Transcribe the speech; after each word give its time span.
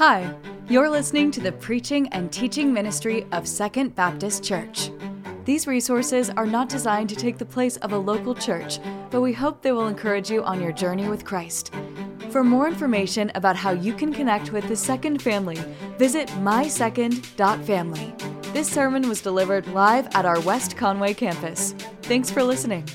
Hi, 0.00 0.34
you're 0.66 0.88
listening 0.88 1.30
to 1.32 1.42
the 1.42 1.52
preaching 1.52 2.08
and 2.08 2.32
teaching 2.32 2.72
ministry 2.72 3.26
of 3.32 3.46
Second 3.46 3.94
Baptist 3.94 4.42
Church. 4.42 4.90
These 5.44 5.66
resources 5.66 6.30
are 6.30 6.46
not 6.46 6.70
designed 6.70 7.10
to 7.10 7.16
take 7.16 7.36
the 7.36 7.44
place 7.44 7.76
of 7.76 7.92
a 7.92 7.98
local 7.98 8.34
church, 8.34 8.78
but 9.10 9.20
we 9.20 9.34
hope 9.34 9.60
they 9.60 9.72
will 9.72 9.88
encourage 9.88 10.30
you 10.30 10.42
on 10.42 10.58
your 10.58 10.72
journey 10.72 11.06
with 11.06 11.26
Christ. 11.26 11.74
For 12.30 12.42
more 12.42 12.66
information 12.66 13.30
about 13.34 13.56
how 13.56 13.72
you 13.72 13.92
can 13.92 14.10
connect 14.10 14.52
with 14.52 14.66
the 14.68 14.76
Second 14.76 15.20
family, 15.20 15.58
visit 15.98 16.28
mysecond.family. 16.28 18.14
This 18.54 18.72
sermon 18.72 19.06
was 19.06 19.20
delivered 19.20 19.66
live 19.66 20.08
at 20.14 20.24
our 20.24 20.40
West 20.40 20.78
Conway 20.78 21.12
campus. 21.12 21.72
Thanks 22.04 22.30
for 22.30 22.42
listening. 22.42 22.86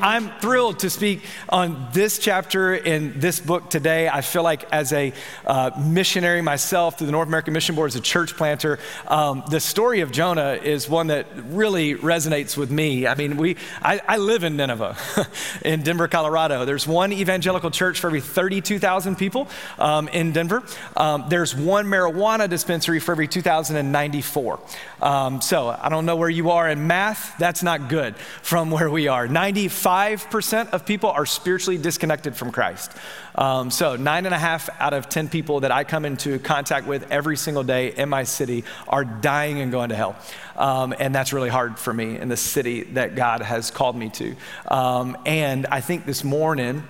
I'm 0.00 0.30
thrilled 0.38 0.80
to 0.80 0.90
speak 0.90 1.24
on 1.48 1.88
this 1.92 2.18
chapter 2.18 2.74
in 2.74 3.18
this 3.18 3.40
book 3.40 3.68
today. 3.68 4.08
I 4.08 4.20
feel 4.20 4.44
like, 4.44 4.64
as 4.72 4.92
a 4.92 5.12
uh, 5.44 5.70
missionary 5.76 6.40
myself 6.40 6.98
through 6.98 7.06
the 7.06 7.12
North 7.12 7.26
American 7.26 7.52
Mission 7.52 7.74
Board, 7.74 7.88
as 7.88 7.96
a 7.96 8.00
church 8.00 8.36
planter, 8.36 8.78
um, 9.08 9.42
the 9.50 9.58
story 9.58 10.00
of 10.00 10.12
Jonah 10.12 10.52
is 10.62 10.88
one 10.88 11.08
that 11.08 11.26
really 11.48 11.96
resonates 11.96 12.56
with 12.56 12.70
me. 12.70 13.08
I 13.08 13.16
mean, 13.16 13.36
we, 13.36 13.56
I, 13.82 14.00
I 14.06 14.16
live 14.18 14.44
in 14.44 14.56
Nineveh, 14.56 14.96
in 15.64 15.82
Denver, 15.82 16.06
Colorado. 16.06 16.64
There's 16.64 16.86
one 16.86 17.12
evangelical 17.12 17.72
church 17.72 17.98
for 17.98 18.06
every 18.06 18.20
32,000 18.20 19.16
people 19.16 19.48
um, 19.80 20.06
in 20.08 20.32
Denver. 20.32 20.62
Um, 20.96 21.24
there's 21.28 21.56
one 21.56 21.86
marijuana 21.86 22.48
dispensary 22.48 23.00
for 23.00 23.12
every 23.12 23.26
2,094. 23.26 24.60
Um, 25.02 25.40
so 25.40 25.68
I 25.68 25.88
don't 25.88 26.06
know 26.06 26.16
where 26.16 26.30
you 26.30 26.50
are 26.50 26.68
in 26.68 26.86
math. 26.86 27.36
That's 27.38 27.64
not 27.64 27.88
good 27.88 28.16
from 28.16 28.70
where 28.70 28.90
we 28.90 29.08
are. 29.08 29.26
95 29.26 29.87
5% 29.88 30.72
of 30.72 30.84
people 30.84 31.08
are 31.08 31.24
spiritually 31.24 31.78
disconnected 31.78 32.36
from 32.36 32.52
Christ. 32.52 32.92
Um, 33.34 33.70
so, 33.70 33.96
nine 33.96 34.26
and 34.26 34.34
a 34.34 34.38
half 34.38 34.68
out 34.78 34.92
of 34.92 35.08
10 35.08 35.30
people 35.30 35.60
that 35.60 35.72
I 35.72 35.84
come 35.84 36.04
into 36.04 36.38
contact 36.40 36.86
with 36.86 37.10
every 37.10 37.38
single 37.38 37.64
day 37.64 37.94
in 37.94 38.10
my 38.10 38.24
city 38.24 38.64
are 38.86 39.06
dying 39.06 39.60
and 39.62 39.72
going 39.72 39.88
to 39.88 39.96
hell. 39.96 40.14
Um, 40.56 40.94
and 40.98 41.14
that's 41.14 41.32
really 41.32 41.48
hard 41.48 41.78
for 41.78 41.94
me 41.94 42.18
in 42.18 42.28
the 42.28 42.36
city 42.36 42.82
that 42.82 43.14
God 43.14 43.40
has 43.40 43.70
called 43.70 43.96
me 43.96 44.10
to. 44.10 44.36
Um, 44.70 45.16
and 45.24 45.64
I 45.64 45.80
think 45.80 46.04
this 46.04 46.22
morning, 46.22 46.82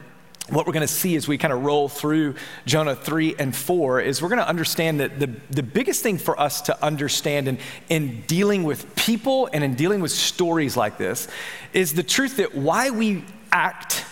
what 0.48 0.66
we're 0.66 0.72
going 0.72 0.86
to 0.86 0.92
see 0.92 1.16
as 1.16 1.28
we 1.28 1.36
kind 1.36 1.52
of 1.52 1.64
roll 1.64 1.88
through 1.88 2.34
Jonah 2.66 2.96
3 2.96 3.36
and 3.38 3.54
4 3.54 4.00
is 4.00 4.22
we're 4.22 4.28
going 4.28 4.41
to 4.41 4.48
understand 4.48 5.00
that 5.00 5.20
the, 5.20 5.30
the 5.50 5.62
biggest 5.62 6.02
thing 6.02 6.18
for 6.18 6.38
us 6.41 6.62
to 6.62 6.84
understand 6.84 7.48
in, 7.48 7.58
in 7.88 8.22
dealing 8.22 8.64
with 8.64 8.94
people 8.96 9.48
and 9.52 9.62
in 9.62 9.74
dealing 9.74 10.00
with 10.00 10.10
stories 10.10 10.76
like 10.76 10.96
this 10.98 11.28
is 11.72 11.94
the 11.94 12.02
truth 12.02 12.38
that 12.38 12.54
why 12.54 12.91
we 12.91 13.24
act 13.52 14.04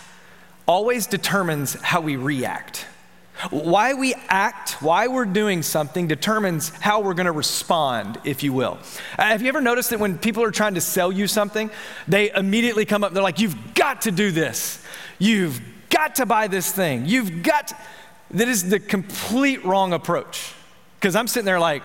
always 0.67 1.07
determines 1.07 1.73
how 1.73 2.01
we 2.01 2.15
react. 2.15 2.85
Why 3.51 3.93
we 3.93 4.15
act, 4.29 4.81
why 4.81 5.07
we're 5.07 5.25
doing 5.25 5.61
something 5.61 6.07
determines 6.07 6.69
how 6.69 7.01
we're 7.01 7.13
going 7.13 7.27
to 7.27 7.31
respond, 7.31 8.19
if 8.23 8.41
you 8.41 8.51
will. 8.51 8.79
Uh, 9.17 9.23
have 9.23 9.43
you 9.43 9.47
ever 9.47 9.61
noticed 9.61 9.91
that 9.91 9.99
when 9.99 10.17
people 10.17 10.43
are 10.43 10.51
trying 10.51 10.73
to 10.73 10.81
sell 10.81 11.11
you 11.11 11.27
something, 11.27 11.69
they 12.07 12.31
immediately 12.31 12.83
come 12.83 13.03
up, 13.03 13.13
they're 13.13 13.21
like, 13.21 13.39
You've 13.39 13.75
got 13.75 14.01
to 14.01 14.11
do 14.11 14.31
this. 14.31 14.83
You've 15.19 15.61
got 15.89 16.15
to 16.15 16.25
buy 16.25 16.47
this 16.47 16.71
thing. 16.71 17.05
You've 17.05 17.43
got, 17.43 17.69
to. 17.69 17.75
that 18.31 18.47
is 18.47 18.69
the 18.69 18.79
complete 18.79 19.63
wrong 19.65 19.93
approach. 19.93 20.53
Because 20.99 21.15
I'm 21.15 21.27
sitting 21.27 21.45
there 21.45 21.59
like, 21.59 21.83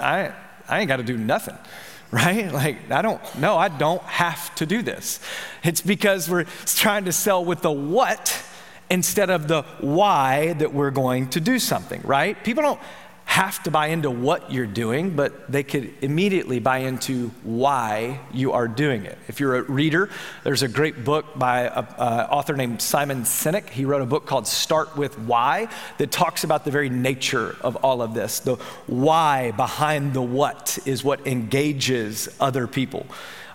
I, 0.00 0.32
I 0.68 0.80
ain't 0.80 0.88
got 0.88 0.96
to 0.96 1.02
do 1.02 1.16
nothing, 1.16 1.56
right? 2.10 2.52
Like, 2.52 2.90
I 2.90 3.02
don't, 3.02 3.20
no, 3.38 3.56
I 3.56 3.68
don't 3.68 4.02
have 4.02 4.54
to 4.56 4.66
do 4.66 4.82
this. 4.82 5.20
It's 5.62 5.80
because 5.80 6.28
we're 6.28 6.46
trying 6.66 7.04
to 7.04 7.12
sell 7.12 7.44
with 7.44 7.62
the 7.62 7.72
what 7.72 8.42
instead 8.90 9.30
of 9.30 9.48
the 9.48 9.62
why 9.80 10.52
that 10.54 10.72
we're 10.72 10.90
going 10.90 11.28
to 11.30 11.40
do 11.40 11.58
something, 11.58 12.00
right? 12.04 12.42
People 12.44 12.62
don't 12.62 12.80
have 13.24 13.62
to 13.64 13.70
buy 13.70 13.88
into 13.88 14.10
what 14.10 14.52
you're 14.52 14.66
doing, 14.66 15.16
but 15.16 15.50
they 15.50 15.62
could 15.62 15.92
immediately 16.02 16.60
buy 16.60 16.78
into 16.78 17.30
why 17.42 18.20
you 18.32 18.52
are 18.52 18.68
doing 18.68 19.06
it. 19.06 19.18
If 19.26 19.40
you're 19.40 19.56
a 19.56 19.62
reader, 19.62 20.08
there's 20.44 20.62
a 20.62 20.68
great 20.68 21.04
book 21.04 21.26
by 21.36 21.62
an 21.62 21.86
author 22.30 22.54
named 22.54 22.80
Simon 22.80 23.22
Sinek. 23.22 23.70
He 23.70 23.86
wrote 23.86 24.02
a 24.02 24.06
book 24.06 24.26
called 24.26 24.46
Start 24.46 24.96
with 24.96 25.18
Why 25.18 25.68
that 25.98 26.12
talks 26.12 26.44
about 26.44 26.64
the 26.64 26.70
very 26.70 26.88
nature 26.88 27.56
of 27.60 27.76
all 27.76 28.02
of 28.02 28.14
this. 28.14 28.38
The 28.40 28.54
why 28.86 29.50
behind 29.52 30.14
the 30.14 30.22
what 30.22 30.78
is 30.84 31.02
what 31.02 31.26
engages 31.26 32.28
other 32.38 32.68
people. 32.68 33.04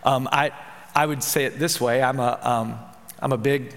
Um, 0.03 0.27
I, 0.31 0.51
I 0.93 1.05
would 1.05 1.23
say 1.23 1.45
it 1.45 1.57
this 1.57 1.79
way 1.79 2.03
I'm 2.03 2.19
a, 2.19 2.39
um, 2.41 2.79
I'm 3.19 3.31
a 3.31 3.37
big 3.37 3.73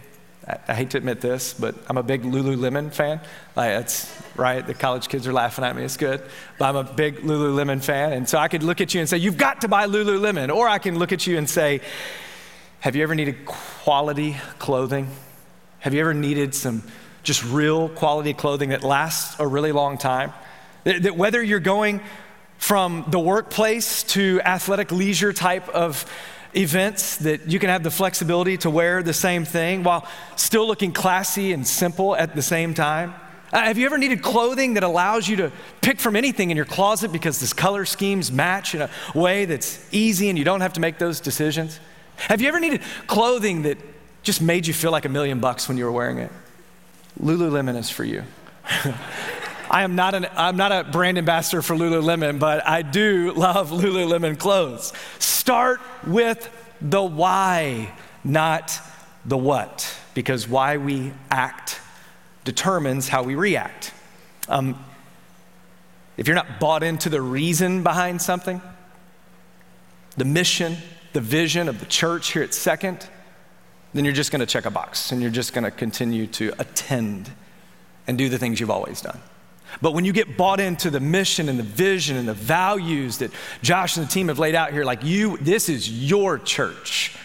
I 0.47 0.75
hate 0.75 0.91
to 0.91 0.99
admit 0.99 1.21
this, 1.21 1.55
but 1.55 1.75
I'm 1.89 1.97
a 1.97 2.03
big 2.03 2.23
Lululemon 2.23 2.93
fan. 2.93 3.21
Like 3.55 3.71
that's 3.71 4.23
right. 4.35 4.67
The 4.67 4.75
college 4.75 5.09
kids 5.09 5.27
are 5.29 5.33
laughing 5.33 5.65
at 5.65 5.77
me. 5.77 5.85
It's 5.85 5.97
good, 5.97 6.21
but 6.59 6.69
I'm 6.69 6.77
a 6.77 6.85
big 6.85 7.19
Lululemon 7.19 7.83
fan, 7.83 8.13
and 8.13 8.29
so 8.29 8.39
I 8.39 8.49
could 8.49 8.65
look 8.65 8.81
at 8.81 8.93
you 8.93 9.01
and 9.01 9.09
say, 9.09 9.19
"You've 9.19 9.37
got 9.37 9.61
to 9.61 9.69
buy 9.69 9.87
Lululemon," 9.87 10.53
or 10.53 10.69
I 10.69 10.79
can 10.79 10.99
look 10.99 11.13
at 11.13 11.27
you 11.29 11.39
and 11.39 11.49
say, 11.49 11.81
"Have 12.81 12.97
you 12.97 13.05
ever 13.05 13.15
needed 13.15 13.45
quality 13.47 14.37
clothing? 14.59 15.09
Have 15.79 15.95
you 15.95 16.01
ever 16.01 16.15
needed 16.15 16.55
some 16.55 16.83
just 17.23 17.45
real 17.45 17.89
quality 17.89 18.35
clothing 18.35 18.71
that 18.71 18.83
lasts 18.83 19.37
a 19.39 19.47
really 19.47 19.73
long 19.73 19.97
time? 19.97 20.33
That, 20.85 21.05
that 21.05 21.17
whether 21.17 21.41
you're 21.41 21.61
going 21.61 22.01
from 22.59 23.05
the 23.09 23.19
workplace 23.19 24.03
to 24.05 24.41
athletic 24.45 24.91
leisure 24.91 25.33
type 25.33 25.69
of 25.69 26.05
events 26.55 27.17
that 27.19 27.49
you 27.49 27.59
can 27.59 27.69
have 27.69 27.83
the 27.83 27.91
flexibility 27.91 28.57
to 28.59 28.71
wear 28.71 29.03
the 29.03 29.13
same 29.13 29.45
thing 29.45 29.83
while 29.83 30.07
still 30.37 30.67
looking 30.67 30.93
classy 30.93 31.53
and 31.53 31.67
simple 31.67 32.15
at 32.17 32.35
the 32.35 32.43
same 32.43 32.75
time? 32.75 33.15
Uh, 33.53 33.63
have 33.63 33.77
you 33.77 33.85
ever 33.85 33.99
needed 33.99 34.23
clothing 34.23 34.75
that 34.75 34.83
allows 34.83 35.29
you 35.29 35.37
to 35.37 35.53
pick 35.83 36.01
from 36.01 36.17
anything 36.17 36.51
in 36.51 36.57
your 36.57 36.67
closet 36.67 37.13
because 37.13 37.39
this 37.39 37.53
color 37.53 37.85
schemes 37.85 38.33
match 38.33 38.75
in 38.75 38.83
a 38.83 38.91
way 39.15 39.45
that's 39.45 39.87
easy 39.93 40.31
and 40.31 40.39
you 40.39 40.45
don't 40.45 40.63
have 40.63 40.73
to 40.73 40.81
make 40.81 40.99
those 40.99 41.21
decisions? 41.21 41.79
Have 42.17 42.41
you 42.41 42.49
ever 42.49 42.61
needed 42.61 42.81
clothing 43.07 43.63
that 43.63 43.77
just 44.23 44.41
made 44.41 44.67
you 44.67 44.73
feel 44.73 44.91
like 44.91 45.05
a 45.05 45.11
million 45.11 45.39
bucks 45.39 45.69
when 45.69 45.77
you 45.77 45.85
were 45.85 45.93
wearing 45.93 46.19
it? 46.19 46.31
Lululemon 47.21 47.77
is 47.77 47.91
for 47.91 48.05
you. 48.05 48.23
I 49.73 49.85
am 49.85 49.97
not, 49.97 50.15
an, 50.15 50.27
I'm 50.37 50.59
not 50.59 50.71
a 50.71 50.85
brand 50.85 51.17
ambassador 51.17 51.63
for 51.63 51.75
Lululemon, 51.75 52.39
but 52.39 52.69
I 52.69 52.83
do 52.83 53.33
love 53.33 53.71
Lululemon 53.73 54.39
clothes. 54.39 54.93
Start 55.19 55.81
with 56.07 56.51
the 56.83 57.03
why, 57.03 57.91
not 58.23 58.79
the 59.25 59.39
what, 59.39 59.99
because 60.13 60.47
why 60.47 60.77
we 60.77 61.15
act 61.31 61.81
determines 62.45 63.09
how 63.09 63.23
we 63.23 63.35
react. 63.35 63.95
Um, 64.47 64.85
if 66.19 66.27
you're 66.27 66.37
not 66.37 66.61
bought 66.61 66.83
into 66.83 67.09
the 67.09 67.23
reason 67.23 67.83
behind 67.83 68.21
something, 68.21 68.61
the 70.19 70.27
mission, 70.27 70.77
the 71.15 71.21
vision 71.23 71.71
of 71.71 71.81
the 71.81 71.87
church 71.87 72.33
here 72.33 72.43
at 72.43 72.53
Second, 72.53 73.09
then 73.95 74.05
you're 74.05 74.13
just 74.13 74.31
going 74.33 74.41
to 74.41 74.47
check 74.47 74.67
a 74.67 74.71
box 74.71 75.13
and 75.13 75.23
you're 75.23 75.31
just 75.31 75.55
going 75.55 75.65
to 75.65 75.71
continue 75.71 76.27
to 76.27 76.53
attend 76.59 77.31
and 78.07 78.19
do 78.19 78.29
the 78.29 78.39
things 78.39 78.61
you've 78.61 78.71
always 78.71 79.01
done. 79.01 79.19
But 79.81 79.95
when 79.95 80.05
you 80.05 80.13
get 80.13 80.37
bought 80.37 80.61
into 80.61 80.91
the 80.91 81.01
mission 81.01 81.49
and 81.49 81.59
the 81.59 81.65
vision 81.65 82.17
and 82.17 82.29
the 82.29 82.35
values 82.35 83.19
that 83.19 83.31
Josh 83.63 83.97
and 83.97 84.07
the 84.07 84.11
team 84.11 84.29
have 84.29 84.39
laid 84.39 84.55
out 84.55 84.73
here, 84.73 84.85
like 84.85 85.03
you, 85.03 85.39
this 85.39 85.69
is 85.69 85.91
your 85.91 86.39
church 86.39 87.17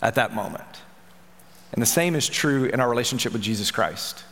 at 0.00 0.14
that 0.14 0.34
moment. 0.34 0.64
And 1.72 1.82
the 1.82 1.86
same 1.86 2.14
is 2.14 2.28
true 2.28 2.64
in 2.64 2.80
our 2.80 2.88
relationship 2.88 3.32
with 3.32 3.42
Jesus 3.42 3.70
Christ. 3.70 4.24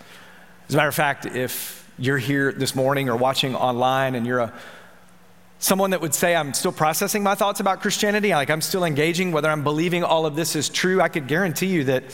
As 0.68 0.74
a 0.74 0.76
matter 0.76 0.88
of 0.88 0.94
fact, 0.94 1.26
if 1.26 1.88
you're 1.98 2.18
here 2.18 2.52
this 2.52 2.74
morning 2.74 3.08
or 3.08 3.16
watching 3.16 3.54
online 3.54 4.14
and 4.14 4.26
you're 4.26 4.38
a 4.38 4.52
someone 5.58 5.90
that 5.90 6.00
would 6.00 6.14
say 6.14 6.36
i'm 6.36 6.54
still 6.54 6.70
processing 6.70 7.20
my 7.22 7.34
thoughts 7.34 7.58
about 7.58 7.80
christianity 7.80 8.30
like 8.30 8.48
i'm 8.48 8.60
still 8.60 8.84
engaging 8.84 9.32
whether 9.32 9.50
i'm 9.50 9.64
believing 9.64 10.04
all 10.04 10.24
of 10.24 10.36
this 10.36 10.54
is 10.54 10.68
true 10.68 11.00
i 11.00 11.08
could 11.08 11.26
guarantee 11.26 11.66
you 11.66 11.82
that 11.82 12.04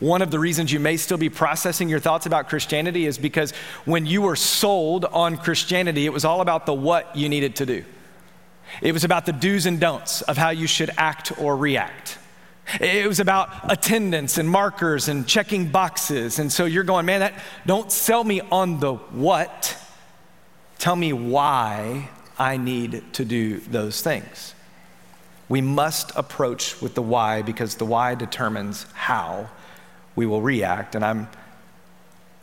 one 0.00 0.22
of 0.22 0.30
the 0.30 0.38
reasons 0.38 0.72
you 0.72 0.80
may 0.80 0.96
still 0.96 1.18
be 1.18 1.28
processing 1.28 1.88
your 1.88 2.00
thoughts 2.00 2.26
about 2.26 2.48
Christianity 2.48 3.06
is 3.06 3.18
because 3.18 3.52
when 3.84 4.06
you 4.06 4.22
were 4.22 4.36
sold 4.36 5.04
on 5.04 5.36
Christianity, 5.36 6.06
it 6.06 6.12
was 6.12 6.24
all 6.24 6.40
about 6.40 6.66
the 6.66 6.74
what 6.74 7.14
you 7.14 7.28
needed 7.28 7.56
to 7.56 7.66
do. 7.66 7.84
It 8.80 8.92
was 8.92 9.04
about 9.04 9.26
the 9.26 9.32
do's 9.32 9.66
and 9.66 9.78
don'ts 9.78 10.22
of 10.22 10.38
how 10.38 10.50
you 10.50 10.66
should 10.66 10.90
act 10.96 11.38
or 11.38 11.56
react. 11.56 12.18
It 12.80 13.06
was 13.06 13.20
about 13.20 13.50
attendance 13.70 14.38
and 14.38 14.48
markers 14.48 15.08
and 15.08 15.26
checking 15.26 15.68
boxes. 15.68 16.38
And 16.38 16.52
so 16.52 16.64
you're 16.64 16.84
going, 16.84 17.04
man, 17.04 17.20
that, 17.20 17.34
don't 17.66 17.90
sell 17.90 18.22
me 18.22 18.40
on 18.40 18.80
the 18.80 18.94
what. 18.94 19.76
Tell 20.78 20.96
me 20.96 21.12
why 21.12 22.08
I 22.38 22.56
need 22.56 23.12
to 23.14 23.24
do 23.24 23.58
those 23.58 24.00
things. 24.02 24.54
We 25.48 25.60
must 25.60 26.12
approach 26.16 26.80
with 26.80 26.94
the 26.94 27.02
why 27.02 27.42
because 27.42 27.74
the 27.74 27.84
why 27.84 28.14
determines 28.14 28.86
how 28.94 29.50
we 30.20 30.26
will 30.26 30.42
react. 30.42 30.94
And 30.94 31.02
I'm 31.02 31.28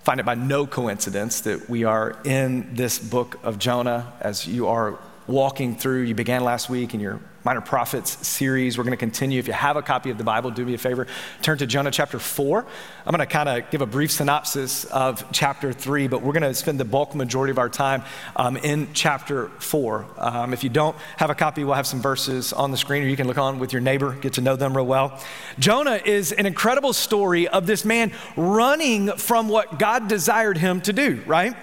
find 0.01 0.19
it 0.19 0.25
by 0.25 0.33
no 0.33 0.65
coincidence 0.65 1.41
that 1.41 1.69
we 1.69 1.83
are 1.83 2.17
in 2.23 2.73
this 2.73 2.97
book 2.97 3.39
of 3.43 3.59
Jonah 3.59 4.13
as 4.19 4.47
you 4.47 4.67
are 4.67 4.97
walking 5.27 5.75
through, 5.75 6.01
you 6.01 6.15
began 6.15 6.43
last 6.43 6.71
week 6.71 6.95
in 6.95 6.99
your 6.99 7.19
Minor 7.47 7.61
Prophets 7.61 8.27
series. 8.27 8.77
We're 8.77 8.83
going 8.83 8.91
to 8.91 8.97
continue. 8.97 9.39
If 9.39 9.47
you 9.47 9.53
have 9.53 9.77
a 9.77 9.81
copy 9.81 10.09
of 10.09 10.17
the 10.17 10.25
Bible, 10.25 10.51
do 10.51 10.65
me 10.65 10.73
a 10.73 10.77
favor, 10.77 11.07
turn 11.41 11.57
to 11.59 11.65
Jonah 11.65 11.91
chapter 11.91 12.19
4. 12.19 12.59
I'm 13.05 13.15
going 13.15 13.25
to 13.25 13.25
kind 13.25 13.47
of 13.47 13.71
give 13.71 13.81
a 13.81 13.85
brief 13.85 14.11
synopsis 14.11 14.83
of 14.83 15.23
chapter 15.31 15.71
3, 15.71 16.09
but 16.09 16.21
we're 16.21 16.33
going 16.33 16.43
to 16.43 16.53
spend 16.53 16.77
the 16.77 16.83
bulk 16.83 17.15
majority 17.15 17.51
of 17.51 17.57
our 17.57 17.69
time 17.69 18.03
um, 18.35 18.57
in 18.57 18.89
chapter 18.91 19.47
4. 19.59 20.05
Um, 20.17 20.51
if 20.51 20.61
you 20.61 20.69
don't 20.69 20.97
have 21.15 21.29
a 21.29 21.35
copy, 21.35 21.63
we'll 21.63 21.75
have 21.75 21.87
some 21.87 22.01
verses 22.01 22.51
on 22.51 22.71
the 22.71 22.75
screen, 22.75 23.03
or 23.03 23.07
you 23.07 23.15
can 23.15 23.27
look 23.27 23.37
on 23.37 23.59
with 23.59 23.71
your 23.71 23.81
neighbor, 23.81 24.11
get 24.11 24.33
to 24.33 24.41
know 24.41 24.57
them 24.57 24.75
real 24.75 24.85
well. 24.85 25.17
Jonah 25.57 26.01
is 26.03 26.33
an 26.33 26.47
incredible 26.47 26.91
story 26.91 27.47
of 27.47 27.65
this 27.65 27.85
man 27.85 28.11
running 28.35 29.07
from 29.13 29.47
what 29.47 29.79
God 29.79 30.09
desired 30.09 30.57
him 30.57 30.81
to 30.81 30.91
do, 30.91 31.23
right? 31.25 31.55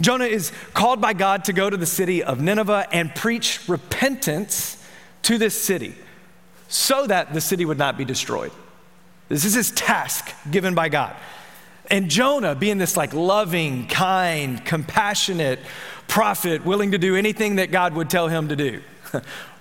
Jonah 0.00 0.24
is 0.24 0.52
called 0.72 1.02
by 1.02 1.12
God 1.12 1.44
to 1.44 1.52
go 1.52 1.68
to 1.68 1.76
the 1.76 1.84
city 1.84 2.24
of 2.24 2.40
Nineveh 2.40 2.86
and 2.90 3.14
preach 3.14 3.68
repentance 3.68 4.77
to 5.22 5.38
this 5.38 5.60
city 5.60 5.94
so 6.68 7.06
that 7.06 7.32
the 7.32 7.40
city 7.40 7.64
would 7.64 7.78
not 7.78 7.96
be 7.96 8.04
destroyed. 8.04 8.52
This 9.28 9.44
is 9.44 9.54
his 9.54 9.70
task 9.70 10.34
given 10.50 10.74
by 10.74 10.88
God. 10.88 11.14
And 11.90 12.10
Jonah, 12.10 12.54
being 12.54 12.78
this 12.78 12.96
like 12.96 13.14
loving, 13.14 13.86
kind, 13.86 14.64
compassionate 14.64 15.60
prophet, 16.06 16.64
willing 16.64 16.92
to 16.92 16.98
do 16.98 17.16
anything 17.16 17.56
that 17.56 17.70
God 17.70 17.94
would 17.94 18.10
tell 18.10 18.28
him 18.28 18.48
to 18.48 18.56
do. 18.56 18.82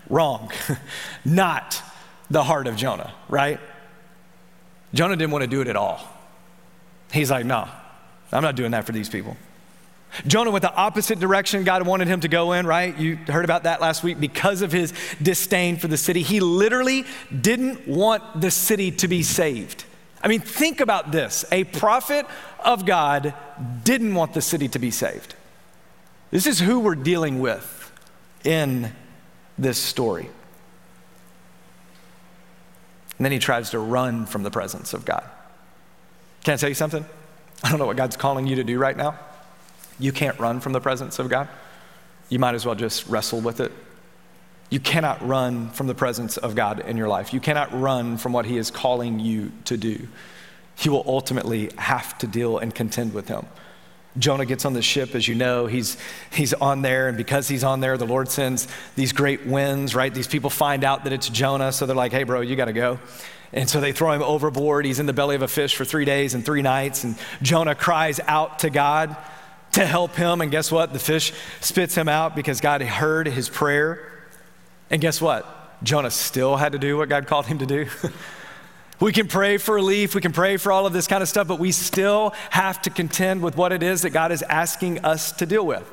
Wrong. 0.09 0.51
not 1.25 1.81
the 2.29 2.43
heart 2.43 2.67
of 2.67 2.75
Jonah, 2.75 3.13
right? 3.29 3.59
Jonah 4.93 5.15
didn't 5.15 5.31
want 5.31 5.43
to 5.43 5.49
do 5.49 5.61
it 5.61 5.67
at 5.67 5.75
all. 5.75 5.99
He's 7.11 7.31
like, 7.31 7.45
no, 7.45 7.67
I'm 8.31 8.43
not 8.43 8.55
doing 8.55 8.71
that 8.71 8.85
for 8.85 8.91
these 8.91 9.09
people. 9.09 9.37
Jonah 10.25 10.51
went 10.51 10.63
the 10.63 10.73
opposite 10.73 11.19
direction 11.19 11.63
God 11.63 11.85
wanted 11.85 12.07
him 12.07 12.21
to 12.21 12.27
go 12.27 12.53
in, 12.53 12.65
right? 12.65 12.97
You 12.97 13.17
heard 13.17 13.45
about 13.45 13.63
that 13.63 13.81
last 13.81 14.03
week 14.03 14.19
because 14.19 14.61
of 14.61 14.71
his 14.71 14.93
disdain 15.21 15.77
for 15.77 15.87
the 15.87 15.97
city. 15.97 16.21
He 16.21 16.39
literally 16.39 17.05
didn't 17.41 17.87
want 17.87 18.41
the 18.41 18.51
city 18.51 18.91
to 18.91 19.07
be 19.07 19.23
saved. 19.23 19.85
I 20.21 20.27
mean, 20.27 20.41
think 20.41 20.81
about 20.81 21.11
this. 21.11 21.45
A 21.51 21.63
prophet 21.65 22.25
of 22.59 22.85
God 22.85 23.33
didn't 23.83 24.15
want 24.15 24.33
the 24.33 24.41
city 24.41 24.67
to 24.69 24.79
be 24.79 24.91
saved. 24.91 25.35
This 26.31 26.47
is 26.47 26.59
who 26.59 26.79
we're 26.79 26.95
dealing 26.95 27.39
with 27.39 27.91
in 28.43 28.91
this 29.57 29.77
story. 29.77 30.29
And 33.17 33.25
then 33.25 33.31
he 33.31 33.39
tries 33.39 33.71
to 33.71 33.79
run 33.79 34.25
from 34.25 34.43
the 34.43 34.51
presence 34.51 34.93
of 34.93 35.05
God. 35.05 35.23
Can 36.43 36.53
I 36.53 36.57
tell 36.57 36.69
you 36.69 36.75
something? 36.75 37.05
I 37.63 37.69
don't 37.69 37.79
know 37.79 37.87
what 37.87 37.97
God's 37.97 38.15
calling 38.15 38.45
you 38.47 38.57
to 38.57 38.63
do 38.63 38.77
right 38.77 38.95
now. 38.95 39.17
You 39.99 40.11
can't 40.11 40.39
run 40.39 40.59
from 40.59 40.73
the 40.73 40.81
presence 40.81 41.19
of 41.19 41.29
God. 41.29 41.47
You 42.29 42.39
might 42.39 42.55
as 42.55 42.65
well 42.65 42.75
just 42.75 43.07
wrestle 43.07 43.41
with 43.41 43.59
it. 43.59 43.71
You 44.69 44.79
cannot 44.79 45.25
run 45.25 45.69
from 45.69 45.87
the 45.87 45.95
presence 45.95 46.37
of 46.37 46.55
God 46.55 46.81
in 46.81 46.97
your 46.97 47.07
life. 47.07 47.33
You 47.33 47.39
cannot 47.39 47.79
run 47.79 48.17
from 48.17 48.33
what 48.33 48.45
He 48.45 48.57
is 48.57 48.69
calling 48.69 49.19
you 49.19 49.51
to 49.65 49.77
do. 49.77 50.07
You 50.81 50.91
will 50.91 51.05
ultimately 51.07 51.71
have 51.77 52.17
to 52.19 52.27
deal 52.27 52.57
and 52.57 52.75
contend 52.75 53.13
with 53.13 53.29
Him. 53.29 53.45
Jonah 54.19 54.45
gets 54.45 54.65
on 54.65 54.73
the 54.73 54.81
ship, 54.81 55.15
as 55.15 55.27
you 55.27 55.35
know, 55.35 55.67
he's, 55.67 55.95
he's 56.31 56.53
on 56.55 56.81
there, 56.81 57.07
and 57.07 57.17
because 57.17 57.47
he's 57.47 57.63
on 57.63 57.81
there, 57.81 57.97
the 57.97 58.05
Lord 58.05 58.29
sends 58.29 58.67
these 58.95 59.11
great 59.11 59.45
winds, 59.45 59.93
right? 59.93 60.13
These 60.13 60.27
people 60.27 60.49
find 60.49 60.83
out 60.83 61.03
that 61.03 61.13
it's 61.13 61.29
Jonah, 61.29 61.71
so 61.71 61.85
they're 61.85 61.95
like, 61.95 62.11
hey, 62.11 62.23
bro, 62.23 62.41
you 62.41 62.55
gotta 62.55 62.73
go. 62.73 62.99
And 63.53 63.69
so 63.69 63.79
they 63.79 63.91
throw 63.91 64.11
him 64.11 64.23
overboard. 64.23 64.85
He's 64.85 64.99
in 64.99 65.05
the 65.05 65.13
belly 65.13 65.35
of 65.35 65.43
a 65.43 65.47
fish 65.47 65.75
for 65.75 65.85
three 65.85 66.03
days 66.03 66.33
and 66.33 66.43
three 66.43 66.63
nights, 66.63 67.03
and 67.03 67.15
Jonah 67.41 67.75
cries 67.75 68.19
out 68.21 68.59
to 68.59 68.69
God 68.69 69.15
to 69.77 69.85
help 69.85 70.15
him. 70.15 70.41
And 70.41 70.49
guess 70.49 70.71
what? 70.71 70.91
The 70.91 70.99
fish 70.99 71.33
spits 71.61 71.93
him 71.95 72.09
out 72.09 72.35
because 72.35 72.61
God 72.61 72.81
heard 72.81 73.27
his 73.27 73.47
prayer. 73.47 74.11
And 74.89 74.99
guess 74.99 75.21
what? 75.21 75.45
Jonah 75.83 76.09
still 76.09 76.55
had 76.55 76.71
to 76.71 76.79
do 76.79 76.97
what 76.97 77.09
God 77.09 77.27
called 77.27 77.45
him 77.45 77.59
to 77.59 77.65
do. 77.67 77.87
we 78.99 79.11
can 79.11 79.27
pray 79.27 79.57
for 79.57 79.75
relief, 79.75 80.15
we 80.15 80.21
can 80.21 80.31
pray 80.31 80.57
for 80.57 80.71
all 80.71 80.87
of 80.87 80.93
this 80.93 81.05
kind 81.05 81.21
of 81.21 81.29
stuff, 81.29 81.47
but 81.47 81.59
we 81.59 81.71
still 81.71 82.33
have 82.49 82.81
to 82.81 82.89
contend 82.89 83.43
with 83.43 83.55
what 83.55 83.71
it 83.71 83.83
is 83.83 84.01
that 84.01 84.09
God 84.09 84.31
is 84.31 84.41
asking 84.41 85.05
us 85.05 85.31
to 85.33 85.45
deal 85.45 85.65
with. 85.65 85.87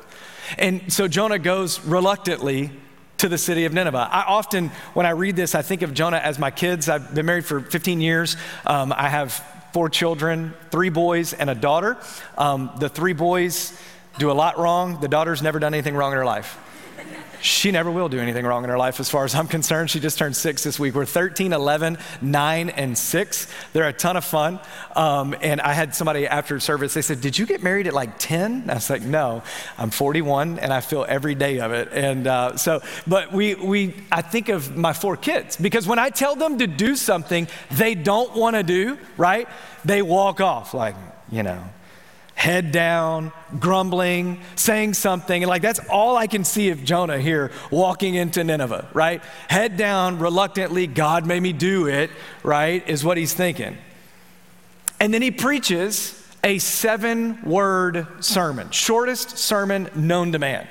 And 0.57 0.91
so 0.91 1.07
Jonah 1.07 1.37
goes 1.37 1.79
reluctantly 1.85 2.71
to 3.17 3.29
the 3.29 3.37
city 3.37 3.65
of 3.65 3.73
Nineveh. 3.73 4.09
I 4.11 4.23
often, 4.23 4.69
when 4.95 5.05
I 5.05 5.11
read 5.11 5.35
this, 5.35 5.53
I 5.53 5.61
think 5.61 5.83
of 5.83 5.93
Jonah 5.93 6.17
as 6.17 6.39
my 6.39 6.49
kids. 6.49 6.89
I've 6.89 7.13
been 7.13 7.27
married 7.27 7.45
for 7.45 7.61
15 7.61 8.01
years. 8.01 8.35
Um, 8.65 8.91
I 8.91 9.09
have 9.09 9.43
four 9.75 9.89
children, 9.89 10.53
three 10.71 10.87
boys 10.87 11.33
and 11.33 11.49
a 11.49 11.53
daughter. 11.53 11.97
Um, 12.37 12.71
the 12.79 12.87
three 12.87 13.11
boys 13.11 13.77
do 14.17 14.31
a 14.31 14.37
lot 14.45 14.57
wrong. 14.57 15.01
The 15.01 15.09
daughter's 15.09 15.41
never 15.41 15.59
done 15.59 15.73
anything 15.73 15.97
wrong 15.97 16.13
in 16.13 16.17
her 16.17 16.23
life. 16.23 16.57
She 17.41 17.69
never 17.69 17.91
will 17.91 18.09
do 18.09 18.19
anything 18.19 18.43
wrong 18.43 18.63
in 18.63 18.71
her 18.71 18.77
life 18.77 18.99
as 18.99 19.07
far 19.07 19.23
as 19.23 19.35
I'm 19.35 19.47
concerned. 19.47 19.91
She 19.91 19.99
just 19.99 20.17
turned 20.17 20.35
six 20.35 20.63
this 20.63 20.79
week. 20.79 20.95
We're 20.95 21.05
13, 21.05 21.53
11, 21.53 21.99
9, 22.21 22.69
and 22.69 22.97
6. 22.97 23.47
They're 23.71 23.87
a 23.87 23.93
ton 23.93 24.17
of 24.17 24.25
fun. 24.25 24.59
Um, 24.95 25.35
and 25.41 25.61
I 25.61 25.73
had 25.73 25.93
somebody 25.93 26.27
after 26.27 26.59
service, 26.59 26.95
they 26.95 27.03
said, 27.03 27.21
Did 27.21 27.37
you 27.37 27.45
get 27.45 27.61
married 27.61 27.85
at 27.85 27.93
like 27.93 28.17
10? 28.17 28.69
I 28.69 28.73
was 28.73 28.89
like, 28.89 29.03
No, 29.03 29.43
I'm 29.77 29.91
41 29.91 30.57
and 30.57 30.73
I 30.73 30.81
feel 30.81 31.05
every 31.07 31.35
day 31.35 31.59
of 31.59 31.71
it. 31.71 31.89
And 31.91 32.25
uh, 32.25 32.57
so, 32.57 32.81
but 33.05 33.31
we, 33.31 33.53
we, 33.53 33.93
I 34.11 34.23
think 34.23 34.49
of 34.49 34.75
my 34.75 34.93
four 34.93 35.15
kids 35.15 35.55
because 35.55 35.85
when 35.85 35.99
I 35.99 36.09
tell 36.09 36.35
them 36.35 36.57
to 36.57 36.67
do 36.67 36.95
something 36.95 37.47
they 37.71 37.95
don't 37.95 38.35
want 38.35 38.55
to 38.55 38.63
do, 38.63 38.97
right? 39.17 39.47
They 39.83 40.01
walk 40.01 40.41
off 40.41 40.73
like, 40.73 40.95
you 41.31 41.43
know, 41.43 41.63
head 42.45 42.71
down, 42.71 43.31
grumbling, 43.59 44.39
saying 44.55 44.93
something. 44.93 45.41
And 45.41 45.49
like 45.49 45.63
that's 45.63 45.79
all 45.89 46.15
I 46.15 46.27
can 46.27 46.43
see 46.43 46.69
of 46.69 46.83
Jonah 46.83 47.17
here 47.17 47.51
walking 47.71 48.13
into 48.13 48.43
Nineveh, 48.43 48.87
right? 48.93 49.23
Head 49.49 49.77
down, 49.77 50.19
reluctantly, 50.19 50.85
God 50.85 51.25
made 51.25 51.39
me 51.41 51.53
do 51.53 51.87
it, 51.87 52.11
right? 52.43 52.87
Is 52.87 53.03
what 53.03 53.17
he's 53.17 53.33
thinking. 53.33 53.75
And 54.99 55.11
then 55.11 55.23
he 55.23 55.31
preaches 55.31 56.23
a 56.43 56.59
seven 56.59 57.41
word 57.41 58.05
sermon, 58.19 58.69
shortest 58.69 59.39
sermon 59.39 59.89
known 59.95 60.31
to 60.33 60.37
man. 60.37 60.67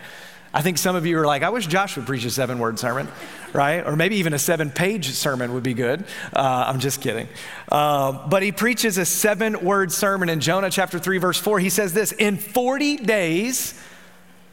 I 0.52 0.62
think 0.62 0.78
some 0.78 0.94
of 0.94 1.04
you 1.04 1.18
are 1.18 1.26
like, 1.26 1.42
I 1.42 1.48
wish 1.48 1.66
Josh 1.66 1.96
would 1.96 2.06
preach 2.06 2.24
a 2.24 2.30
seven 2.30 2.60
word 2.60 2.78
sermon, 2.78 3.08
right? 3.54 3.86
Or 3.86 3.96
maybe 3.96 4.16
even 4.16 4.34
a 4.34 4.38
seven 4.38 4.70
page 4.70 5.10
sermon 5.12 5.54
would 5.54 5.62
be 5.62 5.74
good. 5.74 6.04
Uh, 6.32 6.64
I'm 6.66 6.80
just 6.80 7.00
kidding. 7.00 7.28
Uh, 7.70 8.26
but 8.28 8.42
he 8.42 8.52
preaches 8.52 8.98
a 8.98 9.04
seven 9.04 9.64
word 9.64 9.92
sermon 9.92 10.28
in 10.28 10.40
Jonah 10.40 10.70
chapter 10.70 10.98
3, 10.98 11.18
verse 11.18 11.38
4. 11.38 11.60
He 11.60 11.70
says 11.70 11.94
this 11.94 12.12
In 12.12 12.36
40 12.36 12.96
days, 12.96 13.80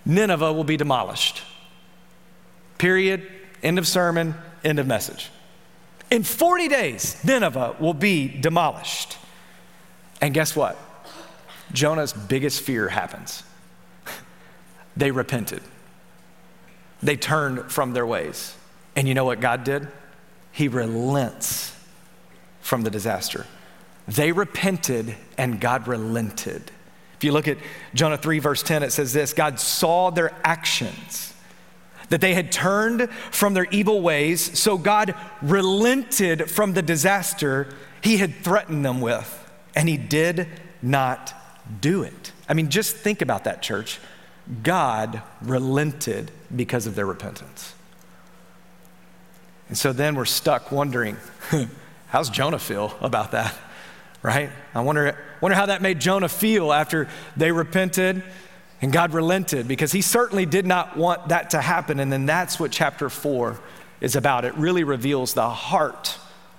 Nineveh 0.06 0.54
will 0.54 0.64
be 0.64 0.78
demolished. 0.78 1.42
Period. 2.78 3.28
End 3.64 3.78
of 3.78 3.88
sermon, 3.88 4.36
end 4.64 4.80
of 4.80 4.88
message. 4.88 5.30
In 6.10 6.24
40 6.24 6.68
days, 6.68 7.24
Nineveh 7.24 7.76
will 7.80 7.94
be 7.94 8.28
demolished. 8.28 9.18
And 10.20 10.34
guess 10.34 10.56
what? 10.56 10.78
Jonah's 11.72 12.14
biggest 12.14 12.62
fear 12.62 12.90
happens. 12.90 13.44
they 14.98 15.12
repented. 15.12 15.62
They 17.02 17.16
turned 17.16 17.72
from 17.72 17.94
their 17.94 18.06
ways. 18.06 18.56
And 18.96 19.08
you 19.08 19.14
know 19.14 19.26
what 19.26 19.40
God 19.40 19.64
did? 19.64 19.88
He 20.52 20.68
relents 20.68 21.76
from 22.60 22.82
the 22.84 22.90
disaster. 22.90 23.46
They 24.08 24.32
repented 24.32 25.16
and 25.38 25.60
God 25.60 25.88
relented. 25.88 26.72
If 27.16 27.24
you 27.24 27.32
look 27.32 27.48
at 27.48 27.58
Jonah 27.94 28.18
3, 28.18 28.40
verse 28.40 28.64
10, 28.64 28.84
it 28.84 28.92
says 28.92 29.14
this 29.14 29.34
God 29.34 29.60
saw 29.60 30.10
their 30.10 30.34
actions, 30.44 31.34
that 32.10 32.20
they 32.20 32.34
had 32.34 32.52
turned 32.52 33.10
from 33.32 33.54
their 33.54 33.68
evil 33.72 34.02
ways, 34.02 34.60
so 34.60 34.78
God 34.78 35.16
relented 35.42 36.50
from 36.50 36.74
the 36.74 36.82
disaster 36.82 37.68
he 38.02 38.18
had 38.18 38.36
threatened 38.36 38.84
them 38.84 39.02
with, 39.02 39.52
and 39.76 39.88
he 39.88 39.98
did 39.98 40.48
not 40.82 41.34
do 41.80 42.04
it. 42.04 42.32
I 42.50 42.54
mean, 42.54 42.70
just 42.70 42.96
think 42.96 43.22
about 43.22 43.44
that, 43.44 43.62
church. 43.62 44.00
God 44.64 45.22
relented 45.42 46.32
because 46.54 46.88
of 46.88 46.96
their 46.96 47.06
repentance. 47.06 47.76
And 49.72 49.78
so 49.78 49.94
then 49.94 50.16
we're 50.16 50.26
stuck 50.26 50.70
wondering, 50.70 51.16
how's 52.10 52.30
Jonah 52.30 52.60
feel 52.60 52.94
about 53.00 53.32
that? 53.32 53.56
Right? 54.22 54.50
I 54.76 54.82
wonder, 54.82 55.18
wonder 55.40 55.56
how 55.56 55.68
that 55.68 55.82
made 55.82 56.02
Jonah 56.02 56.28
feel 56.28 56.74
after 56.74 57.08
they 57.38 57.54
repented 57.54 58.22
and 58.82 58.92
God 58.92 59.14
relented 59.14 59.70
because 59.70 59.94
he 59.94 60.02
certainly 60.02 60.46
did 60.46 60.66
not 60.66 60.98
want 60.98 61.30
that 61.30 61.52
to 61.52 61.62
happen. 61.62 62.02
And 62.02 62.12
then 62.12 62.26
that's 62.26 62.60
what 62.60 62.74
chapter 62.74 63.10
four 63.10 63.62
is 64.02 64.18
about. 64.18 64.44
It 64.44 64.56
really 64.56 64.84
reveals 64.84 65.36
the 65.36 65.50
heart 65.50 66.18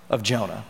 of 0.09 0.23
Jonah. 0.23 0.65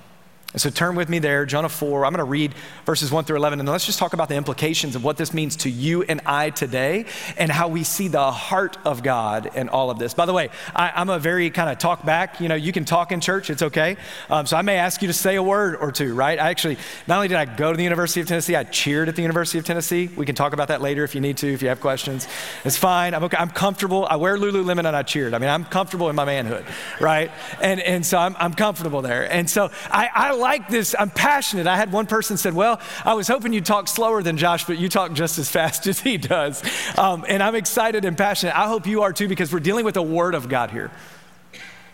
So 0.56 0.68
turn 0.68 0.96
with 0.96 1.08
me 1.08 1.18
there, 1.18 1.46
Jonah 1.46 1.70
4. 1.70 2.04
I'm 2.04 2.12
going 2.12 2.18
to 2.18 2.24
read 2.24 2.52
verses 2.84 3.10
1 3.10 3.24
through 3.24 3.36
11, 3.36 3.58
and 3.58 3.68
let's 3.68 3.86
just 3.86 3.98
talk 3.98 4.12
about 4.12 4.28
the 4.28 4.34
implications 4.34 4.94
of 4.94 5.02
what 5.02 5.16
this 5.16 5.32
means 5.32 5.56
to 5.56 5.70
you 5.70 6.02
and 6.02 6.20
I 6.26 6.50
today 6.50 7.06
and 7.38 7.50
how 7.50 7.68
we 7.68 7.84
see 7.84 8.08
the 8.08 8.30
heart 8.30 8.76
of 8.84 9.02
God 9.02 9.50
in 9.54 9.70
all 9.70 9.90
of 9.90 9.98
this. 9.98 10.12
By 10.12 10.26
the 10.26 10.34
way, 10.34 10.50
I, 10.76 11.00
am 11.00 11.08
a 11.08 11.18
very 11.18 11.48
kind 11.48 11.70
of 11.70 11.78
talk 11.78 12.04
back. 12.04 12.38
You 12.38 12.48
know, 12.48 12.54
you 12.54 12.70
can 12.70 12.84
talk 12.84 13.12
in 13.12 13.22
church, 13.22 13.48
it's 13.48 13.62
okay. 13.62 13.96
Um, 14.28 14.44
so 14.44 14.58
I 14.58 14.62
may 14.62 14.76
ask 14.76 15.00
you 15.00 15.08
to 15.08 15.14
say 15.14 15.36
a 15.36 15.42
word 15.42 15.76
or 15.76 15.90
two, 15.90 16.14
right? 16.14 16.38
I 16.38 16.50
actually, 16.50 16.76
not 17.06 17.16
only 17.16 17.28
did 17.28 17.38
I 17.38 17.46
go 17.46 17.70
to 17.70 17.76
the 17.76 17.82
University 17.82 18.20
of 18.20 18.26
Tennessee, 18.26 18.54
I 18.54 18.64
cheered 18.64 19.08
at 19.08 19.16
the 19.16 19.22
University 19.22 19.58
of 19.58 19.64
Tennessee. 19.64 20.10
We 20.14 20.26
can 20.26 20.34
talk 20.34 20.52
about 20.52 20.68
that 20.68 20.82
later 20.82 21.02
if 21.02 21.14
you 21.14 21.22
need 21.22 21.38
to, 21.38 21.50
if 21.50 21.62
you 21.62 21.68
have 21.68 21.80
questions. 21.80 22.28
It's 22.62 22.76
fine. 22.76 23.14
I'm 23.14 23.24
okay. 23.24 23.38
I'm 23.38 23.50
comfortable. 23.50 24.06
I 24.10 24.16
wear 24.16 24.36
Lululemon 24.36 24.86
and 24.86 24.94
I 24.94 25.02
cheered. 25.02 25.32
I 25.32 25.38
mean, 25.38 25.48
I'm 25.48 25.64
comfortable 25.64 26.10
in 26.10 26.16
my 26.16 26.26
manhood, 26.26 26.66
right? 27.00 27.30
And, 27.62 27.80
and 27.80 28.04
so 28.04 28.18
I'm, 28.18 28.36
I'm 28.38 28.52
comfortable 28.52 29.00
there. 29.00 29.32
And 29.32 29.48
so 29.48 29.70
I, 29.90 30.10
I 30.14 30.41
like 30.42 30.68
this. 30.68 30.94
I'm 30.98 31.08
passionate. 31.08 31.66
I 31.66 31.76
had 31.76 31.90
one 31.90 32.06
person 32.06 32.36
said, 32.36 32.52
Well, 32.52 32.80
I 33.04 33.14
was 33.14 33.28
hoping 33.28 33.54
you'd 33.54 33.64
talk 33.64 33.88
slower 33.88 34.22
than 34.22 34.36
Josh, 34.36 34.66
but 34.66 34.76
you 34.76 34.90
talk 34.90 35.14
just 35.14 35.38
as 35.38 35.50
fast 35.50 35.86
as 35.86 36.00
he 36.00 36.18
does. 36.18 36.62
Um, 36.98 37.24
and 37.26 37.42
I'm 37.42 37.54
excited 37.54 38.04
and 38.04 38.18
passionate. 38.18 38.54
I 38.54 38.68
hope 38.68 38.86
you 38.86 39.02
are 39.02 39.12
too, 39.12 39.28
because 39.28 39.50
we're 39.52 39.60
dealing 39.60 39.86
with 39.86 39.94
the 39.94 40.02
Word 40.02 40.34
of 40.34 40.48
God 40.48 40.70
here 40.70 40.90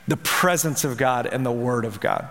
the 0.09 0.17
presence 0.17 0.85
of 0.85 0.97
God 0.97 1.27
and 1.27 1.45
the 1.45 1.53
Word 1.53 1.85
of 1.85 2.01
God. 2.01 2.27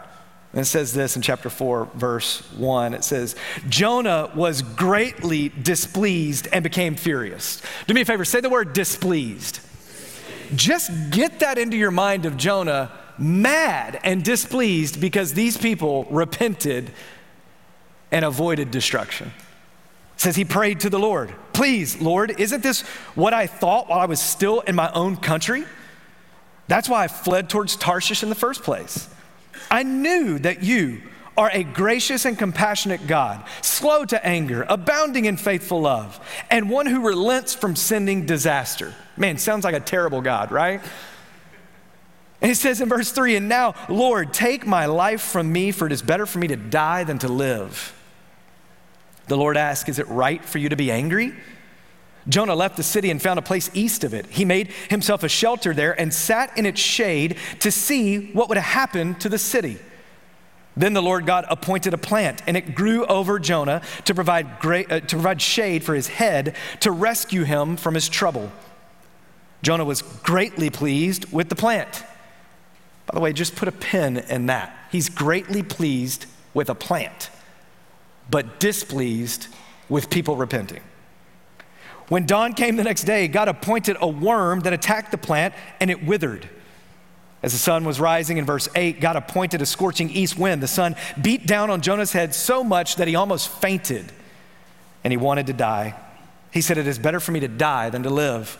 And 0.51 0.61
it 0.61 0.65
says 0.65 0.93
this 0.93 1.15
in 1.15 1.21
chapter 1.21 1.49
4, 1.49 1.89
verse 1.93 2.41
1. 2.53 2.95
It 2.95 3.03
says, 3.03 3.35
Jonah 3.69 4.31
was 4.33 4.63
greatly 4.63 5.49
displeased 5.49 6.47
and 6.51 6.63
became 6.63 6.95
furious. 6.95 7.61
Do 7.85 7.93
me 7.93 8.01
a 8.01 8.05
favor, 8.05 8.25
say 8.25 8.39
the 8.39 8.49
word 8.49 8.73
displeased. 8.73 9.59
Just 10.55 10.89
get 11.11 11.41
that 11.41 11.57
into 11.57 11.77
your 11.77 11.91
mind 11.91 12.25
of 12.25 12.37
Jonah 12.37 12.91
mad 13.19 13.99
and 14.03 14.23
displeased 14.23 14.99
because 14.99 15.33
these 15.33 15.57
people 15.57 16.05
repented 16.09 16.91
and 18.11 18.23
avoided 18.23 18.71
destruction. 18.71 19.31
It 20.15 20.21
says 20.21 20.35
he 20.35 20.45
prayed 20.45 20.79
to 20.81 20.89
the 20.89 20.99
Lord, 20.99 21.33
Please, 21.53 21.99
Lord, 22.01 22.39
isn't 22.39 22.63
this 22.63 22.81
what 23.15 23.33
I 23.33 23.47
thought 23.47 23.89
while 23.89 23.99
I 23.99 24.05
was 24.05 24.19
still 24.19 24.61
in 24.61 24.75
my 24.75 24.91
own 24.91 25.17
country? 25.17 25.65
That's 26.67 26.89
why 26.89 27.03
I 27.03 27.07
fled 27.07 27.49
towards 27.49 27.75
Tarshish 27.75 28.23
in 28.23 28.29
the 28.29 28.35
first 28.35 28.63
place. 28.63 29.09
I 29.71 29.83
knew 29.83 30.37
that 30.39 30.63
you 30.63 31.01
are 31.37 31.51
a 31.53 31.63
gracious 31.63 32.25
and 32.25 32.37
compassionate 32.37 33.05
God, 33.05 33.43
slow 33.61 34.05
to 34.05 34.25
anger, 34.25 34.65
abounding 34.67 35.25
in 35.25 35.37
faithful 35.37 35.81
love, 35.81 36.19
and 36.49 36.69
one 36.69 36.87
who 36.87 37.05
relents 37.05 37.53
from 37.53 37.75
sending 37.75 38.25
disaster. 38.25 38.93
Man, 39.15 39.37
sounds 39.37 39.63
like 39.63 39.75
a 39.75 39.79
terrible 39.79 40.21
God, 40.21 40.51
right? 40.51 40.81
And 42.41 42.49
he 42.49 42.55
says 42.55 42.81
in 42.81 42.89
verse 42.89 43.11
3 43.11 43.35
And 43.35 43.49
now, 43.49 43.73
Lord, 43.89 44.33
take 44.33 44.65
my 44.65 44.85
life 44.85 45.21
from 45.21 45.51
me, 45.51 45.71
for 45.71 45.87
it 45.87 45.91
is 45.91 46.01
better 46.01 46.25
for 46.25 46.39
me 46.39 46.47
to 46.47 46.55
die 46.55 47.03
than 47.03 47.19
to 47.19 47.27
live. 47.27 47.93
The 49.27 49.37
Lord 49.37 49.57
asked, 49.57 49.89
Is 49.89 49.99
it 49.99 50.07
right 50.07 50.43
for 50.43 50.57
you 50.57 50.69
to 50.69 50.75
be 50.75 50.91
angry? 50.91 51.33
Jonah 52.29 52.55
left 52.55 52.75
the 52.75 52.83
city 52.83 53.09
and 53.09 53.21
found 53.21 53.39
a 53.39 53.41
place 53.41 53.69
east 53.73 54.03
of 54.03 54.13
it. 54.13 54.25
He 54.27 54.43
made 54.43 54.67
himself 54.89 55.23
a 55.23 55.29
shelter 55.29 55.73
there 55.73 55.99
and 55.99 56.13
sat 56.13 56.57
in 56.57 56.65
its 56.65 56.81
shade 56.81 57.37
to 57.61 57.71
see 57.71 58.31
what 58.33 58.49
would 58.49 58.57
happen 58.57 59.15
to 59.15 59.29
the 59.29 59.37
city. 59.37 59.77
Then 60.75 60.93
the 60.93 61.01
Lord 61.01 61.25
God 61.25 61.45
appointed 61.49 61.93
a 61.93 61.97
plant, 61.97 62.43
and 62.45 62.55
it 62.55 62.75
grew 62.75 63.05
over 63.05 63.39
Jonah 63.39 63.81
to 64.05 64.13
provide, 64.13 64.59
great, 64.59 64.91
uh, 64.91 64.99
to 64.99 65.15
provide 65.15 65.41
shade 65.41 65.83
for 65.83 65.95
his 65.95 66.07
head 66.07 66.55
to 66.81 66.91
rescue 66.91 67.43
him 67.43 67.77
from 67.77 67.95
his 67.95 68.07
trouble. 68.07 68.51
Jonah 69.63 69.85
was 69.85 70.03
greatly 70.03 70.69
pleased 70.69 71.31
with 71.31 71.49
the 71.49 71.55
plant. 71.55 72.03
By 73.07 73.15
the 73.15 73.19
way, 73.19 73.33
just 73.33 73.55
put 73.55 73.67
a 73.67 73.71
pin 73.71 74.17
in 74.17 74.47
that. 74.47 74.77
He's 74.91 75.09
greatly 75.09 75.63
pleased 75.63 76.25
with 76.53 76.69
a 76.69 76.75
plant, 76.75 77.29
but 78.29 78.59
displeased 78.59 79.47
with 79.89 80.09
people 80.09 80.35
repenting. 80.35 80.81
When 82.09 82.25
dawn 82.25 82.53
came 82.53 82.75
the 82.75 82.83
next 82.83 83.03
day, 83.03 83.27
God 83.27 83.47
appointed 83.47 83.97
a 83.99 84.07
worm 84.07 84.61
that 84.61 84.73
attacked 84.73 85.11
the 85.11 85.17
plant 85.17 85.53
and 85.79 85.89
it 85.89 86.05
withered. 86.05 86.49
As 87.43 87.51
the 87.51 87.59
sun 87.59 87.85
was 87.85 87.99
rising 87.99 88.37
in 88.37 88.45
verse 88.45 88.67
8, 88.75 88.99
God 88.99 89.15
appointed 89.15 89.61
a 89.61 89.65
scorching 89.65 90.09
east 90.09 90.37
wind. 90.37 90.63
The 90.63 90.67
sun 90.67 90.95
beat 91.21 91.45
down 91.45 91.69
on 91.69 91.81
Jonah's 91.81 92.11
head 92.11 92.33
so 92.33 92.63
much 92.63 92.95
that 92.95 93.07
he 93.07 93.15
almost 93.15 93.49
fainted 93.49 94.11
and 95.03 95.11
he 95.11 95.17
wanted 95.17 95.47
to 95.47 95.53
die. 95.53 95.95
He 96.51 96.61
said, 96.61 96.77
It 96.77 96.87
is 96.87 96.97
better 96.97 97.19
for 97.19 97.31
me 97.31 97.41
to 97.41 97.47
die 97.47 97.89
than 97.89 98.03
to 98.03 98.09
live. 98.09 98.57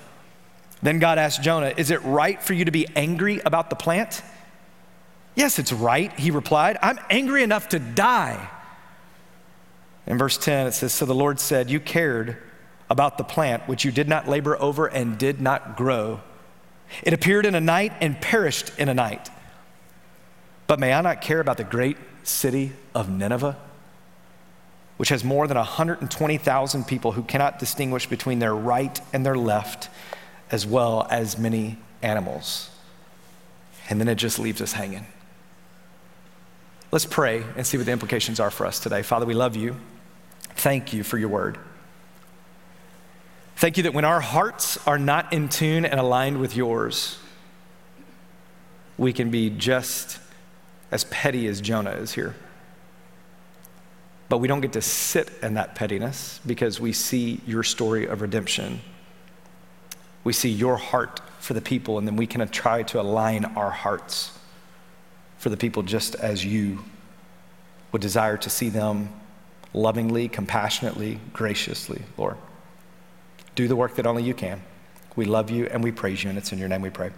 Then 0.83 0.99
God 0.99 1.17
asked 1.17 1.41
Jonah, 1.41 1.73
Is 1.75 1.89
it 1.89 2.03
right 2.03 2.41
for 2.41 2.53
you 2.53 2.65
to 2.65 2.71
be 2.71 2.87
angry 2.95 3.41
about 3.45 3.69
the 3.69 3.75
plant? 3.75 4.21
Yes, 5.37 5.59
it's 5.59 5.71
right, 5.71 6.11
he 6.19 6.31
replied. 6.31 6.79
I'm 6.81 6.99
angry 7.11 7.43
enough 7.43 7.69
to 7.69 7.77
die. 7.77 8.49
In 10.07 10.17
verse 10.17 10.35
10, 10.35 10.65
it 10.65 10.71
says, 10.71 10.91
So 10.93 11.05
the 11.05 11.13
Lord 11.13 11.39
said, 11.39 11.69
You 11.69 11.79
cared 11.79 12.37
about 12.89 13.19
the 13.19 13.23
plant 13.23 13.67
which 13.67 13.85
you 13.85 13.91
did 13.91 14.09
not 14.09 14.27
labor 14.27 14.59
over 14.59 14.87
and 14.87 15.15
did 15.15 15.39
not 15.39 15.77
grow. 15.77 16.21
It 17.03 17.13
appeared 17.13 17.45
in 17.45 17.53
a 17.53 17.61
night 17.61 17.93
and 18.01 18.19
perished 18.19 18.71
in 18.79 18.89
a 18.89 18.95
night. 18.95 19.29
But 20.65 20.79
may 20.79 20.91
I 20.91 21.01
not 21.01 21.21
care 21.21 21.39
about 21.39 21.57
the 21.57 21.63
great 21.63 21.97
city 22.23 22.71
of 22.95 23.07
Nineveh, 23.07 23.57
which 24.97 25.09
has 25.09 25.23
more 25.23 25.45
than 25.45 25.57
120,000 25.57 26.87
people 26.87 27.11
who 27.11 27.21
cannot 27.21 27.59
distinguish 27.59 28.07
between 28.07 28.39
their 28.39 28.55
right 28.55 28.99
and 29.13 29.23
their 29.23 29.37
left, 29.37 29.89
as 30.49 30.65
well 30.65 31.05
as 31.11 31.37
many 31.37 31.77
animals? 32.01 32.71
And 33.87 34.01
then 34.01 34.07
it 34.07 34.15
just 34.15 34.39
leaves 34.39 34.61
us 34.61 34.73
hanging. 34.73 35.05
Let's 36.91 37.05
pray 37.05 37.43
and 37.55 37.67
see 37.67 37.77
what 37.77 37.85
the 37.85 37.91
implications 37.91 38.39
are 38.39 38.51
for 38.51 38.65
us 38.65 38.79
today. 38.79 39.01
Father, 39.01 39.25
we 39.25 39.33
love 39.33 39.55
you. 39.55 39.75
Thank 40.55 40.93
you 40.93 41.03
for 41.03 41.17
your 41.17 41.29
word. 41.29 41.57
Thank 43.57 43.77
you 43.77 43.83
that 43.83 43.93
when 43.93 44.05
our 44.05 44.21
hearts 44.21 44.77
are 44.87 44.97
not 44.97 45.33
in 45.33 45.49
tune 45.49 45.83
and 45.83 45.99
aligned 45.99 46.39
with 46.39 46.55
yours, 46.55 47.19
we 48.97 49.11
can 49.11 49.31
be 49.31 49.49
just 49.49 50.19
as 50.91 51.03
petty 51.05 51.47
as 51.47 51.59
Jonah 51.59 51.91
is 51.91 52.13
here. 52.13 52.35
But 54.29 54.37
we 54.37 54.47
don't 54.47 54.61
get 54.61 54.73
to 54.73 54.81
sit 54.81 55.31
in 55.41 55.55
that 55.55 55.75
pettiness 55.75 56.39
because 56.45 56.79
we 56.79 56.93
see 56.93 57.41
your 57.45 57.63
story 57.63 58.05
of 58.05 58.21
redemption. 58.21 58.81
We 60.23 60.33
see 60.33 60.49
your 60.49 60.77
heart 60.77 61.19
for 61.39 61.53
the 61.53 61.61
people, 61.61 61.97
and 61.97 62.07
then 62.07 62.15
we 62.15 62.27
can 62.27 62.47
try 62.49 62.83
to 62.83 63.01
align 63.01 63.45
our 63.45 63.69
hearts 63.71 64.36
for 65.37 65.49
the 65.49 65.57
people 65.57 65.83
just 65.83 66.15
as 66.15 66.43
you 66.43 66.83
would 67.91 68.01
desire 68.01 68.37
to 68.37 68.49
see 68.49 68.69
them 68.69 69.09
lovingly, 69.73 70.27
compassionately, 70.27 71.19
graciously, 71.33 72.01
Lord. 72.17 72.37
Do 73.55 73.67
the 73.67 73.75
work 73.75 73.95
that 73.95 74.05
only 74.05 74.23
you 74.23 74.33
can. 74.33 74.61
We 75.15 75.25
love 75.25 75.49
you 75.49 75.65
and 75.65 75.83
we 75.83 75.91
praise 75.91 76.23
you, 76.23 76.29
and 76.29 76.37
it's 76.37 76.51
in 76.51 76.59
your 76.59 76.69
name 76.69 76.81
we 76.81 76.89
pray. 76.89 77.11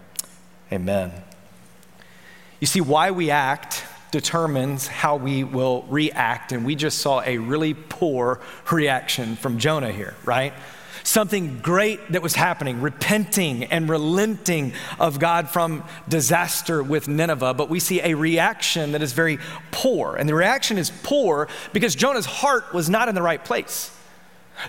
Amen. 0.71 1.11
You 2.59 2.67
see, 2.67 2.81
why 2.81 3.11
we 3.11 3.31
act 3.31 3.83
determines 4.11 4.87
how 4.87 5.15
we 5.15 5.43
will 5.43 5.83
react, 5.83 6.51
and 6.51 6.65
we 6.65 6.75
just 6.75 6.99
saw 6.99 7.21
a 7.21 7.37
really 7.37 7.73
poor 7.73 8.41
reaction 8.71 9.35
from 9.35 9.57
Jonah 9.57 9.91
here, 9.91 10.15
right? 10.25 10.53
Something 11.03 11.59
great 11.59 12.11
that 12.11 12.21
was 12.21 12.35
happening, 12.35 12.81
repenting 12.81 13.65
and 13.65 13.89
relenting 13.89 14.73
of 14.99 15.19
God 15.19 15.49
from 15.49 15.83
disaster 16.07 16.83
with 16.83 17.07
Nineveh, 17.07 17.53
but 17.53 17.69
we 17.69 17.79
see 17.79 18.01
a 18.01 18.13
reaction 18.13 18.91
that 18.91 19.01
is 19.01 19.13
very 19.13 19.39
poor. 19.71 20.15
And 20.15 20.27
the 20.27 20.35
reaction 20.35 20.77
is 20.77 20.91
poor 21.03 21.47
because 21.73 21.95
Jonah's 21.95 22.25
heart 22.25 22.73
was 22.73 22.89
not 22.89 23.09
in 23.09 23.15
the 23.15 23.21
right 23.21 23.43
place. 23.43 23.95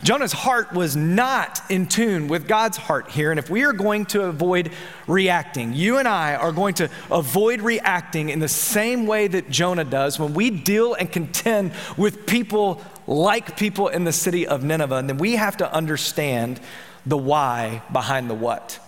Jonah's 0.04 0.32
heart 0.32 0.72
was 0.72 0.94
not 0.94 1.60
in 1.68 1.86
tune 1.86 2.28
with 2.28 2.46
God's 2.46 2.76
heart 2.76 3.10
here. 3.10 3.30
And 3.30 3.40
if 3.40 3.50
we 3.50 3.64
are 3.64 3.72
going 3.72 4.06
to 4.06 4.22
avoid 4.22 4.70
reacting, 5.08 5.72
you 5.72 5.98
and 5.98 6.06
I 6.06 6.36
are 6.36 6.52
going 6.52 6.74
to 6.74 6.88
avoid 7.10 7.60
reacting 7.60 8.28
in 8.28 8.38
the 8.38 8.48
same 8.48 9.06
way 9.06 9.26
that 9.26 9.50
Jonah 9.50 9.84
does 9.84 10.18
when 10.18 10.32
we 10.32 10.50
deal 10.50 10.94
and 10.94 11.10
contend 11.10 11.72
with 11.96 12.24
people 12.26 12.80
like 13.10 13.56
people 13.56 13.88
in 13.88 14.04
the 14.04 14.12
city 14.12 14.46
of 14.46 14.62
Nineveh. 14.62 14.94
And 14.94 15.08
then 15.08 15.18
we 15.18 15.34
have 15.34 15.56
to 15.56 15.70
understand 15.70 16.60
the 17.04 17.16
why 17.18 17.82
behind 17.92 18.30
the 18.30 18.34
what. 18.34 18.78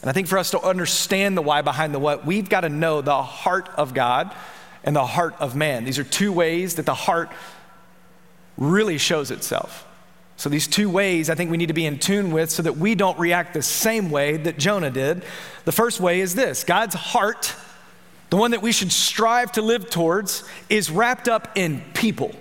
And 0.00 0.10
I 0.10 0.12
think 0.12 0.26
for 0.26 0.36
us 0.36 0.50
to 0.50 0.60
understand 0.60 1.36
the 1.36 1.42
why 1.42 1.62
behind 1.62 1.94
the 1.94 2.00
what, 2.00 2.26
we've 2.26 2.48
got 2.48 2.62
to 2.62 2.68
know 2.68 3.00
the 3.00 3.22
heart 3.22 3.68
of 3.76 3.94
God 3.94 4.34
and 4.82 4.96
the 4.96 5.06
heart 5.06 5.36
of 5.38 5.54
man. 5.54 5.84
These 5.84 6.00
are 6.00 6.04
two 6.04 6.32
ways 6.32 6.74
that 6.74 6.86
the 6.86 6.94
heart 6.94 7.30
really 8.58 8.98
shows 8.98 9.30
itself. 9.30 9.86
So, 10.36 10.48
these 10.48 10.66
two 10.66 10.90
ways 10.90 11.30
I 11.30 11.36
think 11.36 11.52
we 11.52 11.56
need 11.56 11.66
to 11.66 11.72
be 11.72 11.86
in 11.86 12.00
tune 12.00 12.32
with 12.32 12.50
so 12.50 12.64
that 12.64 12.76
we 12.76 12.96
don't 12.96 13.16
react 13.16 13.54
the 13.54 13.62
same 13.62 14.10
way 14.10 14.38
that 14.38 14.58
Jonah 14.58 14.90
did. 14.90 15.22
The 15.64 15.72
first 15.72 16.00
way 16.00 16.20
is 16.20 16.34
this 16.34 16.64
God's 16.64 16.96
heart, 16.96 17.54
the 18.30 18.36
one 18.36 18.50
that 18.50 18.60
we 18.60 18.72
should 18.72 18.90
strive 18.90 19.52
to 19.52 19.62
live 19.62 19.88
towards, 19.88 20.42
is 20.68 20.90
wrapped 20.90 21.28
up 21.28 21.52
in 21.54 21.80
people. 21.94 22.34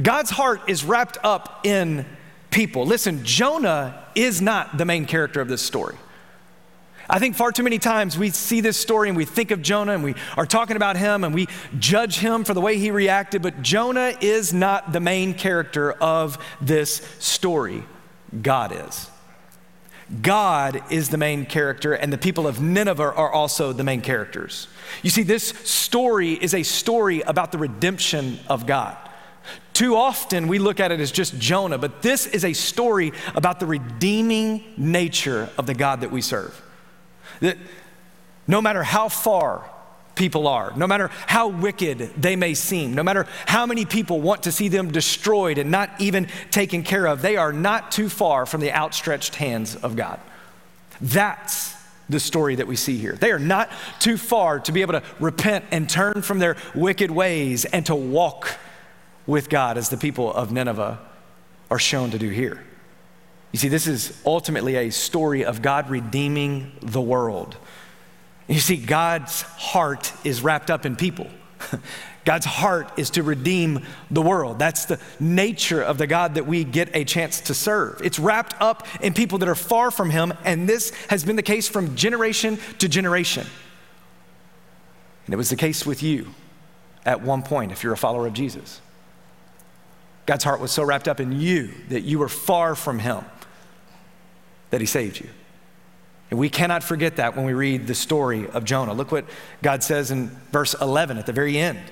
God's 0.00 0.30
heart 0.30 0.62
is 0.68 0.84
wrapped 0.84 1.18
up 1.22 1.60
in 1.64 2.06
people. 2.50 2.86
Listen, 2.86 3.24
Jonah 3.24 4.04
is 4.14 4.40
not 4.40 4.78
the 4.78 4.84
main 4.84 5.06
character 5.06 5.40
of 5.40 5.48
this 5.48 5.62
story. 5.62 5.96
I 7.10 7.18
think 7.18 7.36
far 7.36 7.52
too 7.52 7.62
many 7.62 7.78
times 7.78 8.18
we 8.18 8.30
see 8.30 8.60
this 8.60 8.76
story 8.76 9.08
and 9.08 9.16
we 9.16 9.24
think 9.24 9.50
of 9.50 9.62
Jonah 9.62 9.92
and 9.92 10.04
we 10.04 10.14
are 10.36 10.44
talking 10.44 10.76
about 10.76 10.96
him 10.96 11.24
and 11.24 11.34
we 11.34 11.48
judge 11.78 12.18
him 12.18 12.44
for 12.44 12.52
the 12.52 12.60
way 12.60 12.76
he 12.76 12.90
reacted, 12.90 13.40
but 13.40 13.62
Jonah 13.62 14.12
is 14.20 14.52
not 14.52 14.92
the 14.92 15.00
main 15.00 15.32
character 15.32 15.92
of 15.92 16.36
this 16.60 16.96
story. 17.18 17.82
God 18.42 18.72
is. 18.88 19.10
God 20.22 20.82
is 20.90 21.10
the 21.10 21.18
main 21.18 21.44
character, 21.44 21.92
and 21.92 22.10
the 22.10 22.18
people 22.18 22.46
of 22.46 22.62
Nineveh 22.62 23.12
are 23.14 23.30
also 23.30 23.74
the 23.74 23.84
main 23.84 24.00
characters. 24.00 24.66
You 25.02 25.10
see, 25.10 25.22
this 25.22 25.48
story 25.48 26.32
is 26.32 26.54
a 26.54 26.62
story 26.62 27.20
about 27.20 27.52
the 27.52 27.58
redemption 27.58 28.38
of 28.48 28.66
God. 28.66 28.96
Too 29.72 29.94
often 29.94 30.48
we 30.48 30.58
look 30.58 30.80
at 30.80 30.90
it 30.90 31.00
as 31.00 31.12
just 31.12 31.38
Jonah, 31.38 31.78
but 31.78 32.02
this 32.02 32.26
is 32.26 32.44
a 32.44 32.52
story 32.52 33.12
about 33.34 33.60
the 33.60 33.66
redeeming 33.66 34.64
nature 34.76 35.48
of 35.56 35.66
the 35.66 35.74
God 35.74 36.00
that 36.00 36.10
we 36.10 36.20
serve. 36.20 36.60
That 37.40 37.56
no 38.46 38.60
matter 38.60 38.82
how 38.82 39.08
far 39.08 39.70
people 40.14 40.48
are, 40.48 40.72
no 40.76 40.86
matter 40.86 41.10
how 41.26 41.48
wicked 41.48 41.98
they 42.20 42.34
may 42.34 42.52
seem, 42.54 42.92
no 42.92 43.04
matter 43.04 43.26
how 43.46 43.66
many 43.66 43.84
people 43.84 44.20
want 44.20 44.42
to 44.42 44.52
see 44.52 44.68
them 44.68 44.90
destroyed 44.90 45.58
and 45.58 45.70
not 45.70 45.90
even 46.00 46.28
taken 46.50 46.82
care 46.82 47.06
of, 47.06 47.22
they 47.22 47.36
are 47.36 47.52
not 47.52 47.92
too 47.92 48.08
far 48.08 48.44
from 48.44 48.60
the 48.60 48.72
outstretched 48.72 49.36
hands 49.36 49.76
of 49.76 49.94
God. 49.94 50.18
That's 51.00 51.74
the 52.08 52.18
story 52.18 52.56
that 52.56 52.66
we 52.66 52.74
see 52.74 52.98
here. 52.98 53.12
They 53.12 53.30
are 53.30 53.38
not 53.38 53.70
too 54.00 54.16
far 54.16 54.60
to 54.60 54.72
be 54.72 54.82
able 54.82 54.94
to 54.94 55.02
repent 55.20 55.66
and 55.70 55.88
turn 55.88 56.22
from 56.22 56.38
their 56.38 56.56
wicked 56.74 57.10
ways 57.10 57.64
and 57.64 57.86
to 57.86 57.94
walk 57.94 58.58
with 59.28 59.50
God 59.50 59.76
as 59.76 59.90
the 59.90 59.98
people 59.98 60.32
of 60.32 60.50
Nineveh 60.50 60.98
are 61.70 61.78
shown 61.78 62.10
to 62.10 62.18
do 62.18 62.30
here. 62.30 62.64
You 63.52 63.58
see, 63.58 63.68
this 63.68 63.86
is 63.86 64.20
ultimately 64.26 64.74
a 64.76 64.90
story 64.90 65.44
of 65.44 65.62
God 65.62 65.90
redeeming 65.90 66.72
the 66.80 67.00
world. 67.00 67.56
You 68.48 68.58
see, 68.58 68.78
God's 68.78 69.42
heart 69.42 70.12
is 70.24 70.42
wrapped 70.42 70.70
up 70.70 70.86
in 70.86 70.96
people. 70.96 71.28
God's 72.24 72.46
heart 72.46 72.98
is 72.98 73.10
to 73.10 73.22
redeem 73.22 73.86
the 74.10 74.22
world. 74.22 74.58
That's 74.58 74.86
the 74.86 75.00
nature 75.20 75.82
of 75.82 75.98
the 75.98 76.06
God 76.06 76.34
that 76.34 76.46
we 76.46 76.64
get 76.64 76.94
a 76.94 77.04
chance 77.04 77.40
to 77.42 77.54
serve. 77.54 78.00
It's 78.02 78.18
wrapped 78.18 78.54
up 78.60 78.86
in 79.02 79.12
people 79.12 79.38
that 79.38 79.48
are 79.48 79.54
far 79.54 79.90
from 79.90 80.08
Him, 80.10 80.32
and 80.44 80.68
this 80.68 80.90
has 81.08 81.24
been 81.24 81.36
the 81.36 81.42
case 81.42 81.68
from 81.68 81.96
generation 81.96 82.58
to 82.78 82.88
generation. 82.88 83.46
And 85.26 85.34
it 85.34 85.36
was 85.36 85.50
the 85.50 85.56
case 85.56 85.84
with 85.84 86.02
you 86.02 86.34
at 87.04 87.22
one 87.22 87.42
point 87.42 87.72
if 87.72 87.82
you're 87.82 87.92
a 87.92 87.98
follower 87.98 88.26
of 88.26 88.32
Jesus. 88.32 88.80
God's 90.28 90.44
heart 90.44 90.60
was 90.60 90.70
so 90.70 90.84
wrapped 90.84 91.08
up 91.08 91.20
in 91.20 91.40
you 91.40 91.70
that 91.88 92.02
you 92.02 92.18
were 92.18 92.28
far 92.28 92.74
from 92.74 92.98
Him 92.98 93.24
that 94.68 94.82
He 94.82 94.86
saved 94.86 95.18
you. 95.18 95.30
And 96.30 96.38
we 96.38 96.50
cannot 96.50 96.84
forget 96.84 97.16
that 97.16 97.34
when 97.34 97.46
we 97.46 97.54
read 97.54 97.86
the 97.86 97.94
story 97.94 98.46
of 98.46 98.64
Jonah. 98.64 98.92
Look 98.92 99.10
what 99.10 99.24
God 99.62 99.82
says 99.82 100.10
in 100.10 100.28
verse 100.52 100.74
11 100.74 101.16
at 101.16 101.24
the 101.24 101.32
very 101.32 101.56
end. 101.56 101.78
It 101.78 101.84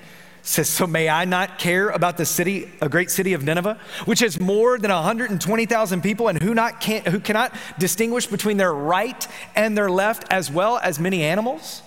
says, 0.43 0.69
So 0.69 0.87
may 0.87 1.09
I 1.09 1.25
not 1.25 1.59
care 1.59 1.89
about 1.89 2.19
the 2.19 2.27
city, 2.27 2.71
a 2.83 2.91
great 2.91 3.11
city 3.11 3.33
of 3.33 3.43
Nineveh, 3.43 3.79
which 4.05 4.21
has 4.21 4.39
more 4.39 4.79
than 4.79 4.91
120,000 4.91 6.03
people 6.03 6.29
and 6.29 6.43
who, 6.43 6.53
not 6.53 6.79
can, 6.79 7.07
who 7.07 7.21
cannot 7.21 7.55
distinguish 7.79 8.27
between 8.27 8.59
their 8.59 8.75
right 8.75 9.27
and 9.55 9.79
their 9.79 9.91
left, 9.91 10.31
as 10.31 10.51
well 10.51 10.77
as 10.83 11.01
many 11.01 11.23
animals? 11.23 11.81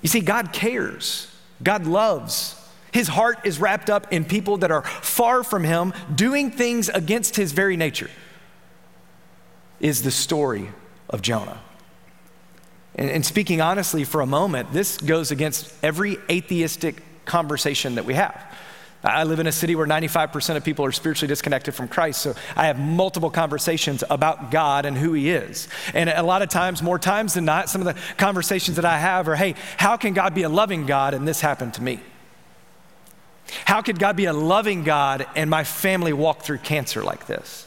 You 0.00 0.08
see, 0.08 0.20
God 0.20 0.52
cares, 0.52 1.26
God 1.60 1.88
loves. 1.88 2.63
His 2.94 3.08
heart 3.08 3.40
is 3.42 3.58
wrapped 3.58 3.90
up 3.90 4.12
in 4.12 4.24
people 4.24 4.58
that 4.58 4.70
are 4.70 4.82
far 4.82 5.42
from 5.42 5.64
Him, 5.64 5.92
doing 6.14 6.52
things 6.52 6.88
against 6.88 7.34
His 7.34 7.50
very 7.50 7.76
nature 7.76 8.08
is 9.80 10.04
the 10.04 10.12
story 10.12 10.70
of 11.10 11.20
Jonah. 11.20 11.60
And, 12.94 13.10
and, 13.10 13.26
speaking 13.26 13.60
honestly 13.60 14.04
for 14.04 14.20
a 14.20 14.26
moment, 14.26 14.72
this 14.72 14.96
goes 14.98 15.32
against 15.32 15.74
every 15.82 16.18
atheistic 16.30 17.02
conversation 17.24 17.96
that 17.96 18.04
we 18.04 18.14
have. 18.14 18.40
I 19.02 19.24
live 19.24 19.40
in 19.40 19.48
a 19.48 19.52
city 19.52 19.74
where 19.74 19.88
95% 19.88 20.56
of 20.56 20.62
people 20.62 20.84
are 20.84 20.92
spiritually 20.92 21.26
disconnected 21.26 21.74
from 21.74 21.88
Christ, 21.88 22.22
so 22.22 22.36
I 22.54 22.68
have 22.68 22.78
multiple 22.78 23.28
conversations 23.28 24.04
about 24.08 24.52
God 24.52 24.86
and 24.86 24.96
who 24.96 25.14
He 25.14 25.30
is. 25.30 25.66
And 25.94 26.08
a 26.08 26.22
lot 26.22 26.42
of 26.42 26.48
times, 26.48 26.80
more 26.80 27.00
times 27.00 27.34
than 27.34 27.44
not, 27.44 27.68
some 27.68 27.84
of 27.84 27.92
the 27.92 28.00
conversations 28.18 28.76
that 28.76 28.84
I 28.84 28.98
have 28.98 29.26
are 29.26 29.34
hey, 29.34 29.56
how 29.78 29.96
can 29.96 30.14
God 30.14 30.32
be 30.32 30.44
a 30.44 30.48
loving 30.48 30.86
God 30.86 31.12
and 31.12 31.26
this 31.26 31.40
happened 31.40 31.74
to 31.74 31.82
me? 31.82 31.98
How 33.64 33.82
could 33.82 33.98
God 33.98 34.16
be 34.16 34.24
a 34.24 34.32
loving 34.32 34.84
God 34.84 35.26
and 35.36 35.50
my 35.50 35.64
family 35.64 36.12
walk 36.12 36.42
through 36.42 36.58
cancer 36.58 37.02
like 37.02 37.26
this? 37.26 37.66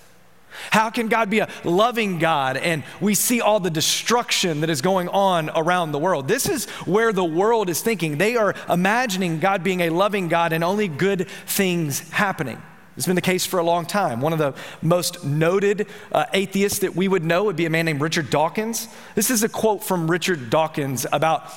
How 0.72 0.90
can 0.90 1.08
God 1.08 1.30
be 1.30 1.40
a 1.40 1.50
loving 1.64 2.20
God 2.20 2.58
and 2.58 2.84
we 3.00 3.14
see 3.14 3.42
all 3.42 3.60
the 3.60 3.70
destruction 3.70 4.62
that 4.62 4.70
is 4.70 4.82
going 4.82 5.08
on 5.10 5.50
around 5.56 5.92
the 5.92 6.00
world? 6.00 6.28
This 6.28 6.50
is 6.50 6.66
where 6.86 7.14
the 7.14 7.24
world 7.24 7.70
is 7.70 7.82
thinking. 7.82 8.18
They 8.18 8.36
are 8.36 8.56
imagining 8.68 9.40
God 9.40 9.64
being 9.64 9.82
a 9.82 9.90
loving 9.90 10.28
God 10.28 10.54
and 10.54 10.64
only 10.64 10.88
good 10.88 11.30
things 11.46 12.10
happening. 12.10 12.62
It's 12.96 13.06
been 13.06 13.16
the 13.16 13.22
case 13.22 13.46
for 13.46 13.60
a 13.60 13.64
long 13.64 13.86
time. 13.86 14.22
One 14.22 14.34
of 14.34 14.40
the 14.40 14.56
most 14.82 15.24
noted 15.24 15.88
uh, 16.12 16.26
atheists 16.34 16.80
that 16.80 16.96
we 16.96 17.08
would 17.08 17.24
know 17.24 17.44
would 17.44 17.56
be 17.56 17.68
a 17.68 17.70
man 17.70 17.86
named 17.86 18.02
Richard 18.02 18.32
Dawkins. 18.32 18.88
This 19.14 19.30
is 19.30 19.44
a 19.44 19.50
quote 19.50 19.84
from 19.84 20.10
Richard 20.10 20.50
Dawkins 20.50 21.06
about 21.12 21.48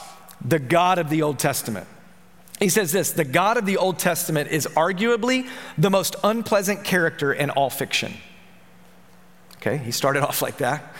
the 0.44 0.58
God 0.58 0.98
of 0.98 1.08
the 1.08 1.22
Old 1.22 1.38
Testament. 1.38 1.86
He 2.60 2.68
says 2.68 2.92
this 2.92 3.12
The 3.12 3.24
God 3.24 3.56
of 3.56 3.66
the 3.66 3.78
Old 3.78 3.98
Testament 3.98 4.50
is 4.50 4.66
arguably 4.66 5.48
the 5.76 5.90
most 5.90 6.14
unpleasant 6.22 6.84
character 6.84 7.32
in 7.32 7.50
all 7.50 7.70
fiction. 7.70 8.14
Okay, 9.56 9.78
he 9.78 9.90
started 9.90 10.22
off 10.28 10.42
like 10.42 10.58
that. 10.58 10.94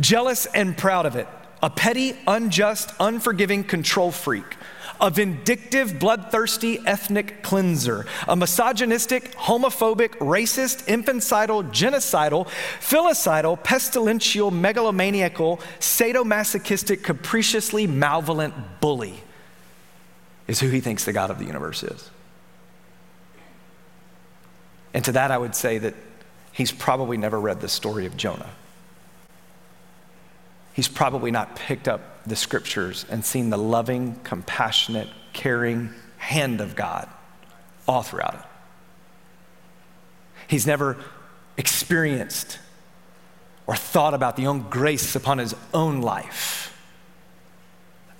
Jealous 0.00 0.46
and 0.46 0.76
proud 0.76 1.04
of 1.04 1.16
it, 1.16 1.28
a 1.62 1.68
petty, 1.68 2.16
unjust, 2.26 2.90
unforgiving 2.98 3.62
control 3.62 4.10
freak, 4.10 4.56
a 5.02 5.10
vindictive, 5.10 5.98
bloodthirsty 5.98 6.78
ethnic 6.86 7.42
cleanser, 7.42 8.06
a 8.26 8.34
misogynistic, 8.34 9.36
homophobic, 9.36 10.16
racist, 10.16 10.86
infanticidal, 10.86 11.70
genocidal, 11.70 12.48
filicidal, 12.80 13.62
pestilential, 13.62 14.50
megalomaniacal, 14.50 15.60
sadomasochistic, 15.78 17.02
capriciously 17.02 17.86
malevolent 17.86 18.54
bully 18.80 19.21
is 20.46 20.60
who 20.60 20.68
he 20.68 20.80
thinks 20.80 21.04
the 21.04 21.12
God 21.12 21.30
of 21.30 21.38
the 21.38 21.44
universe 21.44 21.82
is. 21.82 22.10
And 24.94 25.04
to 25.04 25.12
that, 25.12 25.30
I 25.30 25.38
would 25.38 25.54
say 25.54 25.78
that 25.78 25.94
he's 26.52 26.72
probably 26.72 27.16
never 27.16 27.40
read 27.40 27.60
the 27.60 27.68
story 27.68 28.06
of 28.06 28.16
Jonah. 28.16 28.50
He's 30.74 30.88
probably 30.88 31.30
not 31.30 31.56
picked 31.56 31.88
up 31.88 32.24
the 32.24 32.36
scriptures 32.36 33.04
and 33.10 33.24
seen 33.24 33.50
the 33.50 33.58
loving, 33.58 34.16
compassionate, 34.24 35.08
caring 35.32 35.90
hand 36.18 36.60
of 36.60 36.76
God 36.76 37.08
all 37.86 38.02
throughout 38.02 38.34
it. 38.34 38.40
He's 40.48 40.66
never 40.66 40.98
experienced 41.56 42.58
or 43.66 43.76
thought 43.76 44.14
about 44.14 44.36
the 44.36 44.46
own 44.46 44.68
grace 44.68 45.14
upon 45.14 45.38
his 45.38 45.54
own 45.72 46.00
life 46.00 46.71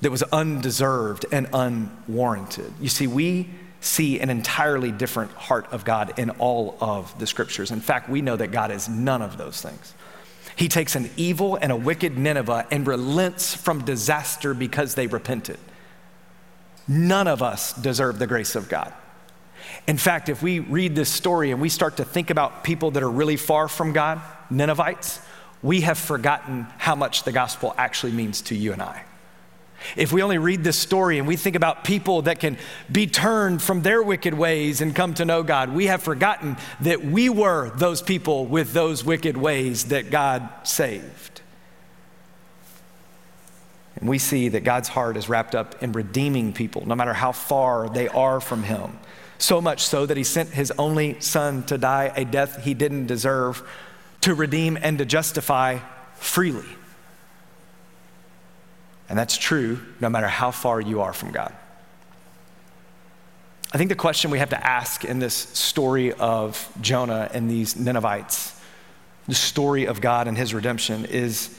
that 0.02 0.10
was 0.10 0.22
undeserved 0.24 1.24
and 1.32 1.48
unwarranted. 1.52 2.72
You 2.80 2.88
see, 2.88 3.06
we 3.06 3.48
see 3.80 4.20
an 4.20 4.30
entirely 4.30 4.92
different 4.92 5.30
heart 5.32 5.66
of 5.72 5.84
God 5.84 6.18
in 6.18 6.30
all 6.30 6.76
of 6.80 7.18
the 7.18 7.26
scriptures. 7.26 7.70
In 7.70 7.80
fact, 7.80 8.08
we 8.08 8.20
know 8.20 8.36
that 8.36 8.48
God 8.48 8.70
is 8.70 8.88
none 8.88 9.22
of 9.22 9.38
those 9.38 9.62
things. 9.62 9.94
He 10.56 10.68
takes 10.68 10.96
an 10.96 11.08
evil 11.16 11.56
and 11.56 11.72
a 11.72 11.76
wicked 11.76 12.18
Nineveh 12.18 12.66
and 12.70 12.86
relents 12.86 13.54
from 13.54 13.84
disaster 13.84 14.54
because 14.54 14.94
they 14.94 15.06
repented. 15.06 15.58
None 16.86 17.28
of 17.28 17.42
us 17.42 17.72
deserve 17.72 18.18
the 18.18 18.26
grace 18.26 18.54
of 18.54 18.68
God. 18.68 18.92
In 19.86 19.96
fact, 19.96 20.28
if 20.28 20.42
we 20.42 20.58
read 20.58 20.96
this 20.96 21.08
story 21.08 21.52
and 21.52 21.60
we 21.60 21.68
start 21.68 21.96
to 21.98 22.04
think 22.04 22.30
about 22.30 22.64
people 22.64 22.90
that 22.92 23.02
are 23.04 23.10
really 23.10 23.36
far 23.36 23.68
from 23.68 23.92
God, 23.92 24.20
Ninevites, 24.50 25.20
we 25.62 25.82
have 25.82 25.96
forgotten 25.96 26.66
how 26.78 26.96
much 26.96 27.22
the 27.22 27.32
gospel 27.32 27.72
actually 27.78 28.12
means 28.12 28.42
to 28.42 28.56
you 28.56 28.72
and 28.72 28.82
I. 28.82 29.04
If 29.96 30.12
we 30.12 30.22
only 30.22 30.38
read 30.38 30.64
this 30.64 30.78
story 30.78 31.18
and 31.18 31.26
we 31.26 31.36
think 31.36 31.56
about 31.56 31.84
people 31.84 32.22
that 32.22 32.40
can 32.40 32.58
be 32.90 33.06
turned 33.06 33.62
from 33.62 33.82
their 33.82 34.02
wicked 34.02 34.34
ways 34.34 34.80
and 34.80 34.94
come 34.94 35.14
to 35.14 35.24
know 35.24 35.42
God, 35.42 35.72
we 35.72 35.86
have 35.86 36.02
forgotten 36.02 36.56
that 36.80 37.04
we 37.04 37.28
were 37.28 37.70
those 37.76 38.02
people 38.02 38.46
with 38.46 38.72
those 38.72 39.04
wicked 39.04 39.36
ways 39.36 39.84
that 39.86 40.10
God 40.10 40.48
saved. 40.64 41.32
And 43.96 44.08
we 44.08 44.18
see 44.18 44.48
that 44.48 44.64
God's 44.64 44.88
heart 44.88 45.16
is 45.16 45.28
wrapped 45.28 45.54
up 45.54 45.80
in 45.82 45.92
redeeming 45.92 46.52
people, 46.52 46.84
no 46.86 46.96
matter 46.96 47.12
how 47.12 47.30
far 47.30 47.88
they 47.88 48.08
are 48.08 48.40
from 48.40 48.64
Him. 48.64 48.98
So 49.38 49.60
much 49.60 49.82
so 49.82 50.06
that 50.06 50.16
He 50.16 50.24
sent 50.24 50.50
His 50.50 50.72
only 50.72 51.20
Son 51.20 51.62
to 51.64 51.78
die 51.78 52.12
a 52.16 52.24
death 52.24 52.64
He 52.64 52.74
didn't 52.74 53.06
deserve, 53.06 53.62
to 54.22 54.34
redeem 54.34 54.76
and 54.80 54.98
to 54.98 55.04
justify 55.04 55.78
freely. 56.16 56.64
And 59.12 59.18
that's 59.18 59.36
true 59.36 59.78
no 60.00 60.08
matter 60.08 60.26
how 60.26 60.50
far 60.50 60.80
you 60.80 61.02
are 61.02 61.12
from 61.12 61.32
God. 61.32 61.52
I 63.70 63.76
think 63.76 63.90
the 63.90 63.94
question 63.94 64.30
we 64.30 64.38
have 64.38 64.48
to 64.48 64.66
ask 64.66 65.04
in 65.04 65.18
this 65.18 65.34
story 65.34 66.14
of 66.14 66.66
Jonah 66.80 67.30
and 67.34 67.50
these 67.50 67.76
Ninevites, 67.76 68.58
the 69.28 69.34
story 69.34 69.86
of 69.86 70.00
God 70.00 70.28
and 70.28 70.38
his 70.38 70.54
redemption, 70.54 71.04
is 71.04 71.54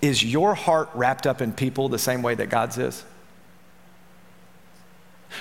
is 0.00 0.24
your 0.24 0.54
heart 0.54 0.88
wrapped 0.94 1.26
up 1.26 1.42
in 1.42 1.52
people 1.52 1.90
the 1.90 1.98
same 1.98 2.22
way 2.22 2.34
that 2.34 2.48
God's 2.48 2.78
is? 2.78 3.04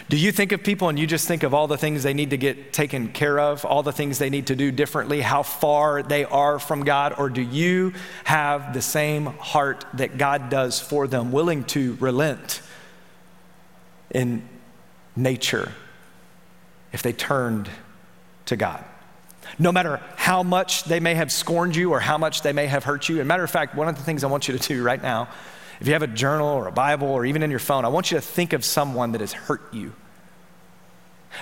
Do 0.10 0.18
you 0.18 0.32
think 0.32 0.52
of 0.52 0.64
people 0.64 0.90
and 0.90 1.00
you 1.00 1.08
just 1.08 1.28
think 1.28 1.44
of 1.44 1.54
all 1.54 1.68
the 1.68 1.78
things 1.78 2.04
they 2.04 2.14
need 2.14 2.32
to 2.32 2.38
get 2.38 2.74
taken 2.74 3.10
care 3.10 3.40
of, 3.40 3.66
all 3.66 3.84
the 3.84 3.92
things 3.92 4.18
they 4.18 4.30
need 4.30 4.48
to 4.48 4.56
do 4.56 4.72
differently, 4.72 5.22
how 5.22 5.44
far 5.44 6.04
they 6.04 6.26
are 6.26 6.60
from 6.60 6.84
God? 6.84 7.16
Or 7.18 7.30
do 7.30 7.42
you 7.42 7.94
have 8.24 8.74
the 8.74 8.82
same 8.82 9.26
heart 9.26 9.86
that 9.94 10.18
God 10.18 10.50
does 10.50 10.80
for 10.80 11.08
them, 11.08 11.32
willing 11.32 11.64
to 11.66 11.96
relent 12.00 12.62
in 14.12 14.48
nature 15.16 15.72
if 16.92 17.02
they 17.02 17.14
turned 17.14 17.70
to 18.48 18.56
God? 18.56 18.84
No 19.58 19.72
matter 19.72 20.02
how 20.16 20.44
much 20.44 20.84
they 20.86 21.00
may 21.00 21.14
have 21.14 21.32
scorned 21.32 21.76
you 21.76 21.92
or 21.92 22.00
how 22.00 22.18
much 22.18 22.42
they 22.42 22.52
may 22.52 22.66
have 22.66 22.84
hurt 22.84 23.08
you. 23.08 23.20
And 23.20 23.28
matter 23.28 23.44
of 23.44 23.52
fact, 23.52 23.76
one 23.76 23.88
of 23.88 23.96
the 23.96 24.02
things 24.02 24.24
I 24.24 24.28
want 24.28 24.48
you 24.48 24.58
to 24.58 24.68
do 24.68 24.84
right 24.84 25.02
now 25.02 25.30
if 25.80 25.88
you 25.88 25.94
have 25.94 26.04
a 26.04 26.08
journal 26.08 26.48
or 26.48 26.68
a 26.68 26.72
Bible 26.72 27.08
or 27.08 27.26
even 27.26 27.44
in 27.44 27.50
your 27.50 27.60
phone, 27.60 27.86
I 27.86 27.90
want 27.90 28.12
you 28.12 28.18
to 28.18 28.22
think 28.22 28.54
of 28.54 28.64
someone 28.64 29.12
that 29.14 29.22
has 29.22 29.34
hurt 29.34 29.74
you. 29.74 29.94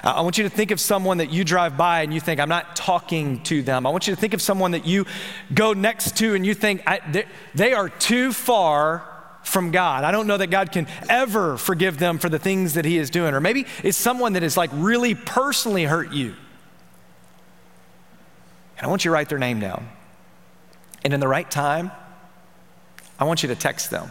I 0.03 0.21
want 0.21 0.37
you 0.37 0.43
to 0.45 0.49
think 0.49 0.71
of 0.71 0.79
someone 0.79 1.17
that 1.17 1.31
you 1.31 1.43
drive 1.43 1.77
by 1.77 2.01
and 2.01 2.13
you 2.13 2.19
think, 2.19 2.39
I'm 2.39 2.49
not 2.49 2.75
talking 2.75 3.43
to 3.43 3.61
them. 3.61 3.85
I 3.85 3.89
want 3.89 4.07
you 4.07 4.15
to 4.15 4.19
think 4.19 4.33
of 4.33 4.41
someone 4.41 4.71
that 4.71 4.87
you 4.87 5.05
go 5.53 5.73
next 5.73 6.17
to 6.17 6.33
and 6.33 6.45
you 6.45 6.55
think, 6.55 6.83
they, 7.11 7.25
they 7.53 7.73
are 7.73 7.89
too 7.89 8.33
far 8.33 9.07
from 9.43 9.71
God. 9.71 10.03
I 10.03 10.11
don't 10.11 10.25
know 10.25 10.37
that 10.37 10.47
God 10.47 10.71
can 10.71 10.87
ever 11.09 11.57
forgive 11.57 11.99
them 11.99 12.17
for 12.17 12.29
the 12.29 12.39
things 12.39 12.73
that 12.73 12.85
He 12.85 12.97
is 12.97 13.09
doing. 13.09 13.33
Or 13.33 13.41
maybe 13.41 13.67
it's 13.83 13.97
someone 13.97 14.33
that 14.33 14.41
has 14.41 14.57
like 14.57 14.71
really 14.73 15.13
personally 15.13 15.83
hurt 15.83 16.11
you. 16.11 16.33
And 18.77 18.87
I 18.87 18.87
want 18.87 19.05
you 19.05 19.09
to 19.09 19.13
write 19.13 19.29
their 19.29 19.39
name 19.39 19.59
down. 19.59 19.87
And 21.03 21.13
in 21.13 21.19
the 21.19 21.27
right 21.27 21.49
time, 21.49 21.91
I 23.19 23.25
want 23.25 23.43
you 23.43 23.49
to 23.49 23.55
text 23.55 23.91
them 23.91 24.09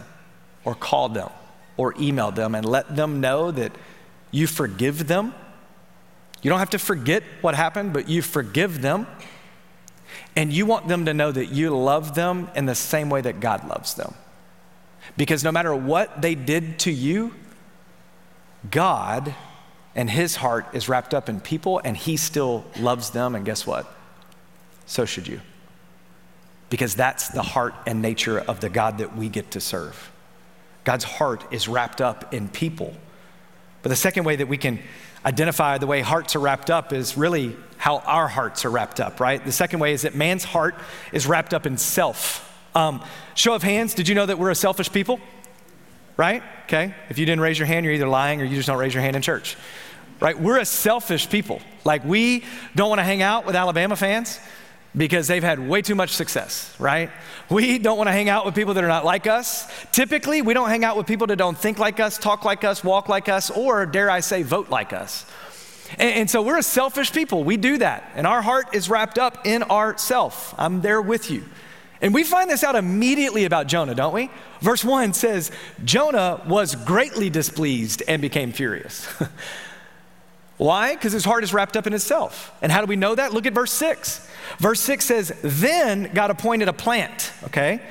or 0.65 0.75
call 0.75 1.09
them 1.09 1.29
or 1.77 1.93
email 1.99 2.31
them 2.31 2.55
and 2.55 2.65
let 2.65 2.95
them 2.95 3.19
know 3.19 3.51
that 3.51 3.71
you 4.31 4.47
forgive 4.47 5.07
them. 5.07 5.33
You 6.41 6.49
don't 6.49 6.59
have 6.59 6.71
to 6.71 6.79
forget 6.79 7.23
what 7.41 7.55
happened, 7.55 7.93
but 7.93 8.09
you 8.09 8.21
forgive 8.21 8.81
them. 8.81 9.07
And 10.35 10.51
you 10.51 10.65
want 10.65 10.87
them 10.87 11.05
to 11.05 11.13
know 11.13 11.31
that 11.31 11.47
you 11.47 11.75
love 11.75 12.15
them 12.15 12.49
in 12.55 12.65
the 12.65 12.75
same 12.75 13.09
way 13.09 13.21
that 13.21 13.39
God 13.39 13.67
loves 13.67 13.95
them. 13.95 14.13
Because 15.17 15.43
no 15.43 15.51
matter 15.51 15.75
what 15.75 16.21
they 16.21 16.35
did 16.35 16.79
to 16.79 16.91
you, 16.91 17.33
God 18.69 19.33
and 19.95 20.09
His 20.09 20.35
heart 20.35 20.67
is 20.73 20.89
wrapped 20.89 21.13
up 21.13 21.29
in 21.29 21.39
people 21.39 21.81
and 21.83 21.95
He 21.95 22.17
still 22.17 22.65
loves 22.79 23.11
them. 23.11 23.35
And 23.35 23.45
guess 23.45 23.65
what? 23.65 23.91
So 24.85 25.05
should 25.05 25.27
you. 25.27 25.39
Because 26.69 26.95
that's 26.95 27.29
the 27.29 27.43
heart 27.43 27.75
and 27.85 28.01
nature 28.01 28.39
of 28.39 28.59
the 28.59 28.69
God 28.69 28.97
that 28.97 29.15
we 29.15 29.29
get 29.29 29.51
to 29.51 29.61
serve. 29.61 30.11
God's 30.83 31.03
heart 31.03 31.45
is 31.51 31.67
wrapped 31.67 32.01
up 32.01 32.33
in 32.33 32.49
people. 32.49 32.93
But 33.81 33.89
the 33.89 33.95
second 33.95 34.23
way 34.23 34.35
that 34.35 34.47
we 34.47 34.57
can 34.57 34.79
identify 35.25 35.77
the 35.77 35.87
way 35.87 36.01
hearts 36.01 36.35
are 36.35 36.39
wrapped 36.39 36.69
up 36.69 36.93
is 36.93 37.17
really 37.17 37.55
how 37.77 37.97
our 37.99 38.27
hearts 38.27 38.65
are 38.65 38.69
wrapped 38.69 38.99
up, 38.99 39.19
right? 39.19 39.43
The 39.43 39.51
second 39.51 39.79
way 39.79 39.93
is 39.93 40.03
that 40.03 40.15
man's 40.15 40.43
heart 40.43 40.75
is 41.11 41.27
wrapped 41.27 41.53
up 41.53 41.65
in 41.65 41.77
self. 41.77 42.49
Um, 42.75 43.03
show 43.35 43.53
of 43.53 43.63
hands, 43.63 43.93
did 43.93 44.07
you 44.07 44.15
know 44.15 44.25
that 44.25 44.39
we're 44.39 44.51
a 44.51 44.55
selfish 44.55 44.91
people? 44.91 45.19
Right? 46.15 46.43
Okay. 46.65 46.93
If 47.09 47.17
you 47.17 47.25
didn't 47.25 47.41
raise 47.41 47.57
your 47.57 47.65
hand, 47.65 47.85
you're 47.85 47.93
either 47.93 48.07
lying 48.07 48.41
or 48.41 48.45
you 48.45 48.55
just 48.55 48.67
don't 48.67 48.77
raise 48.77 48.93
your 48.93 49.03
hand 49.03 49.15
in 49.15 49.21
church. 49.21 49.57
Right? 50.19 50.39
We're 50.39 50.59
a 50.59 50.65
selfish 50.65 51.29
people. 51.29 51.61
Like, 51.83 52.05
we 52.05 52.43
don't 52.75 52.87
want 52.87 52.99
to 52.99 53.03
hang 53.03 53.21
out 53.21 53.45
with 53.45 53.55
Alabama 53.55 53.95
fans 53.95 54.39
because 54.95 55.27
they've 55.27 55.43
had 55.43 55.59
way 55.59 55.81
too 55.81 55.95
much 55.95 56.11
success, 56.11 56.73
right? 56.79 57.09
We 57.49 57.79
don't 57.79 57.97
want 57.97 58.07
to 58.07 58.11
hang 58.11 58.29
out 58.29 58.45
with 58.45 58.55
people 58.55 58.75
that 58.75 58.83
are 58.83 58.89
not 58.89 59.05
like 59.05 59.27
us. 59.27 59.67
Typically, 59.91 60.41
we 60.41 60.53
don't 60.53 60.69
hang 60.69 60.83
out 60.83 60.97
with 60.97 61.07
people 61.07 61.27
that 61.27 61.37
don't 61.37 61.57
think 61.57 61.79
like 61.79 61.99
us, 61.99 62.17
talk 62.17 62.45
like 62.45 62.63
us, 62.63 62.83
walk 62.83 63.09
like 63.09 63.27
us, 63.27 63.49
or 63.49 63.85
dare 63.85 64.09
I 64.09 64.19
say, 64.19 64.43
vote 64.43 64.69
like 64.69 64.93
us. 64.93 65.25
And, 65.97 66.15
and 66.15 66.29
so 66.29 66.41
we're 66.41 66.57
a 66.57 66.63
selfish 66.63 67.11
people. 67.11 67.43
We 67.43 67.57
do 67.57 67.77
that. 67.79 68.11
And 68.15 68.27
our 68.27 68.41
heart 68.41 68.75
is 68.75 68.89
wrapped 68.89 69.17
up 69.17 69.45
in 69.45 69.63
ourself. 69.63 70.53
I'm 70.57 70.81
there 70.81 71.01
with 71.01 71.31
you. 71.31 71.43
And 72.01 72.13
we 72.13 72.23
find 72.23 72.49
this 72.49 72.63
out 72.63 72.75
immediately 72.75 73.45
about 73.45 73.67
Jonah, 73.67 73.95
don't 73.95 74.13
we? 74.13 74.29
Verse 74.59 74.83
1 74.83 75.13
says, 75.13 75.51
Jonah 75.85 76.43
was 76.47 76.75
greatly 76.75 77.29
displeased 77.29 78.03
and 78.07 78.21
became 78.21 78.51
furious. 78.51 79.07
Why? 80.57 80.93
Because 80.93 81.13
his 81.13 81.25
heart 81.25 81.43
is 81.43 81.53
wrapped 81.53 81.75
up 81.75 81.87
in 81.87 81.93
itself. 81.93 82.51
And 82.61 82.71
how 82.71 82.81
do 82.81 82.87
we 82.87 82.95
know 82.95 83.15
that? 83.15 83.33
Look 83.33 83.45
at 83.45 83.53
verse 83.53 83.71
6. 83.71 84.27
Verse 84.59 84.79
6 84.81 85.05
says, 85.05 85.33
Then 85.41 86.11
God 86.13 86.29
appointed 86.29 86.67
a 86.67 86.73
plant, 86.73 87.31
okay? 87.45 87.81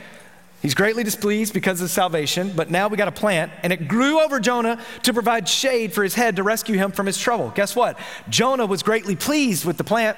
He's 0.63 0.75
greatly 0.75 1.03
displeased 1.03 1.55
because 1.55 1.81
of 1.81 1.91
salvation, 1.91 2.53
but 2.55 2.71
now 2.71 2.87
we 2.87 2.97
got 2.97 3.09
a 3.09 3.13
plant, 3.13 3.51
and 3.65 3.73
it 3.73 3.89
grew 3.89 4.21
over 4.21 4.39
Jonah 4.39 4.81
to 5.03 5.13
provide 5.13 5.49
shade 5.49 5.93
for 5.93 6.05
his 6.05 6.15
head 6.15 6.37
to 6.37 6.45
rescue 6.45 6.77
him 6.77 6.93
from 6.93 7.07
his 7.07 7.19
trouble. 7.19 7.51
Guess 7.51 7.75
what? 7.75 7.99
Jonah 8.29 8.67
was 8.67 8.85
greatly 8.85 9.17
pleased 9.17 9.65
with 9.65 9.77
the 9.77 9.85
plant. 9.85 10.17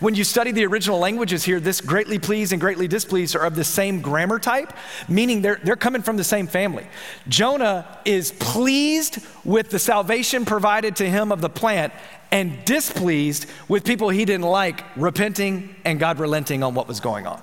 When 0.00 0.14
you 0.14 0.24
study 0.24 0.52
the 0.52 0.64
original 0.66 0.98
languages 0.98 1.44
here, 1.44 1.60
this 1.60 1.80
greatly 1.80 2.18
pleased 2.18 2.52
and 2.52 2.60
greatly 2.60 2.88
displeased 2.88 3.36
are 3.36 3.44
of 3.44 3.54
the 3.54 3.64
same 3.64 4.00
grammar 4.00 4.38
type, 4.38 4.72
meaning 5.08 5.42
they're, 5.42 5.60
they're 5.62 5.76
coming 5.76 6.02
from 6.02 6.16
the 6.16 6.24
same 6.24 6.46
family. 6.46 6.86
Jonah 7.28 7.98
is 8.04 8.32
pleased 8.32 9.18
with 9.44 9.70
the 9.70 9.78
salvation 9.78 10.44
provided 10.44 10.96
to 10.96 11.08
him 11.08 11.32
of 11.32 11.40
the 11.40 11.50
plant 11.50 11.92
and 12.30 12.64
displeased 12.64 13.46
with 13.68 13.84
people 13.84 14.08
he 14.08 14.24
didn't 14.24 14.46
like 14.46 14.84
repenting 14.96 15.74
and 15.84 16.00
God 16.00 16.18
relenting 16.18 16.62
on 16.62 16.74
what 16.74 16.88
was 16.88 17.00
going 17.00 17.26
on. 17.26 17.42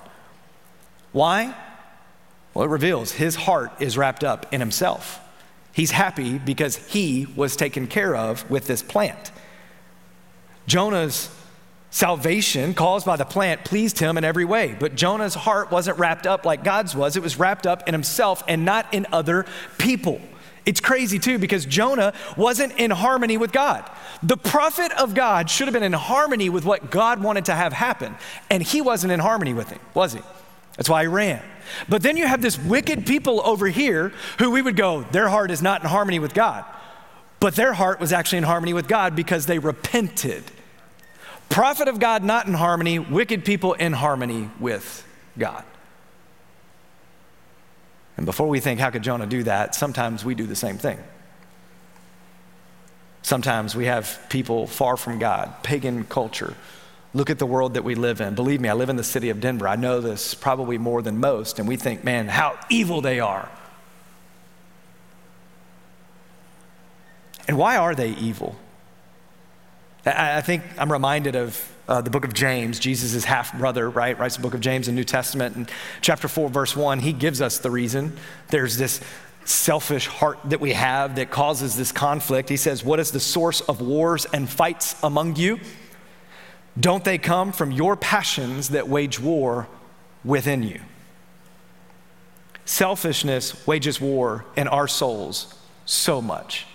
Why? 1.11 1.55
Well, 2.53 2.65
it 2.65 2.69
reveals 2.69 3.11
his 3.11 3.35
heart 3.35 3.71
is 3.79 3.97
wrapped 3.97 4.23
up 4.23 4.51
in 4.53 4.59
himself. 4.59 5.19
He's 5.71 5.91
happy 5.91 6.39
because 6.39 6.75
he 6.75 7.27
was 7.35 7.55
taken 7.55 7.87
care 7.87 8.15
of 8.15 8.49
with 8.49 8.67
this 8.67 8.81
plant. 8.81 9.31
Jonah's 10.67 11.29
Salvation 11.91 12.75
caused 12.75 13.05
by 13.05 13.15
the 13.15 13.25
plant 13.25 13.65
pleased 13.65 13.97
him 13.97 14.17
in 14.17 14.23
every 14.23 14.45
way, 14.45 14.75
but 14.79 14.95
Jonah's 14.95 15.33
heart 15.33 15.71
wasn't 15.71 15.97
wrapped 15.97 16.27
up 16.27 16.45
like 16.45 16.63
God's 16.63 16.95
was. 16.95 17.15
It 17.15 17.23
was 17.23 17.39
wrapped 17.39 17.65
up 17.65 17.87
in 17.87 17.93
himself 17.93 18.43
and 18.47 18.63
not 18.63 18.93
in 18.93 19.07
other 19.11 19.45
people. 19.79 20.21
It's 20.67 20.79
crazy 20.79 21.17
too 21.17 21.39
because 21.39 21.65
Jonah 21.65 22.13
wasn't 22.37 22.73
in 22.77 22.91
harmony 22.91 23.37
with 23.37 23.51
God. 23.51 23.89
The 24.21 24.37
prophet 24.37 24.91
of 24.99 25.15
God 25.15 25.49
should 25.49 25.67
have 25.67 25.73
been 25.73 25.81
in 25.81 25.93
harmony 25.93 26.49
with 26.49 26.63
what 26.63 26.91
God 26.91 27.23
wanted 27.23 27.45
to 27.45 27.55
have 27.55 27.73
happen, 27.73 28.15
and 28.51 28.61
he 28.61 28.81
wasn't 28.81 29.11
in 29.11 29.19
harmony 29.19 29.53
with 29.53 29.69
him, 29.69 29.79
was 29.95 30.13
he? 30.13 30.21
That's 30.77 30.89
why 30.89 31.01
he 31.01 31.07
ran. 31.07 31.41
But 31.87 32.03
then 32.03 32.17
you 32.17 32.27
have 32.27 32.41
this 32.41 32.59
wicked 32.59 33.07
people 33.07 33.41
over 33.43 33.67
here 33.67 34.13
who 34.37 34.51
we 34.51 34.61
would 34.61 34.75
go, 34.75 35.01
their 35.11 35.27
heart 35.27 35.49
is 35.49 35.61
not 35.61 35.81
in 35.81 35.89
harmony 35.89 36.19
with 36.19 36.35
God. 36.35 36.65
But 37.39 37.55
their 37.55 37.73
heart 37.73 37.99
was 37.99 38.13
actually 38.13 38.39
in 38.39 38.43
harmony 38.43 38.73
with 38.73 38.87
God 38.87 39.15
because 39.15 39.45
they 39.45 39.59
repented 39.59 40.43
Prophet 41.49 41.87
of 41.87 41.99
God 41.99 42.23
not 42.23 42.47
in 42.47 42.53
harmony, 42.53 42.99
wicked 42.99 43.43
people 43.43 43.73
in 43.73 43.91
harmony 43.91 44.49
with 44.59 45.05
God. 45.37 45.63
And 48.17 48.25
before 48.25 48.47
we 48.47 48.59
think, 48.59 48.79
how 48.79 48.89
could 48.91 49.01
Jonah 49.01 49.25
do 49.25 49.43
that? 49.43 49.75
Sometimes 49.75 50.23
we 50.23 50.35
do 50.35 50.45
the 50.45 50.55
same 50.55 50.77
thing. 50.77 50.99
Sometimes 53.21 53.75
we 53.75 53.85
have 53.85 54.19
people 54.29 54.67
far 54.67 54.97
from 54.97 55.19
God, 55.19 55.63
pagan 55.63 56.03
culture. 56.05 56.55
Look 57.13 57.29
at 57.29 57.39
the 57.39 57.45
world 57.45 57.73
that 57.73 57.83
we 57.83 57.95
live 57.95 58.21
in. 58.21 58.35
Believe 58.35 58.61
me, 58.61 58.69
I 58.69 58.73
live 58.73 58.89
in 58.89 58.95
the 58.95 59.03
city 59.03 59.29
of 59.29 59.39
Denver. 59.39 59.67
I 59.67 59.75
know 59.75 59.99
this 59.99 60.35
probably 60.35 60.77
more 60.77 61.01
than 61.01 61.19
most, 61.19 61.59
and 61.59 61.67
we 61.67 61.75
think, 61.75 62.03
man, 62.03 62.27
how 62.27 62.57
evil 62.69 63.01
they 63.01 63.19
are. 63.19 63.49
And 67.47 67.57
why 67.57 67.77
are 67.77 67.95
they 67.95 68.11
evil? 68.11 68.55
I 70.05 70.41
think 70.41 70.63
I'm 70.77 70.91
reminded 70.91 71.35
of 71.35 71.77
uh, 71.87 72.01
the 72.01 72.09
book 72.09 72.23
of 72.23 72.33
James. 72.33 72.79
Jesus' 72.79 73.23
half 73.25 73.57
brother, 73.57 73.89
right, 73.89 74.17
writes 74.17 74.37
the 74.37 74.41
book 74.41 74.53
of 74.53 74.61
James 74.61 74.87
in 74.87 74.95
the 74.95 74.99
New 74.99 75.05
Testament. 75.05 75.55
And 75.55 75.69
chapter 76.01 76.27
4, 76.27 76.49
verse 76.49 76.75
1, 76.75 76.99
he 76.99 77.11
gives 77.11 77.41
us 77.41 77.57
the 77.57 77.71
reason. 77.71 78.17
There's 78.49 78.77
this 78.77 79.01
selfish 79.43 80.07
heart 80.07 80.37
that 80.45 80.61
we 80.61 80.73
have 80.73 81.15
that 81.15 81.31
causes 81.31 81.75
this 81.75 81.91
conflict. 81.91 82.47
He 82.47 82.57
says, 82.57 82.83
What 82.83 82.99
is 82.99 83.11
the 83.11 83.19
source 83.19 83.61
of 83.61 83.81
wars 83.81 84.25
and 84.25 84.47
fights 84.47 84.95
among 85.03 85.35
you? 85.35 85.59
Don't 86.79 87.03
they 87.03 87.17
come 87.17 87.51
from 87.51 87.71
your 87.71 87.97
passions 87.97 88.69
that 88.69 88.87
wage 88.87 89.19
war 89.19 89.67
within 90.23 90.63
you? 90.63 90.79
Selfishness 92.63 93.65
wages 93.65 93.99
war 93.99 94.45
in 94.55 94.67
our 94.67 94.87
souls 94.87 95.55
so 95.85 96.21
much. 96.21 96.67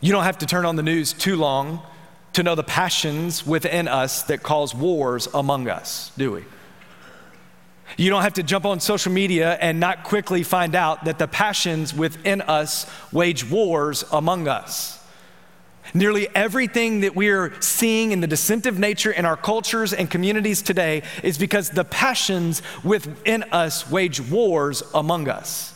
You 0.00 0.12
don't 0.12 0.24
have 0.24 0.38
to 0.38 0.46
turn 0.46 0.64
on 0.64 0.76
the 0.76 0.82
news 0.82 1.12
too 1.12 1.36
long 1.36 1.82
to 2.34 2.42
know 2.42 2.54
the 2.54 2.62
passions 2.62 3.46
within 3.46 3.88
us 3.88 4.22
that 4.24 4.42
cause 4.42 4.74
wars 4.74 5.28
among 5.34 5.68
us, 5.68 6.12
do 6.16 6.32
we? 6.32 6.44
You 7.96 8.10
don't 8.10 8.22
have 8.22 8.34
to 8.34 8.42
jump 8.42 8.64
on 8.64 8.80
social 8.80 9.12
media 9.12 9.56
and 9.60 9.78
not 9.78 10.04
quickly 10.04 10.42
find 10.42 10.74
out 10.74 11.04
that 11.04 11.18
the 11.18 11.28
passions 11.28 11.94
within 11.94 12.40
us 12.42 12.90
wage 13.12 13.48
wars 13.48 14.04
among 14.10 14.48
us. 14.48 15.00
Nearly 15.92 16.28
everything 16.34 17.00
that 17.00 17.14
we 17.14 17.28
are 17.28 17.52
seeing 17.60 18.10
in 18.10 18.20
the 18.20 18.26
dissentive 18.26 18.78
nature 18.78 19.12
in 19.12 19.24
our 19.24 19.36
cultures 19.36 19.92
and 19.92 20.10
communities 20.10 20.62
today 20.62 21.02
is 21.22 21.38
because 21.38 21.70
the 21.70 21.84
passions 21.84 22.62
within 22.82 23.44
us 23.52 23.88
wage 23.90 24.20
wars 24.20 24.82
among 24.94 25.28
us. 25.28 25.73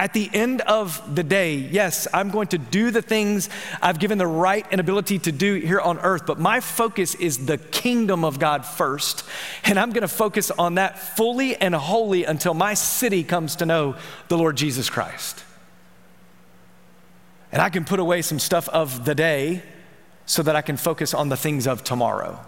At 0.00 0.12
the 0.12 0.30
end 0.32 0.60
of 0.60 1.16
the 1.16 1.24
day, 1.24 1.56
yes, 1.56 2.06
I'm 2.14 2.30
going 2.30 2.46
to 2.48 2.58
do 2.58 2.92
the 2.92 3.02
things 3.02 3.50
I've 3.82 3.98
given 3.98 4.16
the 4.16 4.28
right 4.28 4.64
and 4.70 4.80
ability 4.80 5.18
to 5.20 5.32
do 5.32 5.54
here 5.54 5.80
on 5.80 5.98
earth, 5.98 6.24
but 6.24 6.38
my 6.38 6.60
focus 6.60 7.16
is 7.16 7.46
the 7.46 7.58
kingdom 7.58 8.24
of 8.24 8.38
God 8.38 8.64
first. 8.64 9.24
And 9.64 9.76
I'm 9.76 9.90
going 9.90 10.02
to 10.02 10.08
focus 10.08 10.52
on 10.52 10.76
that 10.76 11.00
fully 11.00 11.56
and 11.56 11.74
wholly 11.74 12.24
until 12.24 12.54
my 12.54 12.74
city 12.74 13.24
comes 13.24 13.56
to 13.56 13.66
know 13.66 13.96
the 14.28 14.38
Lord 14.38 14.56
Jesus 14.56 14.88
Christ. 14.88 15.42
And 17.50 17.60
I 17.60 17.68
can 17.68 17.84
put 17.84 17.98
away 17.98 18.22
some 18.22 18.38
stuff 18.38 18.68
of 18.68 19.04
the 19.04 19.16
day 19.16 19.62
so 20.26 20.44
that 20.44 20.54
I 20.54 20.62
can 20.62 20.76
focus 20.76 21.12
on 21.12 21.28
the 21.28 21.36
things 21.36 21.66
of 21.66 21.82
tomorrow. 21.82 22.38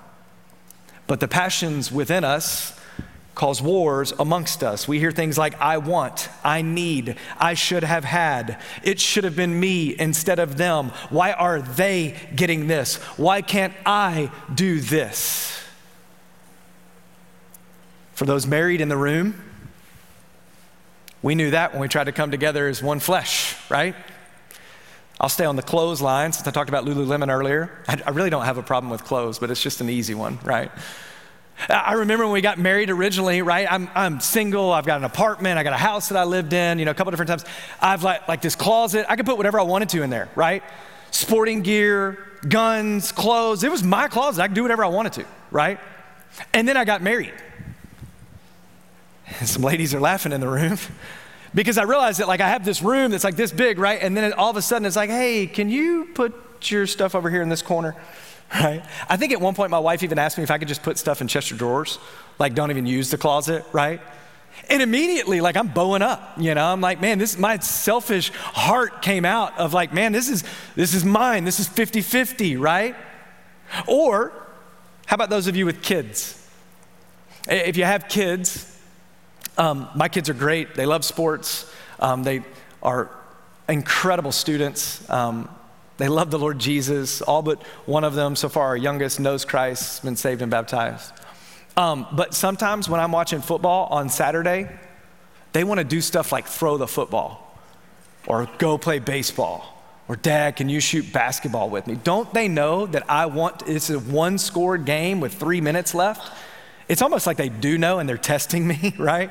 But 1.08 1.18
the 1.18 1.26
passions 1.26 1.90
within 1.90 2.22
us, 2.22 2.78
cause 3.40 3.62
wars 3.62 4.12
amongst 4.18 4.62
us. 4.62 4.86
We 4.86 4.98
hear 4.98 5.10
things 5.10 5.38
like, 5.38 5.58
I 5.62 5.78
want, 5.78 6.28
I 6.44 6.60
need, 6.60 7.16
I 7.38 7.54
should 7.54 7.84
have 7.84 8.04
had, 8.04 8.60
it 8.82 9.00
should 9.00 9.24
have 9.24 9.34
been 9.34 9.58
me 9.58 9.98
instead 9.98 10.38
of 10.38 10.58
them. 10.58 10.90
Why 11.08 11.32
are 11.32 11.62
they 11.62 12.16
getting 12.36 12.66
this? 12.66 12.96
Why 13.16 13.40
can't 13.40 13.72
I 13.86 14.30
do 14.54 14.78
this? 14.80 15.58
For 18.12 18.26
those 18.26 18.46
married 18.46 18.82
in 18.82 18.90
the 18.90 18.98
room, 18.98 19.42
we 21.22 21.34
knew 21.34 21.52
that 21.52 21.72
when 21.72 21.80
we 21.80 21.88
tried 21.88 22.04
to 22.04 22.12
come 22.12 22.30
together 22.30 22.68
as 22.68 22.82
one 22.82 23.00
flesh, 23.00 23.56
right? 23.70 23.94
I'll 25.18 25.30
stay 25.30 25.46
on 25.46 25.56
the 25.56 25.62
clothes 25.62 26.02
line 26.02 26.34
since 26.34 26.46
I 26.46 26.50
talked 26.50 26.68
about 26.68 26.84
Lululemon 26.84 27.32
earlier. 27.32 27.70
I, 27.88 28.10
really 28.10 28.28
don't 28.28 28.44
have 28.44 28.58
a 28.58 28.62
problem 28.62 28.90
with 28.90 29.02
clothes, 29.02 29.38
but 29.38 29.50
it's 29.50 29.62
just 29.62 29.80
an 29.80 29.88
easy 29.88 30.14
one, 30.14 30.38
right? 30.44 30.70
I 31.68 31.92
remember 31.94 32.24
when 32.24 32.32
we 32.32 32.40
got 32.40 32.58
married 32.58 32.90
originally, 32.90 33.42
right? 33.42 33.70
I'm, 33.70 33.90
I'm 33.94 34.20
single, 34.20 34.72
I've 34.72 34.86
got 34.86 34.98
an 34.98 35.04
apartment, 35.04 35.58
I 35.58 35.62
got 35.62 35.72
a 35.72 35.76
house 35.78 36.08
that 36.08 36.18
I 36.18 36.24
lived 36.24 36.52
in, 36.52 36.78
you 36.78 36.84
know, 36.84 36.90
a 36.90 36.94
couple 36.94 37.10
different 37.10 37.28
times. 37.28 37.44
I've 37.80 38.02
like, 38.02 38.26
like 38.28 38.40
this 38.40 38.54
closet, 38.54 39.06
I 39.08 39.16
could 39.16 39.26
put 39.26 39.36
whatever 39.36 39.60
I 39.60 39.64
wanted 39.64 39.90
to 39.90 40.02
in 40.02 40.10
there, 40.10 40.28
right? 40.34 40.62
Sporting 41.10 41.62
gear, 41.62 42.18
guns, 42.48 43.12
clothes. 43.12 43.64
It 43.64 43.70
was 43.70 43.82
my 43.82 44.08
closet, 44.08 44.42
I 44.42 44.48
could 44.48 44.54
do 44.54 44.62
whatever 44.62 44.84
I 44.84 44.88
wanted 44.88 45.12
to, 45.14 45.24
right? 45.50 45.78
And 46.54 46.66
then 46.66 46.76
I 46.76 46.84
got 46.84 47.02
married. 47.02 47.34
And 49.38 49.48
some 49.48 49.62
ladies 49.62 49.94
are 49.94 50.00
laughing 50.00 50.32
in 50.32 50.40
the 50.40 50.48
room 50.48 50.78
because 51.54 51.78
I 51.78 51.82
realized 51.82 52.20
that 52.20 52.28
like 52.28 52.40
I 52.40 52.48
have 52.48 52.64
this 52.64 52.82
room 52.82 53.10
that's 53.10 53.24
like 53.24 53.36
this 53.36 53.52
big, 53.52 53.78
right? 53.78 54.00
And 54.02 54.16
then 54.16 54.32
all 54.32 54.50
of 54.50 54.56
a 54.56 54.62
sudden 54.62 54.86
it's 54.86 54.96
like, 54.96 55.10
hey, 55.10 55.46
can 55.46 55.68
you 55.68 56.08
put 56.14 56.70
your 56.70 56.86
stuff 56.86 57.14
over 57.14 57.30
here 57.30 57.42
in 57.42 57.48
this 57.48 57.62
corner? 57.62 57.96
Right? 58.54 58.84
I 59.08 59.16
think 59.16 59.32
at 59.32 59.40
one 59.40 59.54
point 59.54 59.70
my 59.70 59.78
wife 59.78 60.02
even 60.02 60.18
asked 60.18 60.38
me 60.38 60.44
if 60.44 60.50
I 60.50 60.58
could 60.58 60.68
just 60.68 60.82
put 60.82 60.98
stuff 60.98 61.20
in 61.20 61.28
chest 61.28 61.50
of 61.50 61.58
drawers, 61.58 61.98
like 62.38 62.54
don't 62.54 62.70
even 62.70 62.86
use 62.86 63.10
the 63.10 63.18
closet, 63.18 63.64
right? 63.72 64.00
And 64.68 64.82
immediately, 64.82 65.40
like 65.40 65.56
I'm 65.56 65.68
bowing 65.68 66.02
up, 66.02 66.34
you 66.36 66.54
know. 66.54 66.64
I'm 66.64 66.80
like, 66.80 67.00
man, 67.00 67.18
this 67.18 67.38
my 67.38 67.58
selfish 67.58 68.30
heart 68.30 69.02
came 69.02 69.24
out 69.24 69.58
of 69.58 69.72
like, 69.72 69.92
man, 69.92 70.12
this 70.12 70.28
is 70.28 70.44
this 70.74 70.94
is 70.94 71.04
mine. 71.04 71.44
This 71.44 71.60
is 71.60 71.68
50-50, 71.68 72.60
right? 72.60 72.94
Or 73.86 74.32
how 75.06 75.14
about 75.14 75.30
those 75.30 75.46
of 75.46 75.56
you 75.56 75.66
with 75.66 75.82
kids? 75.82 76.36
If 77.48 77.76
you 77.76 77.84
have 77.84 78.08
kids, 78.08 78.66
um, 79.56 79.88
my 79.94 80.08
kids 80.08 80.28
are 80.28 80.34
great. 80.34 80.74
They 80.74 80.86
love 80.86 81.04
sports. 81.04 81.72
Um, 81.98 82.22
they 82.22 82.42
are 82.82 83.10
incredible 83.68 84.32
students. 84.32 85.08
Um, 85.10 85.48
they 86.00 86.08
love 86.08 86.30
the 86.30 86.38
Lord 86.38 86.58
Jesus. 86.58 87.20
All 87.20 87.42
but 87.42 87.62
one 87.84 88.04
of 88.04 88.14
them, 88.14 88.34
so 88.34 88.48
far, 88.48 88.68
our 88.68 88.76
youngest, 88.76 89.20
knows 89.20 89.44
Christ, 89.44 90.02
been 90.02 90.16
saved 90.16 90.40
and 90.40 90.50
baptized. 90.50 91.12
Um, 91.76 92.06
but 92.12 92.32
sometimes 92.32 92.88
when 92.88 93.00
I'm 93.00 93.12
watching 93.12 93.42
football 93.42 93.86
on 93.90 94.08
Saturday, 94.08 94.70
they 95.52 95.62
want 95.62 95.76
to 95.78 95.84
do 95.84 96.00
stuff 96.00 96.32
like 96.32 96.46
throw 96.46 96.78
the 96.78 96.86
football 96.86 97.54
or 98.26 98.48
go 98.56 98.78
play 98.78 98.98
baseball 98.98 99.76
or 100.08 100.16
dad 100.16 100.56
can 100.56 100.70
you 100.70 100.80
shoot 100.80 101.12
basketball 101.12 101.70
with 101.70 101.86
me 101.86 101.96
don't 102.04 102.34
they 102.34 102.48
know 102.48 102.84
that 102.84 103.08
i 103.08 103.24
want 103.24 103.62
it's 103.66 103.88
a 103.88 103.98
one 103.98 104.36
scored 104.36 104.84
game 104.84 105.20
with 105.20 105.32
three 105.32 105.60
minutes 105.60 105.94
left 105.94 106.30
it's 106.86 107.00
almost 107.00 107.26
like 107.26 107.38
they 107.38 107.48
do 107.48 107.78
know 107.78 107.98
and 107.98 108.08
they're 108.08 108.18
testing 108.18 108.66
me 108.72 108.94
right 108.98 109.30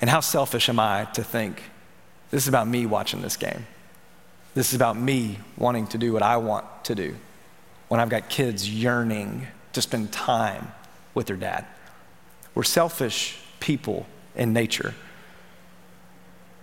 and 0.00 0.10
how 0.10 0.18
selfish 0.18 0.68
am 0.68 0.80
i 0.80 1.04
to 1.12 1.22
think 1.22 1.62
this 2.32 2.42
is 2.42 2.48
about 2.48 2.66
me 2.66 2.86
watching 2.86 3.22
this 3.22 3.36
game 3.36 3.64
this 4.54 4.68
is 4.70 4.74
about 4.74 4.96
me 4.96 5.38
wanting 5.56 5.86
to 5.88 5.98
do 5.98 6.12
what 6.12 6.22
I 6.22 6.36
want 6.36 6.66
to 6.84 6.94
do 6.94 7.16
when 7.88 8.00
I've 8.00 8.08
got 8.08 8.28
kids 8.28 8.68
yearning 8.68 9.46
to 9.72 9.82
spend 9.82 10.12
time 10.12 10.72
with 11.14 11.26
their 11.26 11.36
dad. 11.36 11.66
We're 12.54 12.62
selfish 12.62 13.38
people 13.60 14.06
in 14.34 14.52
nature. 14.52 14.94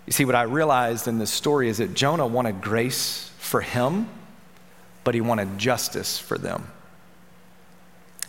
You 0.05 0.13
see, 0.13 0.25
what 0.25 0.35
I 0.35 0.43
realized 0.43 1.07
in 1.07 1.19
this 1.19 1.31
story 1.31 1.69
is 1.69 1.77
that 1.77 1.93
Jonah 1.93 2.25
wanted 2.25 2.61
grace 2.61 3.31
for 3.37 3.61
him, 3.61 4.07
but 5.03 5.15
he 5.15 5.21
wanted 5.21 5.57
justice 5.57 6.17
for 6.17 6.37
them. 6.37 6.71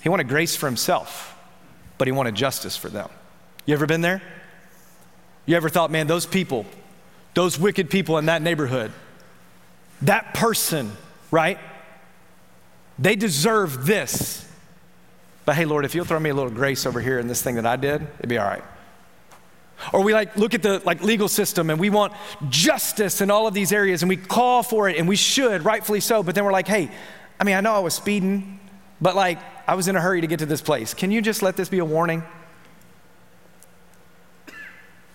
He 0.02 0.08
wanted 0.08 0.28
grace 0.28 0.56
for 0.56 0.66
himself, 0.66 1.36
but 1.98 2.06
he 2.06 2.12
wanted 2.12 2.34
justice 2.34 2.76
for 2.76 2.88
them. 2.88 3.08
You 3.66 3.74
ever 3.74 3.86
been 3.86 4.00
there? 4.00 4.22
You 5.46 5.56
ever 5.56 5.68
thought, 5.68 5.90
man, 5.90 6.06
those 6.06 6.26
people, 6.26 6.64
those 7.34 7.58
wicked 7.58 7.90
people 7.90 8.18
in 8.18 8.26
that 8.26 8.42
neighborhood, 8.42 8.92
that 10.02 10.34
person, 10.34 10.92
right? 11.30 11.58
They 12.98 13.16
deserve 13.16 13.86
this. 13.86 14.46
But 15.44 15.56
hey, 15.56 15.64
Lord, 15.64 15.84
if 15.84 15.94
you'll 15.94 16.04
throw 16.04 16.20
me 16.20 16.30
a 16.30 16.34
little 16.34 16.50
grace 16.50 16.86
over 16.86 17.00
here 17.00 17.18
in 17.18 17.26
this 17.26 17.42
thing 17.42 17.56
that 17.56 17.66
I 17.66 17.76
did, 17.76 18.02
it'd 18.18 18.28
be 18.28 18.38
all 18.38 18.46
right. 18.46 18.62
Or 19.92 20.02
we 20.02 20.12
like 20.12 20.36
look 20.36 20.54
at 20.54 20.62
the 20.62 20.82
like 20.84 21.02
legal 21.02 21.28
system 21.28 21.70
and 21.70 21.80
we 21.80 21.88
want 21.88 22.12
justice 22.50 23.20
in 23.20 23.30
all 23.30 23.46
of 23.46 23.54
these 23.54 23.72
areas 23.72 24.02
and 24.02 24.08
we 24.10 24.16
call 24.16 24.62
for 24.62 24.88
it 24.88 24.98
and 24.98 25.08
we 25.08 25.16
should, 25.16 25.64
rightfully 25.64 26.00
so, 26.00 26.22
but 26.22 26.34
then 26.34 26.44
we're 26.44 26.52
like, 26.52 26.68
hey, 26.68 26.90
I 27.38 27.44
mean, 27.44 27.56
I 27.56 27.62
know 27.62 27.72
I 27.72 27.78
was 27.78 27.94
speeding, 27.94 28.60
but 29.00 29.16
like 29.16 29.38
I 29.66 29.74
was 29.74 29.88
in 29.88 29.96
a 29.96 30.00
hurry 30.00 30.20
to 30.20 30.26
get 30.26 30.40
to 30.40 30.46
this 30.46 30.60
place. 30.60 30.92
Can 30.92 31.10
you 31.10 31.22
just 31.22 31.42
let 31.42 31.56
this 31.56 31.70
be 31.70 31.78
a 31.78 31.84
warning? 31.84 32.22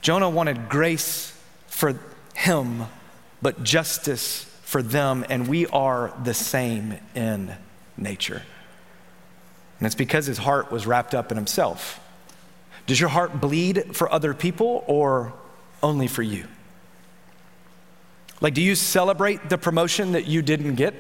Jonah 0.02 0.30
wanted 0.30 0.69
grace 0.69 1.38
for 1.67 2.00
him, 2.34 2.86
but 3.41 3.63
justice 3.63 4.52
for 4.65 4.82
them, 4.82 5.23
and 5.30 5.47
we 5.47 5.67
are 5.67 6.12
the 6.23 6.34
same 6.34 6.97
in 7.13 7.56
nature. 7.97 8.41
And 9.78 9.86
it's 9.86 9.93
because 9.93 10.25
his 10.25 10.39
heart 10.39 10.71
was 10.71 10.88
wrapped 10.88 11.13
up 11.13 11.32
in 11.32 11.38
himself. 11.38 11.99
Does 12.88 12.99
your 12.99 13.10
heart 13.10 13.39
bleed 13.39 13.95
for 13.95 14.12
other 14.12 14.34
people 14.34 14.84
or 14.88 15.34
only 15.84 16.08
for 16.08 16.23
you? 16.23 16.47
Like, 18.41 18.56
do 18.56 18.62
you 18.62 18.73
celebrate 18.73 19.49
the 19.49 19.58
promotion 19.60 20.13
that 20.13 20.25
you 20.25 20.41
didn't 20.41 20.75
get? 20.75 20.95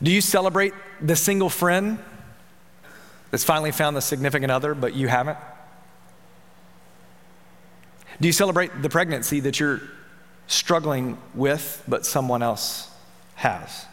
Do 0.00 0.12
you 0.12 0.20
celebrate 0.20 0.72
the 1.00 1.16
single 1.16 1.50
friend 1.50 1.98
that's 3.32 3.44
finally 3.44 3.72
found 3.72 3.96
the 3.96 4.00
significant 4.00 4.52
other, 4.52 4.74
but 4.76 4.94
you 4.94 5.08
haven't? 5.08 5.36
Do 8.20 8.28
you 8.28 8.32
celebrate 8.32 8.82
the 8.82 8.88
pregnancy 8.88 9.40
that 9.40 9.58
you're 9.58 9.80
struggling 10.50 11.16
with, 11.32 11.82
but 11.86 12.04
someone 12.04 12.42
else 12.42 12.90
has? 13.36 13.86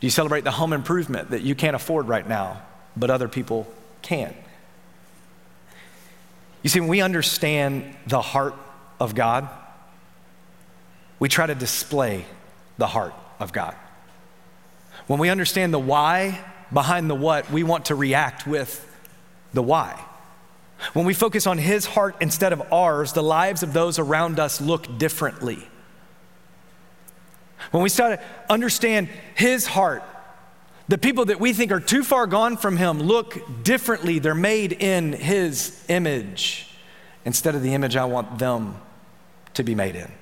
Do 0.00 0.06
you 0.06 0.10
celebrate 0.10 0.42
the 0.42 0.50
home 0.50 0.72
improvement 0.72 1.30
that 1.30 1.42
you 1.42 1.54
can't 1.54 1.76
afford 1.76 2.08
right 2.08 2.28
now, 2.28 2.60
but 2.96 3.08
other 3.08 3.28
people 3.28 3.72
can? 4.02 4.34
You 6.62 6.70
see, 6.70 6.80
when 6.80 6.88
we 6.88 7.00
understand 7.00 7.94
the 8.06 8.20
heart 8.20 8.54
of 8.98 9.14
God, 9.14 9.48
we 11.20 11.28
try 11.28 11.46
to 11.46 11.54
display 11.54 12.24
the 12.76 12.86
heart 12.88 13.14
of 13.38 13.52
God. 13.52 13.76
When 15.06 15.20
we 15.20 15.28
understand 15.28 15.72
the 15.72 15.78
why 15.78 16.44
behind 16.72 17.08
the 17.08 17.14
what, 17.14 17.50
we 17.50 17.62
want 17.62 17.86
to 17.86 17.94
react 17.94 18.46
with 18.46 18.84
the 19.52 19.62
why. 19.62 20.04
When 20.92 21.04
we 21.04 21.14
focus 21.14 21.46
on 21.46 21.58
His 21.58 21.86
heart 21.86 22.16
instead 22.20 22.52
of 22.52 22.72
ours, 22.72 23.12
the 23.12 23.22
lives 23.22 23.62
of 23.62 23.72
those 23.72 23.98
around 23.98 24.38
us 24.38 24.60
look 24.60 24.98
differently. 24.98 25.66
When 27.70 27.82
we 27.82 27.88
start 27.88 28.20
to 28.20 28.52
understand 28.52 29.08
His 29.34 29.66
heart, 29.66 30.02
the 30.86 30.98
people 30.98 31.24
that 31.26 31.40
we 31.40 31.52
think 31.52 31.72
are 31.72 31.80
too 31.80 32.04
far 32.04 32.26
gone 32.26 32.56
from 32.56 32.76
Him 32.76 33.00
look 33.00 33.64
differently. 33.64 34.18
They're 34.18 34.34
made 34.34 34.72
in 34.72 35.12
His 35.12 35.84
image 35.88 36.68
instead 37.24 37.54
of 37.54 37.62
the 37.62 37.74
image 37.74 37.96
I 37.96 38.04
want 38.04 38.38
them 38.38 38.76
to 39.54 39.62
be 39.62 39.74
made 39.74 39.96
in. 39.96 40.12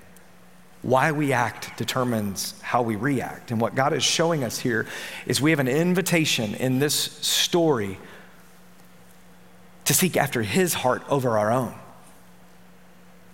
Why 0.82 1.12
we 1.12 1.32
act 1.32 1.76
determines 1.76 2.54
how 2.60 2.82
we 2.82 2.96
react. 2.96 3.50
And 3.50 3.60
what 3.60 3.74
God 3.74 3.92
is 3.92 4.02
showing 4.02 4.44
us 4.44 4.58
here 4.58 4.86
is 5.26 5.40
we 5.40 5.50
have 5.50 5.60
an 5.60 5.68
invitation 5.68 6.54
in 6.54 6.78
this 6.78 6.94
story 6.94 7.98
to 9.84 9.94
seek 9.94 10.16
after 10.16 10.42
His 10.42 10.74
heart 10.74 11.02
over 11.08 11.38
our 11.38 11.50
own. 11.50 11.74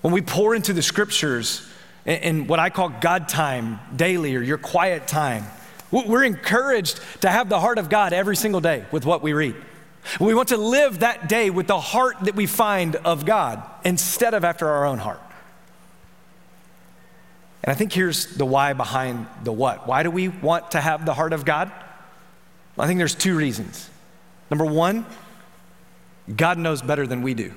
When 0.00 0.14
we 0.14 0.22
pour 0.22 0.54
into 0.54 0.72
the 0.72 0.82
scriptures 0.82 1.68
in 2.08 2.46
what 2.46 2.58
I 2.58 2.70
call 2.70 2.88
God 2.88 3.28
time 3.28 3.78
daily 3.94 4.34
or 4.34 4.40
your 4.40 4.58
quiet 4.58 5.06
time. 5.06 5.44
We're 5.90 6.24
encouraged 6.24 7.00
to 7.20 7.28
have 7.28 7.48
the 7.48 7.60
heart 7.60 7.78
of 7.78 7.90
God 7.90 8.12
every 8.12 8.36
single 8.36 8.60
day 8.60 8.84
with 8.90 9.04
what 9.04 9.22
we 9.22 9.34
read. 9.34 9.54
We 10.18 10.34
want 10.34 10.48
to 10.48 10.56
live 10.56 11.00
that 11.00 11.28
day 11.28 11.50
with 11.50 11.66
the 11.66 11.80
heart 11.80 12.16
that 12.22 12.34
we 12.34 12.46
find 12.46 12.96
of 12.96 13.26
God 13.26 13.62
instead 13.84 14.32
of 14.32 14.42
after 14.42 14.68
our 14.68 14.86
own 14.86 14.98
heart. 14.98 15.20
And 17.62 17.72
I 17.72 17.74
think 17.74 17.92
here's 17.92 18.36
the 18.36 18.46
why 18.46 18.72
behind 18.72 19.26
the 19.44 19.52
what. 19.52 19.86
Why 19.86 20.02
do 20.02 20.10
we 20.10 20.28
want 20.28 20.70
to 20.70 20.80
have 20.80 21.04
the 21.04 21.12
heart 21.12 21.34
of 21.34 21.44
God? 21.44 21.70
I 22.78 22.86
think 22.86 22.98
there's 22.98 23.14
two 23.14 23.36
reasons. 23.36 23.90
Number 24.50 24.64
one, 24.64 25.04
God 26.36 26.58
knows 26.58 26.82
better 26.82 27.06
than 27.06 27.22
we 27.22 27.34
do. 27.34 27.52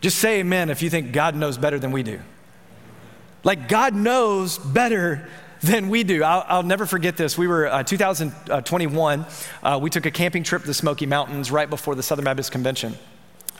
Just 0.00 0.18
say 0.18 0.40
amen 0.40 0.70
if 0.70 0.82
you 0.82 0.90
think 0.90 1.12
God 1.12 1.34
knows 1.34 1.58
better 1.58 1.78
than 1.78 1.92
we 1.92 2.02
do. 2.02 2.20
Like, 3.44 3.68
God 3.68 3.94
knows 3.94 4.58
better 4.58 5.28
than 5.62 5.88
we 5.88 6.04
do. 6.04 6.22
I'll, 6.22 6.44
I'll 6.48 6.62
never 6.62 6.86
forget 6.86 7.16
this. 7.16 7.36
We 7.36 7.46
were 7.46 7.68
uh, 7.68 7.82
2021, 7.82 9.26
uh, 9.62 9.78
we 9.80 9.90
took 9.90 10.06
a 10.06 10.10
camping 10.10 10.42
trip 10.42 10.62
to 10.62 10.66
the 10.66 10.74
Smoky 10.74 11.06
Mountains 11.06 11.50
right 11.50 11.68
before 11.68 11.94
the 11.94 12.02
Southern 12.02 12.24
Baptist 12.24 12.52
Convention 12.52 12.96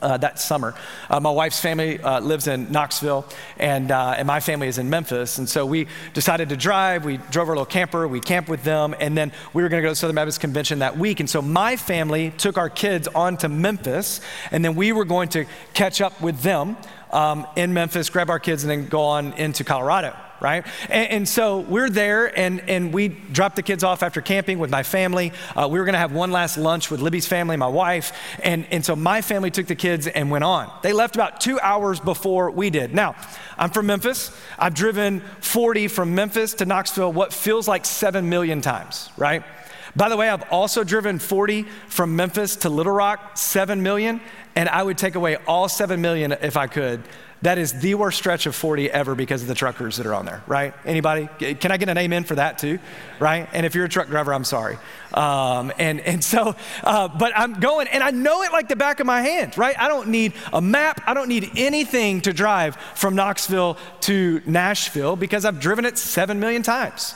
uh, 0.02 0.16
that 0.18 0.38
summer. 0.38 0.74
Uh, 1.08 1.20
my 1.20 1.30
wife's 1.30 1.60
family 1.60 2.00
uh, 2.00 2.20
lives 2.20 2.46
in 2.46 2.70
Knoxville, 2.70 3.26
and, 3.58 3.90
uh, 3.90 4.14
and 4.16 4.26
my 4.26 4.40
family 4.40 4.68
is 4.68 4.78
in 4.78 4.90
Memphis. 4.90 5.38
And 5.38 5.48
so 5.48 5.66
we 5.66 5.86
decided 6.14 6.48
to 6.50 6.56
drive. 6.56 7.04
We 7.04 7.18
drove 7.30 7.48
our 7.48 7.54
little 7.54 7.66
camper, 7.66 8.06
we 8.08 8.20
camped 8.20 8.48
with 8.48 8.62
them, 8.64 8.94
and 9.00 9.16
then 9.16 9.32
we 9.52 9.62
were 9.62 9.68
going 9.68 9.82
to 9.82 9.86
go 9.86 9.92
to 9.92 9.96
Southern 9.96 10.16
Baptist 10.16 10.40
Convention 10.40 10.80
that 10.80 10.96
week. 10.96 11.20
And 11.20 11.28
so 11.28 11.42
my 11.42 11.76
family 11.76 12.32
took 12.38 12.58
our 12.58 12.70
kids 12.70 13.08
on 13.08 13.36
to 13.38 13.48
Memphis, 13.48 14.20
and 14.50 14.64
then 14.64 14.74
we 14.74 14.92
were 14.92 15.04
going 15.04 15.28
to 15.30 15.46
catch 15.74 16.00
up 16.00 16.20
with 16.20 16.40
them 16.42 16.76
um, 17.10 17.46
in 17.56 17.72
Memphis, 17.72 18.10
grab 18.10 18.30
our 18.30 18.38
kids, 18.38 18.64
and 18.64 18.70
then 18.70 18.88
go 18.88 19.02
on 19.02 19.32
into 19.34 19.64
Colorado 19.64 20.16
right? 20.40 20.66
And, 20.88 21.10
and, 21.10 21.28
so 21.28 21.60
we're 21.60 21.90
there, 21.90 22.36
and, 22.38 22.60
and 22.68 22.92
we 22.92 23.08
dropped 23.08 23.56
the 23.56 23.62
kids 23.62 23.84
off 23.84 24.02
after 24.02 24.20
camping 24.20 24.58
with 24.58 24.70
my 24.70 24.82
family. 24.82 25.32
Uh, 25.54 25.68
we 25.70 25.78
were 25.78 25.84
going 25.84 25.94
to 25.94 25.98
have 25.98 26.12
one 26.12 26.32
last 26.32 26.56
lunch 26.56 26.90
with 26.90 27.00
Libby's 27.00 27.26
family, 27.26 27.56
my 27.56 27.68
wife. 27.68 28.12
And, 28.42 28.66
and 28.70 28.84
so 28.84 28.96
my 28.96 29.20
family 29.20 29.50
took 29.50 29.66
the 29.66 29.74
kids 29.74 30.06
and 30.06 30.30
went 30.30 30.44
on. 30.44 30.70
They 30.82 30.92
left 30.92 31.14
about 31.14 31.40
two 31.40 31.60
hours 31.60 32.00
before 32.00 32.50
we 32.50 32.70
did. 32.70 32.94
Now, 32.94 33.16
I'm 33.58 33.70
from 33.70 33.86
Memphis. 33.86 34.36
I've 34.58 34.74
driven 34.74 35.20
40 35.40 35.88
from 35.88 36.14
Memphis 36.14 36.54
to 36.54 36.66
Knoxville, 36.66 37.12
what 37.12 37.32
feels 37.32 37.68
like 37.68 37.84
7 37.84 38.28
million 38.28 38.60
times, 38.60 39.10
right? 39.16 39.44
By 39.96 40.08
the 40.08 40.16
way, 40.16 40.28
I've 40.28 40.44
also 40.52 40.84
driven 40.84 41.18
40 41.18 41.64
from 41.88 42.14
Memphis 42.14 42.56
to 42.56 42.68
Little 42.68 42.92
Rock, 42.92 43.36
7 43.36 43.82
million, 43.82 44.20
and 44.54 44.68
I 44.68 44.82
would 44.82 44.98
take 44.98 45.16
away 45.16 45.36
all 45.46 45.68
7 45.68 46.00
million 46.00 46.32
if 46.32 46.56
I 46.56 46.66
could 46.66 47.02
that 47.42 47.56
is 47.56 47.72
the 47.80 47.94
worst 47.94 48.18
stretch 48.18 48.44
of 48.44 48.54
40 48.54 48.90
ever 48.90 49.14
because 49.14 49.40
of 49.40 49.48
the 49.48 49.54
truckers 49.54 49.96
that 49.96 50.06
are 50.06 50.12
on 50.12 50.26
there, 50.26 50.42
right? 50.46 50.74
Anybody? 50.84 51.28
Can 51.54 51.72
I 51.72 51.78
get 51.78 51.88
an 51.88 51.96
amen 51.96 52.24
for 52.24 52.34
that 52.34 52.58
too, 52.58 52.78
right? 53.18 53.48
And 53.54 53.64
if 53.64 53.74
you're 53.74 53.86
a 53.86 53.88
truck 53.88 54.08
driver, 54.08 54.34
I'm 54.34 54.44
sorry. 54.44 54.76
Um, 55.14 55.72
and, 55.78 56.00
and 56.00 56.22
so, 56.22 56.54
uh, 56.84 57.08
but 57.08 57.32
I'm 57.34 57.54
going 57.54 57.88
and 57.88 58.02
I 58.02 58.10
know 58.10 58.42
it 58.42 58.52
like 58.52 58.68
the 58.68 58.76
back 58.76 59.00
of 59.00 59.06
my 59.06 59.22
hand, 59.22 59.56
right? 59.56 59.78
I 59.78 59.88
don't 59.88 60.08
need 60.08 60.34
a 60.52 60.60
map. 60.60 61.00
I 61.06 61.14
don't 61.14 61.28
need 61.28 61.50
anything 61.56 62.20
to 62.22 62.32
drive 62.32 62.76
from 62.94 63.14
Knoxville 63.14 63.78
to 64.02 64.42
Nashville 64.44 65.16
because 65.16 65.46
I've 65.46 65.60
driven 65.60 65.86
it 65.86 65.96
seven 65.96 66.40
million 66.40 66.62
times. 66.62 67.14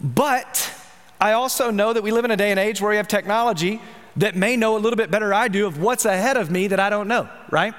But 0.00 0.72
I 1.20 1.32
also 1.32 1.70
know 1.70 1.92
that 1.92 2.02
we 2.02 2.10
live 2.10 2.24
in 2.24 2.32
a 2.32 2.36
day 2.36 2.50
and 2.50 2.58
age 2.58 2.80
where 2.80 2.90
we 2.90 2.96
have 2.96 3.06
technology 3.06 3.80
that 4.16 4.34
may 4.34 4.56
know 4.56 4.76
a 4.76 4.78
little 4.78 4.96
bit 4.96 5.10
better 5.10 5.32
I 5.32 5.48
do 5.48 5.66
of 5.66 5.80
what's 5.80 6.04
ahead 6.04 6.36
of 6.36 6.50
me 6.50 6.66
that 6.68 6.80
I 6.80 6.90
don't 6.90 7.08
know, 7.08 7.28
right? 7.50 7.74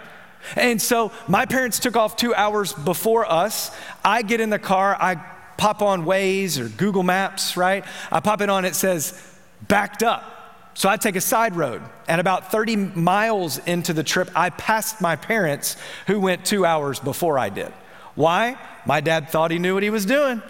And 0.56 0.82
so 0.82 1.12
my 1.28 1.46
parents 1.46 1.80
took 1.80 1.96
off 1.96 2.16
two 2.16 2.34
hours 2.34 2.74
before 2.74 3.30
us. 3.30 3.76
I 4.04 4.22
get 4.22 4.42
in 4.42 4.50
the 4.50 4.60
car, 4.60 4.96
I 5.00 5.16
pop 5.58 5.82
on 5.82 6.06
Waze 6.06 6.60
or 6.60 6.68
Google 6.70 7.04
Maps, 7.04 7.58
right? 7.58 7.86
I 8.12 8.20
pop 8.20 8.42
it 8.42 8.50
on, 8.50 8.66
it 8.66 8.76
says 8.76 9.22
backed 9.68 10.04
up. 10.04 10.32
So 10.74 10.90
I 10.90 10.98
take 10.98 11.16
a 11.16 11.22
side 11.22 11.56
road. 11.56 11.82
And 12.08 12.20
about 12.20 12.52
30 12.52 12.76
miles 12.76 13.58
into 13.60 13.94
the 13.94 14.04
trip, 14.04 14.30
I 14.36 14.50
passed 14.50 15.02
my 15.02 15.16
parents 15.16 15.78
who 16.08 16.20
went 16.20 16.46
two 16.46 16.66
hours 16.66 17.00
before 17.00 17.40
I 17.40 17.50
did. 17.50 17.72
Why? 18.16 18.58
My 18.86 19.02
dad 19.02 19.30
thought 19.30 19.52
he 19.52 19.60
knew 19.60 19.74
what 19.74 19.84
he 19.84 19.90
was 19.90 20.06
doing, 20.06 20.42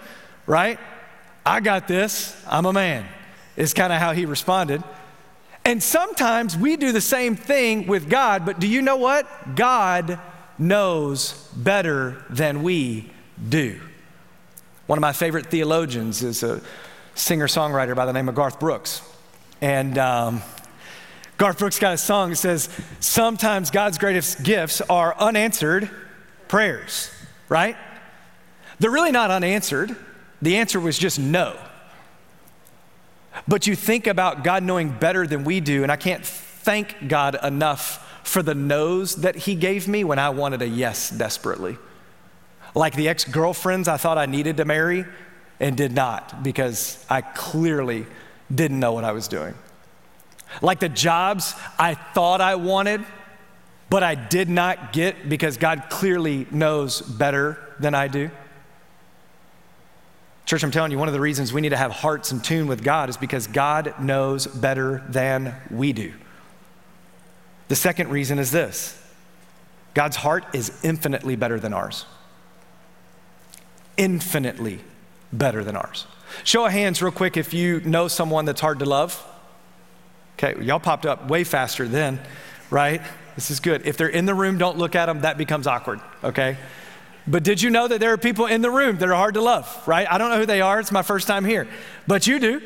right? 0.46 0.78
I 1.44 1.60
got 1.60 1.86
this, 1.86 2.36
I'm 2.48 2.66
a 2.66 2.72
man, 2.72 3.06
is 3.56 3.72
kind 3.72 3.92
of 3.92 4.00
how 4.00 4.12
he 4.12 4.26
responded. 4.26 4.82
And 5.66 5.82
sometimes 5.82 6.56
we 6.56 6.76
do 6.76 6.92
the 6.92 7.00
same 7.00 7.34
thing 7.34 7.88
with 7.88 8.08
God, 8.08 8.46
but 8.46 8.60
do 8.60 8.68
you 8.68 8.82
know 8.82 8.98
what? 8.98 9.56
God 9.56 10.20
knows 10.58 11.32
better 11.56 12.24
than 12.30 12.62
we 12.62 13.10
do. 13.48 13.80
One 14.86 14.96
of 14.96 15.00
my 15.00 15.12
favorite 15.12 15.46
theologians 15.46 16.22
is 16.22 16.44
a 16.44 16.62
singer 17.16 17.48
songwriter 17.48 17.96
by 17.96 18.06
the 18.06 18.12
name 18.12 18.28
of 18.28 18.36
Garth 18.36 18.60
Brooks. 18.60 19.02
And 19.60 19.98
um, 19.98 20.40
Garth 21.36 21.58
Brooks 21.58 21.80
got 21.80 21.94
a 21.94 21.98
song 21.98 22.30
that 22.30 22.36
says, 22.36 22.68
Sometimes 23.00 23.72
God's 23.72 23.98
greatest 23.98 24.44
gifts 24.44 24.80
are 24.82 25.18
unanswered 25.18 25.90
prayers, 26.46 27.10
right? 27.48 27.76
They're 28.78 28.92
really 28.92 29.10
not 29.10 29.32
unanswered. 29.32 29.96
The 30.40 30.58
answer 30.58 30.78
was 30.78 30.96
just 30.96 31.18
no. 31.18 31.58
But 33.48 33.66
you 33.66 33.76
think 33.76 34.06
about 34.06 34.42
God 34.44 34.62
knowing 34.62 34.90
better 34.90 35.26
than 35.26 35.44
we 35.44 35.60
do, 35.60 35.82
and 35.82 35.92
I 35.92 35.96
can't 35.96 36.24
thank 36.24 37.08
God 37.08 37.38
enough 37.42 38.02
for 38.24 38.42
the 38.42 38.54
no's 38.54 39.16
that 39.16 39.36
He 39.36 39.54
gave 39.54 39.86
me 39.86 40.02
when 40.02 40.18
I 40.18 40.30
wanted 40.30 40.62
a 40.62 40.68
yes 40.68 41.10
desperately. 41.10 41.78
Like 42.74 42.94
the 42.94 43.08
ex 43.08 43.24
girlfriends 43.24 43.88
I 43.88 43.96
thought 43.96 44.18
I 44.18 44.26
needed 44.26 44.56
to 44.58 44.64
marry 44.64 45.04
and 45.60 45.76
did 45.76 45.92
not 45.92 46.42
because 46.42 47.04
I 47.08 47.22
clearly 47.22 48.06
didn't 48.52 48.80
know 48.80 48.92
what 48.92 49.04
I 49.04 49.12
was 49.12 49.28
doing. 49.28 49.54
Like 50.60 50.80
the 50.80 50.88
jobs 50.88 51.54
I 51.78 51.94
thought 51.94 52.40
I 52.40 52.56
wanted, 52.56 53.04
but 53.88 54.02
I 54.02 54.14
did 54.14 54.48
not 54.48 54.92
get 54.92 55.28
because 55.28 55.56
God 55.56 55.84
clearly 55.88 56.46
knows 56.50 57.00
better 57.00 57.58
than 57.78 57.94
I 57.94 58.08
do. 58.08 58.30
Church, 60.46 60.62
I'm 60.62 60.70
telling 60.70 60.92
you, 60.92 60.98
one 60.98 61.08
of 61.08 61.14
the 61.14 61.20
reasons 61.20 61.52
we 61.52 61.60
need 61.60 61.70
to 61.70 61.76
have 61.76 61.90
hearts 61.90 62.30
in 62.30 62.40
tune 62.40 62.68
with 62.68 62.84
God 62.84 63.08
is 63.08 63.16
because 63.16 63.48
God 63.48 63.94
knows 64.00 64.46
better 64.46 65.02
than 65.08 65.56
we 65.70 65.92
do. 65.92 66.12
The 67.66 67.74
second 67.74 68.10
reason 68.10 68.38
is 68.38 68.52
this 68.52 68.96
God's 69.92 70.16
heart 70.16 70.44
is 70.54 70.84
infinitely 70.84 71.34
better 71.34 71.58
than 71.58 71.74
ours. 71.74 72.06
Infinitely 73.96 74.80
better 75.32 75.64
than 75.64 75.74
ours. 75.74 76.06
Show 76.44 76.66
of 76.66 76.72
hands, 76.72 77.02
real 77.02 77.10
quick, 77.10 77.36
if 77.36 77.52
you 77.52 77.80
know 77.80 78.06
someone 78.06 78.44
that's 78.44 78.60
hard 78.60 78.78
to 78.78 78.84
love. 78.84 79.20
Okay, 80.38 80.62
y'all 80.62 80.78
popped 80.78 81.06
up 81.06 81.28
way 81.28 81.42
faster 81.44 81.88
then, 81.88 82.20
right? 82.70 83.00
This 83.34 83.50
is 83.50 83.58
good. 83.58 83.86
If 83.86 83.96
they're 83.96 84.06
in 84.06 84.26
the 84.26 84.34
room, 84.34 84.58
don't 84.58 84.78
look 84.78 84.94
at 84.94 85.06
them. 85.06 85.22
That 85.22 85.38
becomes 85.38 85.66
awkward, 85.66 86.00
okay? 86.22 86.56
But 87.28 87.42
did 87.42 87.60
you 87.60 87.70
know 87.70 87.88
that 87.88 87.98
there 87.98 88.12
are 88.12 88.18
people 88.18 88.46
in 88.46 88.62
the 88.62 88.70
room 88.70 88.98
that 88.98 89.08
are 89.08 89.14
hard 89.14 89.34
to 89.34 89.40
love, 89.40 89.82
right? 89.86 90.06
I 90.10 90.18
don't 90.18 90.30
know 90.30 90.38
who 90.38 90.46
they 90.46 90.60
are. 90.60 90.78
It's 90.78 90.92
my 90.92 91.02
first 91.02 91.26
time 91.26 91.44
here. 91.44 91.66
But 92.06 92.26
you 92.26 92.38
do. 92.38 92.62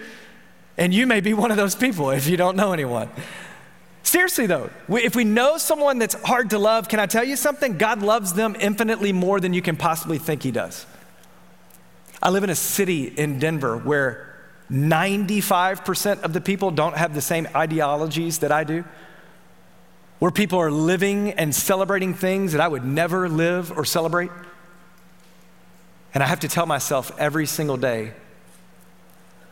And 0.76 0.94
you 0.94 1.06
may 1.06 1.20
be 1.20 1.34
one 1.34 1.50
of 1.50 1.56
those 1.56 1.74
people 1.74 2.10
if 2.10 2.26
you 2.26 2.36
don't 2.36 2.56
know 2.56 2.72
anyone. 2.72 3.10
Seriously, 4.02 4.46
though, 4.46 4.70
if 4.88 5.14
we 5.14 5.24
know 5.24 5.58
someone 5.58 5.98
that's 5.98 6.14
hard 6.22 6.50
to 6.50 6.58
love, 6.58 6.88
can 6.88 6.98
I 7.00 7.06
tell 7.06 7.24
you 7.24 7.36
something? 7.36 7.78
God 7.78 8.02
loves 8.02 8.32
them 8.32 8.56
infinitely 8.58 9.12
more 9.12 9.40
than 9.40 9.52
you 9.52 9.62
can 9.62 9.76
possibly 9.76 10.18
think 10.18 10.42
He 10.42 10.50
does. 10.50 10.86
I 12.22 12.30
live 12.30 12.44
in 12.44 12.50
a 12.50 12.54
city 12.54 13.04
in 13.06 13.38
Denver 13.38 13.76
where 13.76 14.26
95% 14.70 16.22
of 16.22 16.32
the 16.32 16.40
people 16.40 16.70
don't 16.70 16.96
have 16.96 17.14
the 17.14 17.20
same 17.20 17.48
ideologies 17.54 18.38
that 18.38 18.52
I 18.52 18.64
do 18.64 18.84
where 20.20 20.30
people 20.30 20.58
are 20.58 20.70
living 20.70 21.32
and 21.32 21.54
celebrating 21.54 22.14
things 22.14 22.52
that 22.52 22.60
I 22.60 22.68
would 22.68 22.84
never 22.84 23.28
live 23.28 23.76
or 23.76 23.84
celebrate. 23.84 24.30
And 26.12 26.22
I 26.22 26.26
have 26.26 26.40
to 26.40 26.48
tell 26.48 26.66
myself 26.66 27.12
every 27.18 27.46
single 27.46 27.76
day 27.76 28.14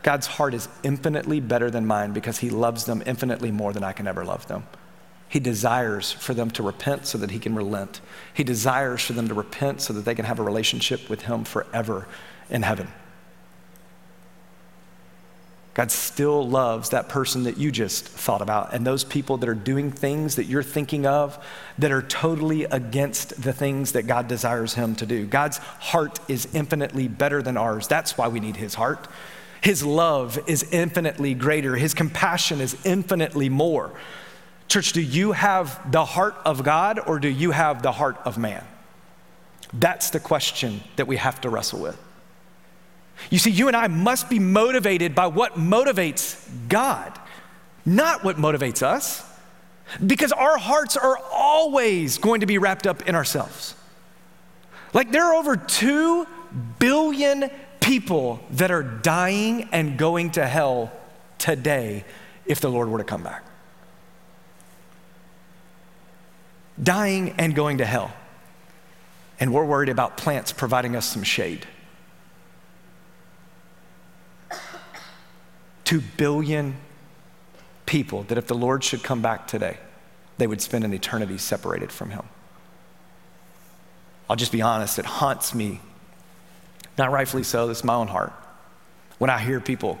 God's 0.03 0.27
heart 0.27 0.53
is 0.53 0.67
infinitely 0.83 1.39
better 1.39 1.69
than 1.69 1.85
mine 1.85 2.13
because 2.13 2.39
He 2.39 2.49
loves 2.49 2.85
them 2.85 3.03
infinitely 3.05 3.51
more 3.51 3.73
than 3.73 3.83
I 3.83 3.91
can 3.91 4.07
ever 4.07 4.23
love 4.23 4.47
them. 4.47 4.65
He 5.27 5.39
desires 5.39 6.11
for 6.11 6.33
them 6.33 6.49
to 6.51 6.63
repent 6.63 7.05
so 7.05 7.17
that 7.17 7.31
He 7.31 7.39
can 7.39 7.53
relent. 7.53 8.01
He 8.33 8.43
desires 8.43 9.01
for 9.01 9.13
them 9.13 9.27
to 9.27 9.33
repent 9.33 9.81
so 9.81 9.93
that 9.93 10.05
they 10.05 10.15
can 10.15 10.25
have 10.25 10.39
a 10.39 10.43
relationship 10.43 11.09
with 11.09 11.23
Him 11.23 11.43
forever 11.43 12.07
in 12.49 12.63
heaven. 12.63 12.87
God 15.79 15.91
still 15.91 16.45
loves 16.45 16.89
that 16.89 17.07
person 17.07 17.43
that 17.43 17.57
you 17.57 17.71
just 17.71 18.05
thought 18.05 18.41
about 18.41 18.73
and 18.73 18.85
those 18.85 19.05
people 19.05 19.37
that 19.37 19.47
are 19.47 19.55
doing 19.55 19.93
things 19.93 20.35
that 20.35 20.43
you're 20.43 20.61
thinking 20.61 21.05
of 21.05 21.41
that 21.77 21.89
are 21.89 22.01
totally 22.01 22.65
against 22.65 23.41
the 23.41 23.53
things 23.53 23.93
that 23.93 24.05
God 24.05 24.27
desires 24.27 24.73
him 24.73 24.93
to 24.95 25.05
do. 25.05 25.25
God's 25.25 25.59
heart 25.59 26.19
is 26.27 26.53
infinitely 26.53 27.07
better 27.07 27.41
than 27.41 27.55
ours. 27.55 27.87
That's 27.87 28.17
why 28.17 28.27
we 28.27 28.41
need 28.41 28.57
his 28.57 28.73
heart. 28.73 29.07
His 29.61 29.81
love 29.81 30.37
is 30.47 30.63
infinitely 30.69 31.33
greater, 31.33 31.77
his 31.77 31.93
compassion 31.93 32.59
is 32.59 32.75
infinitely 32.85 33.47
more. 33.47 33.93
Church, 34.67 34.91
do 34.91 35.01
you 35.01 35.31
have 35.31 35.89
the 35.93 36.03
heart 36.03 36.35
of 36.43 36.61
God 36.61 36.99
or 37.07 37.19
do 37.19 37.29
you 37.29 37.51
have 37.51 37.83
the 37.83 37.93
heart 37.93 38.17
of 38.25 38.37
man? 38.37 38.67
That's 39.71 40.09
the 40.09 40.19
question 40.19 40.81
that 40.97 41.07
we 41.07 41.15
have 41.15 41.39
to 41.39 41.49
wrestle 41.49 41.79
with. 41.79 42.08
You 43.29 43.39
see, 43.39 43.51
you 43.51 43.67
and 43.67 43.75
I 43.75 43.87
must 43.87 44.29
be 44.29 44.39
motivated 44.39 45.13
by 45.13 45.27
what 45.27 45.53
motivates 45.55 46.39
God, 46.67 47.17
not 47.85 48.23
what 48.23 48.37
motivates 48.37 48.81
us, 48.81 49.23
because 50.05 50.31
our 50.31 50.57
hearts 50.57 50.95
are 50.97 51.17
always 51.31 52.17
going 52.17 52.41
to 52.41 52.45
be 52.45 52.57
wrapped 52.57 52.87
up 52.87 53.07
in 53.07 53.15
ourselves. 53.15 53.75
Like, 54.93 55.11
there 55.11 55.23
are 55.23 55.35
over 55.35 55.55
2 55.55 56.27
billion 56.79 57.49
people 57.79 58.39
that 58.51 58.71
are 58.71 58.83
dying 58.83 59.69
and 59.71 59.97
going 59.97 60.31
to 60.31 60.47
hell 60.47 60.91
today 61.37 62.05
if 62.45 62.59
the 62.61 62.69
Lord 62.69 62.89
were 62.89 62.97
to 62.97 63.03
come 63.03 63.23
back. 63.23 63.43
Dying 66.81 67.35
and 67.37 67.53
going 67.53 67.79
to 67.79 67.85
hell. 67.85 68.13
And 69.39 69.53
we're 69.53 69.65
worried 69.65 69.89
about 69.89 70.17
plants 70.17 70.51
providing 70.51 70.95
us 70.95 71.05
some 71.05 71.23
shade. 71.23 71.67
Two 75.89 76.01
billion 76.17 76.75
people 77.87 78.21
that 78.27 78.37
if 78.37 78.45
the 78.45 78.53
Lord 78.53 78.83
should 78.83 79.01
come 79.01 79.23
back 79.23 79.47
today, 79.47 79.77
they 80.37 80.45
would 80.45 80.61
spend 80.61 80.85
an 80.85 80.93
eternity 80.93 81.39
separated 81.39 81.91
from 81.91 82.11
Him. 82.11 82.21
I'll 84.29 84.35
just 84.35 84.51
be 84.51 84.61
honest, 84.61 84.99
it 84.99 85.05
haunts 85.05 85.55
me, 85.55 85.81
not 86.95 87.09
rightfully 87.09 87.41
so, 87.41 87.65
this 87.65 87.79
is 87.79 87.83
my 87.83 87.95
own 87.95 88.07
heart, 88.07 88.31
when 89.17 89.31
I 89.31 89.39
hear 89.39 89.59
people, 89.59 89.97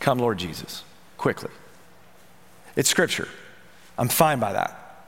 come, 0.00 0.18
Lord 0.18 0.38
Jesus, 0.38 0.84
quickly. 1.18 1.50
It's 2.74 2.88
scripture. 2.88 3.28
I'm 3.98 4.08
fine 4.08 4.40
by 4.40 4.54
that. 4.54 5.04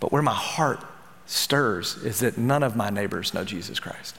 But 0.00 0.12
where 0.12 0.20
my 0.20 0.34
heart 0.34 0.84
stirs 1.24 1.96
is 2.04 2.20
that 2.20 2.36
none 2.36 2.62
of 2.62 2.76
my 2.76 2.90
neighbors 2.90 3.32
know 3.32 3.42
Jesus 3.42 3.80
Christ. 3.80 4.16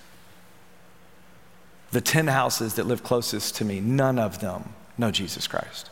The 1.92 2.02
10 2.02 2.28
houses 2.28 2.74
that 2.76 2.86
live 2.86 3.04
closest 3.04 3.56
to 3.56 3.66
me, 3.66 3.80
none 3.80 4.20
of 4.20 4.40
them 4.40 4.74
know 4.98 5.12
Jesus 5.12 5.48
Christ. 5.48 5.90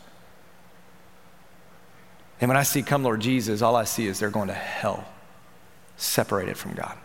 And 2.42 2.50
when 2.50 2.58
I 2.58 2.64
see 2.64 2.82
come 2.82 3.04
Lord 3.04 3.22
Jesus, 3.22 3.62
all 3.62 3.76
I 3.76 3.86
see 3.86 4.08
is 4.08 4.20
they're 4.20 4.30
going 4.30 4.50
to 4.50 4.54
hell, 4.54 5.06
separated 5.96 6.58
from 6.58 6.74
God. 6.74 6.98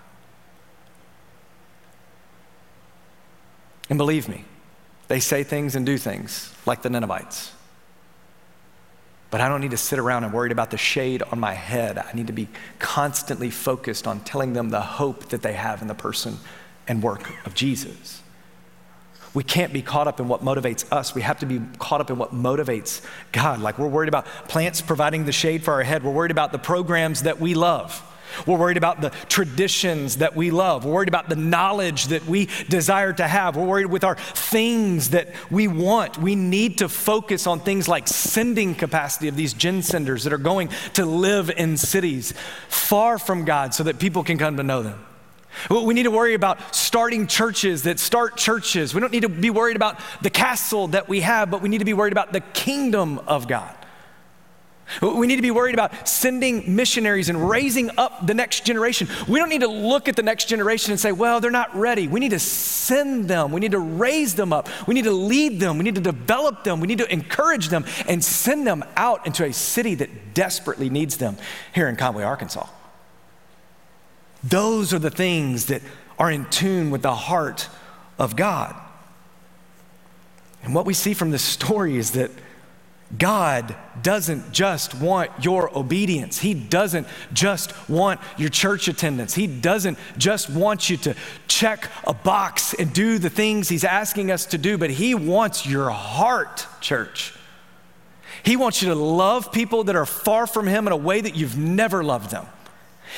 And 3.89 3.97
believe 3.97 4.29
me, 4.29 4.45
they 5.09 5.21
say 5.21 5.43
things 5.43 5.75
and 5.75 5.85
do 5.85 5.99
things 5.99 6.53
like 6.67 6.83
the 6.83 6.91
Ninevites. 6.91 7.53
But 9.31 9.41
I 9.41 9.49
don't 9.49 9.61
need 9.61 9.71
to 9.71 9.77
sit 9.77 9.99
around 9.99 10.25
and 10.25 10.33
worried 10.33 10.53
about 10.53 10.71
the 10.71 10.77
shade 10.77 11.23
on 11.23 11.39
my 11.39 11.55
head. 11.55 11.99
I 11.99 12.13
need 12.15 12.27
to 12.27 12.33
be 12.33 12.49
constantly 12.81 13.51
focused 13.51 14.07
on 14.07 14.21
telling 14.21 14.53
them 14.53 14.71
the 14.71 14.81
hope 14.81 15.27
that 15.27 15.43
they 15.43 15.53
have 15.53 15.83
in 15.83 15.89
the 15.89 15.95
person 15.95 16.39
and 16.89 17.03
work 17.03 17.31
of 17.47 17.55
Jesus. 17.55 18.23
We 19.33 19.45
can't 19.45 19.73
be 19.73 19.83
caught 19.83 20.09
up 20.09 20.19
in 20.19 20.29
what 20.29 20.43
motivates 20.43 20.91
us. 20.93 21.15
We 21.15 21.23
have 21.23 21.39
to 21.41 21.47
be 21.47 21.61
caught 21.79 22.01
up 22.01 22.11
in 22.11 22.19
what 22.19 22.35
motivates 22.35 23.01
God. 23.33 23.61
Like 23.61 23.79
we're 23.79 23.89
worried 23.89 24.09
about 24.09 24.27
plants 24.49 24.81
providing 24.81 25.25
the 25.25 25.33
shade 25.33 25.63
for 25.63 25.75
our 25.75 25.83
head. 25.83 26.03
We're 26.03 26.11
worried 26.11 26.33
about 26.33 26.53
the 26.53 26.59
programs 26.59 27.23
that 27.23 27.39
we 27.39 27.55
love. 27.55 28.03
We're 28.47 28.59
worried 28.59 28.77
about 28.77 29.01
the 29.01 29.11
traditions 29.29 30.19
that 30.19 30.37
we 30.37 30.51
love. 30.51 30.85
We're 30.85 30.93
worried 30.93 31.09
about 31.09 31.29
the 31.29 31.37
knowledge 31.37 32.07
that 32.07 32.27
we 32.27 32.49
desire 32.69 33.13
to 33.13 33.27
have. 33.27 33.57
We're 33.57 33.67
worried 33.67 33.87
with 33.87 34.05
our 34.05 34.15
things 34.17 35.11
that 35.11 35.29
we 35.51 35.69
want. 35.69 36.19
We 36.19 36.35
need 36.35 36.79
to 36.79 36.89
focus 36.89 37.47
on 37.47 37.61
things 37.61 37.89
like 37.89 38.09
sending 38.09 38.75
capacity 38.75 39.29
of 39.29 39.37
these 39.37 39.53
gen 39.53 39.83
senders 39.83 40.25
that 40.25 40.33
are 40.33 40.39
going 40.39 40.71
to 40.95 41.05
live 41.05 41.51
in 41.51 41.77
cities 41.77 42.33
far 42.69 43.19
from 43.19 43.45
God 43.45 43.75
so 43.75 43.85
that 43.85 43.99
people 43.99 44.25
can 44.25 44.39
come 44.39 44.57
to 44.57 44.63
know 44.63 44.83
them. 44.83 45.05
We 45.71 45.95
need 45.95 46.05
to 46.05 46.11
worry 46.11 46.35
about 46.35 46.75
starting 46.75 47.27
churches 47.27 47.83
that 47.83 47.99
start 47.99 48.37
churches. 48.37 48.95
We 48.95 49.01
don't 49.01 49.13
need 49.13 49.23
to 49.23 49.29
be 49.29 49.51
worried 49.51 49.77
about 49.77 50.01
the 50.23 50.31
castle 50.31 50.89
that 50.89 51.09
we 51.09 51.21
have, 51.21 51.51
but 51.51 51.63
we 51.63 51.69
need 51.69 51.79
to 51.79 51.85
be 51.85 51.95
worried 51.95 52.13
about 52.13 52.33
the 52.33 52.41
kingdom 52.41 53.19
of 53.21 53.49
God. 53.49 53.75
We 55.01 55.29
need 55.29 55.37
to 55.37 55.43
be 55.43 55.53
worried 55.53 55.75
about 55.75 56.09
sending 56.09 56.75
missionaries 56.75 57.29
and 57.29 57.49
raising 57.49 57.91
up 57.97 58.27
the 58.27 58.35
next 58.35 58.65
generation. 58.65 59.09
We 59.29 59.39
don't 59.39 59.49
need 59.49 59.61
to 59.61 59.69
look 59.69 60.09
at 60.09 60.17
the 60.17 60.23
next 60.23 60.47
generation 60.47 60.91
and 60.91 60.99
say, 60.99 61.13
well, 61.13 61.41
they're 61.41 61.53
not 61.53 61.75
ready. 61.77 62.09
We 62.09 62.19
need 62.19 62.31
to 62.31 62.41
send 62.41 63.29
them. 63.29 63.53
We 63.53 63.61
need 63.61 63.71
to 63.71 63.79
raise 63.79 64.35
them 64.35 64.53
up. 64.53 64.69
We 64.89 64.95
need 64.95 65.05
to 65.05 65.13
lead 65.13 65.61
them. 65.61 65.79
We 65.79 65.85
need 65.85 65.95
to 65.95 66.01
develop 66.01 66.65
them. 66.65 66.81
We 66.81 66.89
need 66.89 66.99
to 66.99 67.13
encourage 67.13 67.69
them 67.69 67.85
and 68.09 68.25
send 68.25 68.67
them 68.67 68.85
out 68.97 69.27
into 69.27 69.45
a 69.45 69.53
city 69.53 69.95
that 69.97 70.35
desperately 70.35 70.91
needs 70.91 71.19
them 71.19 71.37
here 71.73 71.89
in 71.89 71.95
Conway, 71.95 72.25
Arkansas. 72.25 72.67
Those 74.43 74.95
are 74.95 74.99
the 74.99 75.11
things 75.11 75.67
that 75.67 75.83
are 76.19 76.31
in 76.31 76.45
tune 76.47 76.91
with 76.91 77.03
the 77.03 77.15
heart 77.15 77.69
of 78.19 78.37
God. 78.37 78.75
And 80.63 80.75
what 80.75 80.87
we 80.87 80.95
see 80.95 81.15
from 81.15 81.31
this 81.31 81.43
story 81.43 81.97
is 81.97 82.13
that 82.13 82.31
God 83.17 83.75
doesn't 84.03 84.53
just 84.53 84.95
want 84.95 85.31
your 85.43 85.77
obedience. 85.77 86.39
He 86.39 86.55
doesn't 86.55 87.09
just 87.33 87.89
want 87.89 88.21
your 88.37 88.51
church 88.51 88.87
attendance. 88.87 89.35
He 89.35 89.49
doesn't 89.49 89.99
just 90.17 90.49
want 90.49 90.89
you 90.89 90.97
to 90.99 91.17
check 91.49 91.91
a 92.07 92.15
box 92.15 92.73
and 92.75 92.93
do 92.93 93.19
the 93.19 93.31
things 93.31 93.69
He's 93.69 93.85
asking 93.85 94.31
us 94.31 94.47
to 94.47 94.59
do, 94.59 94.79
but 94.79 94.91
He 94.91 95.15
wants 95.15 95.67
your 95.67 95.91
heart, 95.91 96.67
church. 96.81 97.35
He 98.45 98.57
wants 98.57 98.81
you 98.81 98.89
to 98.89 98.95
love 98.95 99.51
people 99.51 99.85
that 99.85 99.97
are 99.97 100.07
far 100.07 100.47
from 100.47 100.69
Him 100.69 100.87
in 100.87 100.93
a 100.93 100.97
way 100.97 101.21
that 101.21 101.35
you've 101.35 101.59
never 101.59 102.05
loved 102.05 102.31
them. 102.31 102.47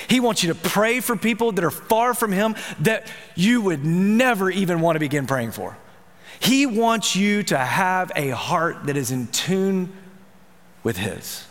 He 0.09 0.21
wants 0.21 0.43
you 0.43 0.53
to 0.53 0.59
pray 0.59 1.01
for 1.01 1.17
people 1.17 1.53
that 1.53 1.65
are 1.65 1.71
far 1.71 2.15
from 2.15 2.33
Him 2.33 2.55
that 2.81 3.11
you 3.35 3.61
would 3.61 3.85
never 3.85 4.51
even 4.51 4.81
want 4.81 4.97
to 4.97 5.01
begin 5.01 5.27
praying 5.27 5.53
for. 5.53 5.77
He 6.41 6.67
wants 6.67 7.15
you 7.15 7.43
to 7.45 7.59
have 7.59 8.11
a 8.17 8.31
heart 8.31 8.87
that 8.87 8.97
is 8.97 9.11
in 9.11 9.29
tune 9.29 9.93
with 10.83 10.97
His. 10.97 11.47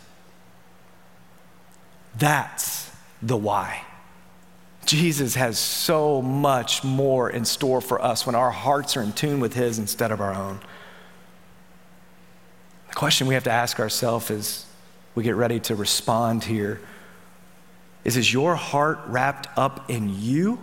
That's 2.18 2.90
the 3.22 3.36
why. 3.36 3.84
Jesus 4.84 5.36
has 5.36 5.58
so 5.58 6.20
much 6.20 6.84
more 6.84 7.30
in 7.30 7.44
store 7.44 7.80
for 7.80 8.02
us 8.02 8.26
when 8.26 8.34
our 8.34 8.50
hearts 8.50 8.96
are 8.96 9.02
in 9.02 9.12
tune 9.12 9.40
with 9.40 9.54
His 9.54 9.78
instead 9.78 10.10
of 10.10 10.20
our 10.20 10.34
own. 10.34 10.60
The 12.88 12.94
question 12.94 13.26
we 13.26 13.34
have 13.34 13.44
to 13.44 13.50
ask 13.50 13.80
ourselves 13.80 14.30
as 14.30 14.66
we 15.14 15.22
get 15.22 15.36
ready 15.36 15.60
to 15.60 15.74
respond 15.74 16.44
here 16.44 16.80
is 18.04 18.16
Is 18.16 18.32
your 18.32 18.56
heart 18.56 19.00
wrapped 19.06 19.48
up 19.56 19.90
in 19.90 20.20
you? 20.20 20.58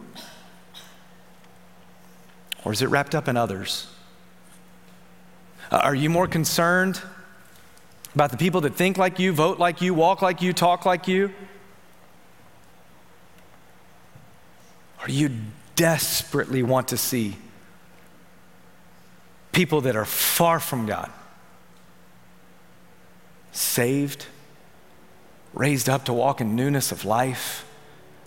Or 2.66 2.74
is 2.74 2.82
it 2.82 2.88
wrapped 2.88 3.16
up 3.16 3.28
in 3.28 3.38
others? 3.38 3.88
Are 5.72 5.96
you 5.96 6.10
more 6.10 6.28
concerned 6.28 7.02
about 8.16 8.32
the 8.32 8.38
people 8.38 8.62
that 8.62 8.76
think 8.76 8.98
like 8.98 9.20
you, 9.20 9.32
vote 9.32 9.60
like 9.60 9.82
you, 9.82 9.94
walk 9.94 10.22
like 10.22 10.42
you, 10.42 10.52
talk 10.52 10.86
like 10.86 11.08
you? 11.08 11.32
Or 15.02 15.10
you 15.10 15.32
desperately 15.76 16.64
want 16.64 16.90
to 16.90 16.98
see 16.98 17.38
people 19.52 19.82
that 19.82 19.96
are 19.96 20.06
far 20.06 20.60
from 20.60 20.86
God 20.86 21.10
saved? 23.52 24.26
Raised 25.60 25.90
up 25.90 26.06
to 26.06 26.14
walk 26.14 26.40
in 26.40 26.56
newness 26.56 26.94
of 26.94 27.04
life, 27.04 27.66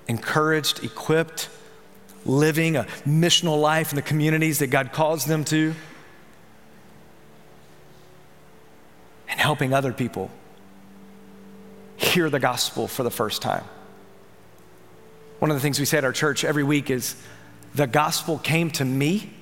encouraged, 0.06 0.84
equipped, 0.84 1.48
living 2.26 2.76
a 2.76 2.84
missional 3.06 3.58
life 3.58 3.90
in 3.90 3.96
the 3.96 4.02
communities 4.02 4.58
that 4.58 4.66
God 4.66 4.92
calls 4.92 5.24
them 5.24 5.42
to, 5.46 5.74
and 9.30 9.40
helping 9.40 9.72
other 9.72 9.94
people 9.94 10.30
hear 11.96 12.28
the 12.28 12.38
gospel 12.38 12.86
for 12.86 13.02
the 13.02 13.10
first 13.10 13.40
time. 13.40 13.64
One 15.38 15.50
of 15.50 15.56
the 15.56 15.62
things 15.62 15.80
we 15.80 15.86
say 15.86 15.96
at 15.96 16.04
our 16.04 16.12
church 16.12 16.44
every 16.44 16.64
week 16.64 16.90
is 16.90 17.16
the 17.74 17.86
gospel 17.86 18.36
came 18.36 18.70
to 18.72 18.84
me 18.84 19.32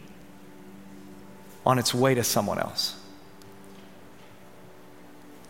on 1.67 1.77
its 1.81 1.93
way 1.93 2.15
to 2.15 2.23
someone 2.23 2.61
else. 2.61 2.95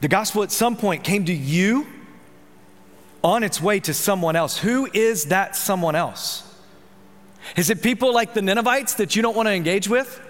The 0.00 0.08
gospel 0.08 0.42
at 0.42 0.50
some 0.50 0.78
point 0.78 1.04
came 1.04 1.26
to 1.26 1.34
you 1.34 1.86
on 3.22 3.42
its 3.42 3.60
way 3.60 3.80
to 3.80 3.94
someone 3.94 4.36
else. 4.36 4.58
Who 4.58 4.88
is 4.92 5.26
that 5.26 5.56
someone 5.56 5.94
else? 5.94 6.46
Is 7.56 7.70
it 7.70 7.82
people 7.82 8.14
like 8.14 8.34
the 8.34 8.42
Ninevites 8.42 8.94
that 8.94 9.16
you 9.16 9.22
don't 9.22 9.36
want 9.36 9.48
to 9.48 9.52
engage 9.52 9.88
with? 9.88 10.20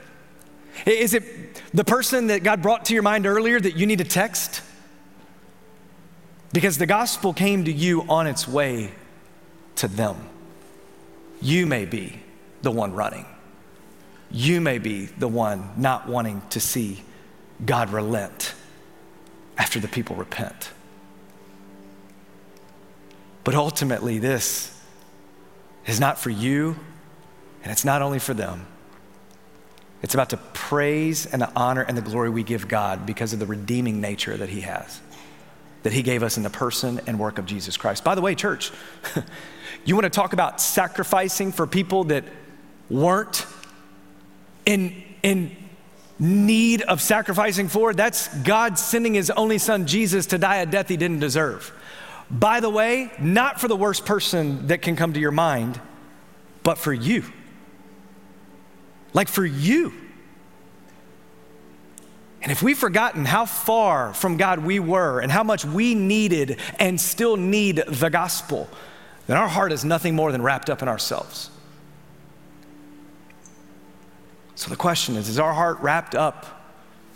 Is 0.87 1.15
it 1.15 1.61
the 1.75 1.85
person 1.85 2.29
that 2.29 2.43
God 2.43 2.63
brought 2.63 2.87
to 2.87 2.95
your 2.95 3.03
mind 3.03 3.27
earlier 3.27 3.61
that 3.61 3.77
you 3.77 3.87
need 3.87 3.99
to 3.99 4.05
text? 4.05 4.63
Because 6.53 6.79
the 6.79 6.87
gospel 6.87 7.33
came 7.33 7.65
to 7.65 7.73
you 7.73 8.03
on 8.09 8.27
its 8.27 8.49
way 8.49 8.91
to 9.77 9.89
them. 9.89 10.17
You 11.43 11.67
may 11.67 11.85
be 11.85 12.21
the 12.63 12.71
one 12.71 12.93
running. 12.93 13.27
You 14.31 14.61
may 14.61 14.79
be 14.79 15.07
the 15.07 15.29
one 15.29 15.71
not 15.77 16.09
wanting 16.09 16.43
to 16.51 16.61
see 16.61 17.03
God 17.65 17.91
relent 17.91 18.55
after 19.59 19.81
the 19.81 19.89
people 19.89 20.17
repent. 20.17 20.71
But 23.45 23.55
ultimately, 23.55 24.19
this 24.19 24.77
is 25.87 25.99
not 25.99 26.19
for 26.19 26.31
you, 26.31 26.77
and 27.63 27.73
it's 27.73 27.85
not 27.85 28.03
only 28.03 28.19
for 28.19 28.35
them. 28.35 28.67
It's 30.03 30.15
about 30.15 30.31
the 30.31 30.39
praise 30.39 31.27
and 31.27 31.43
the 31.43 31.51
honor 31.55 31.83
and 31.83 31.97
the 31.97 32.03
glory 32.03 32.31
we 32.31 32.43
give 32.43 32.69
God 32.69 33.05
because 33.05 33.33
of 33.33 33.39
the 33.39 33.47
redeeming 33.47 34.01
nature 34.01 34.37
that 34.37 34.49
He 34.49 34.63
has, 34.63 35.01
that 35.83 35.93
He 35.93 36.03
gave 36.03 36.23
us 36.23 36.37
in 36.37 36.43
the 36.43 36.51
person 36.51 37.01
and 37.07 37.19
work 37.19 37.39
of 37.39 37.47
Jesus 37.47 37.77
Christ. 37.77 38.03
By 38.03 38.15
the 38.15 38.23
way, 38.23 38.35
church, 38.35 38.73
you 39.85 39.95
want 39.95 40.05
to 40.05 40.11
talk 40.11 40.33
about 40.33 40.61
sacrificing 40.61 41.53
for 41.53 41.67
people 41.67 42.05
that 42.05 42.25
weren't 42.89 43.47
in, 44.65 45.03
in 45.23 45.55
need 46.19 46.83
of 46.83 47.03
sacrificing 47.03 47.69
for? 47.69 47.93
That's 47.93 48.29
God 48.39 48.79
sending 48.79 49.15
His 49.15 49.31
only 49.31 49.59
Son, 49.59 49.87
Jesus, 49.87 50.27
to 50.27 50.39
die 50.39 50.57
a 50.57 50.67
death 50.67 50.89
He 50.89 50.97
didn't 50.97 51.21
deserve. 51.21 51.73
By 52.31 52.61
the 52.61 52.71
way, 52.71 53.11
not 53.19 53.61
for 53.61 53.69
the 53.69 53.77
worst 53.77 54.05
person 54.07 54.69
that 54.69 54.83
can 54.83 54.95
come 54.97 55.13
to 55.15 55.21
your 55.21 55.33
mind, 55.33 55.81
but 56.63 56.79
for 56.79 56.93
you 56.93 57.25
like 59.13 59.29
for 59.29 59.45
you. 59.45 59.93
And 62.43 62.51
if 62.51 62.63
we've 62.63 62.79
forgotten 62.79 63.25
how 63.25 63.45
far 63.45 64.15
from 64.15 64.37
God 64.37 64.61
we 64.61 64.81
were 64.81 65.21
and 65.21 65.31
how 65.31 65.43
much 65.43 65.65
we 65.65 65.95
needed 65.95 66.59
and 66.79 66.99
still 66.99 67.37
need 67.37 67.77
the 67.87 68.09
gospel, 68.09 68.69
then 69.27 69.37
our 69.37 69.49
heart 69.49 69.73
is 69.73 69.85
nothing 69.85 70.15
more 70.15 70.33
than 70.33 70.43
wrapped 70.43 70.71
up 70.71 70.81
in 70.81 70.89
ourselves. 70.89 71.51
So 74.55 74.71
the 74.71 74.77
question 74.77 75.17
is 75.17 75.29
is 75.29 75.39
our 75.39 75.53
heart 75.53 75.81
wrapped 75.81 76.15
up 76.15 76.47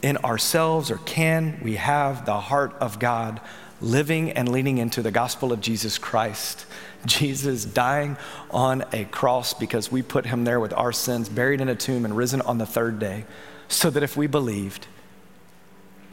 in 0.02 0.18
ourselves, 0.18 0.90
or 0.90 0.98
can 0.98 1.58
we 1.62 1.76
have 1.76 2.26
the 2.26 2.38
heart 2.38 2.74
of 2.74 2.98
God 2.98 3.40
living 3.84 4.30
and 4.32 4.48
leaning 4.50 4.78
into 4.78 5.02
the 5.02 5.10
gospel 5.10 5.52
of 5.52 5.60
Jesus 5.60 5.98
Christ 5.98 6.66
Jesus 7.06 7.64
dying 7.64 8.16
on 8.50 8.84
a 8.92 9.04
cross 9.04 9.54
because 9.54 9.92
we 9.92 10.02
put 10.02 10.26
him 10.26 10.44
there 10.44 10.60
with 10.60 10.72
our 10.72 10.92
sins, 10.92 11.28
buried 11.28 11.60
in 11.60 11.68
a 11.68 11.74
tomb, 11.74 12.04
and 12.04 12.16
risen 12.16 12.40
on 12.42 12.58
the 12.58 12.66
third 12.66 12.98
day, 12.98 13.24
so 13.68 13.90
that 13.90 14.02
if 14.02 14.16
we 14.16 14.26
believed, 14.26 14.86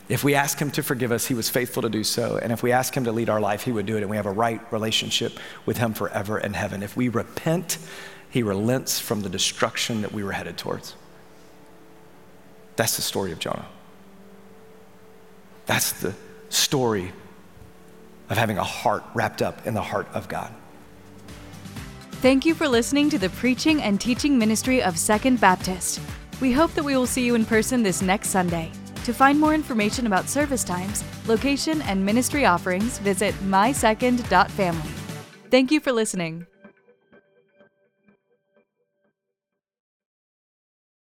if 0.10 0.24
we 0.24 0.36
ask 0.36 0.60
him 0.60 0.72
to 0.72 0.84
forgive 0.84 1.12
us, 1.12 1.28
he 1.28 1.34
was 1.34 1.50
faithful 1.50 1.82
to 1.84 1.90
do 1.90 2.04
so. 2.04 2.38
And 2.38 2.52
if 2.52 2.62
we 2.62 2.74
ask 2.74 2.96
him 2.96 3.06
to 3.06 3.12
lead 3.12 3.30
our 3.30 3.40
life, 3.40 3.64
he 3.64 3.72
would 3.72 3.86
do 3.86 3.96
it. 3.96 4.02
And 4.02 4.10
we 4.10 4.18
have 4.18 4.26
a 4.26 4.32
right 4.32 4.60
relationship 4.72 5.40
with 5.66 5.78
him 5.78 5.94
forever 5.94 6.38
in 6.38 6.54
heaven. 6.54 6.84
If 6.84 6.98
we 6.98 7.08
repent, 7.08 7.78
he 8.30 8.44
relents 8.44 9.00
from 9.00 9.22
the 9.22 9.30
destruction 9.30 10.02
that 10.02 10.12
we 10.12 10.24
were 10.24 10.34
headed 10.34 10.58
towards. 10.58 10.96
That's 12.76 12.98
the 12.98 13.02
story 13.02 13.32
of 13.32 13.40
Jonah. 13.40 13.68
That's 15.66 15.94
the 15.94 16.14
story 16.50 17.14
of 18.32 18.38
having 18.38 18.58
a 18.58 18.64
heart 18.64 19.04
wrapped 19.14 19.42
up 19.42 19.68
in 19.68 19.76
the 19.76 19.82
heart 19.82 20.08
of 20.14 20.28
God. 20.28 20.52
Thank 22.22 22.46
you 22.46 22.56
for 22.56 22.68
listening 22.68 23.10
to 23.10 23.20
the 23.20 23.30
preaching 23.30 23.82
and 23.82 24.00
teaching 24.00 24.38
ministry 24.38 24.82
of 24.82 24.98
Second 24.98 25.42
Baptist. 25.42 26.00
We 26.40 26.52
hope 26.52 26.74
that 26.74 26.84
we 26.84 26.96
will 26.96 27.08
see 27.08 27.26
you 27.26 27.36
in 27.36 27.46
person 27.46 27.84
this 27.84 28.02
next 28.02 28.30
Sunday. 28.30 28.72
To 29.04 29.14
find 29.14 29.40
more 29.40 29.54
information 29.54 30.08
about 30.08 30.30
service 30.30 30.64
times, 30.64 31.04
location, 31.28 31.82
and 31.84 32.06
ministry 32.06 32.46
offerings, 32.46 33.00
visit 33.00 33.34
mysecond.family. 33.46 34.92
Thank 35.50 35.72
you 35.72 35.80
for 35.80 35.92
listening. 35.92 36.46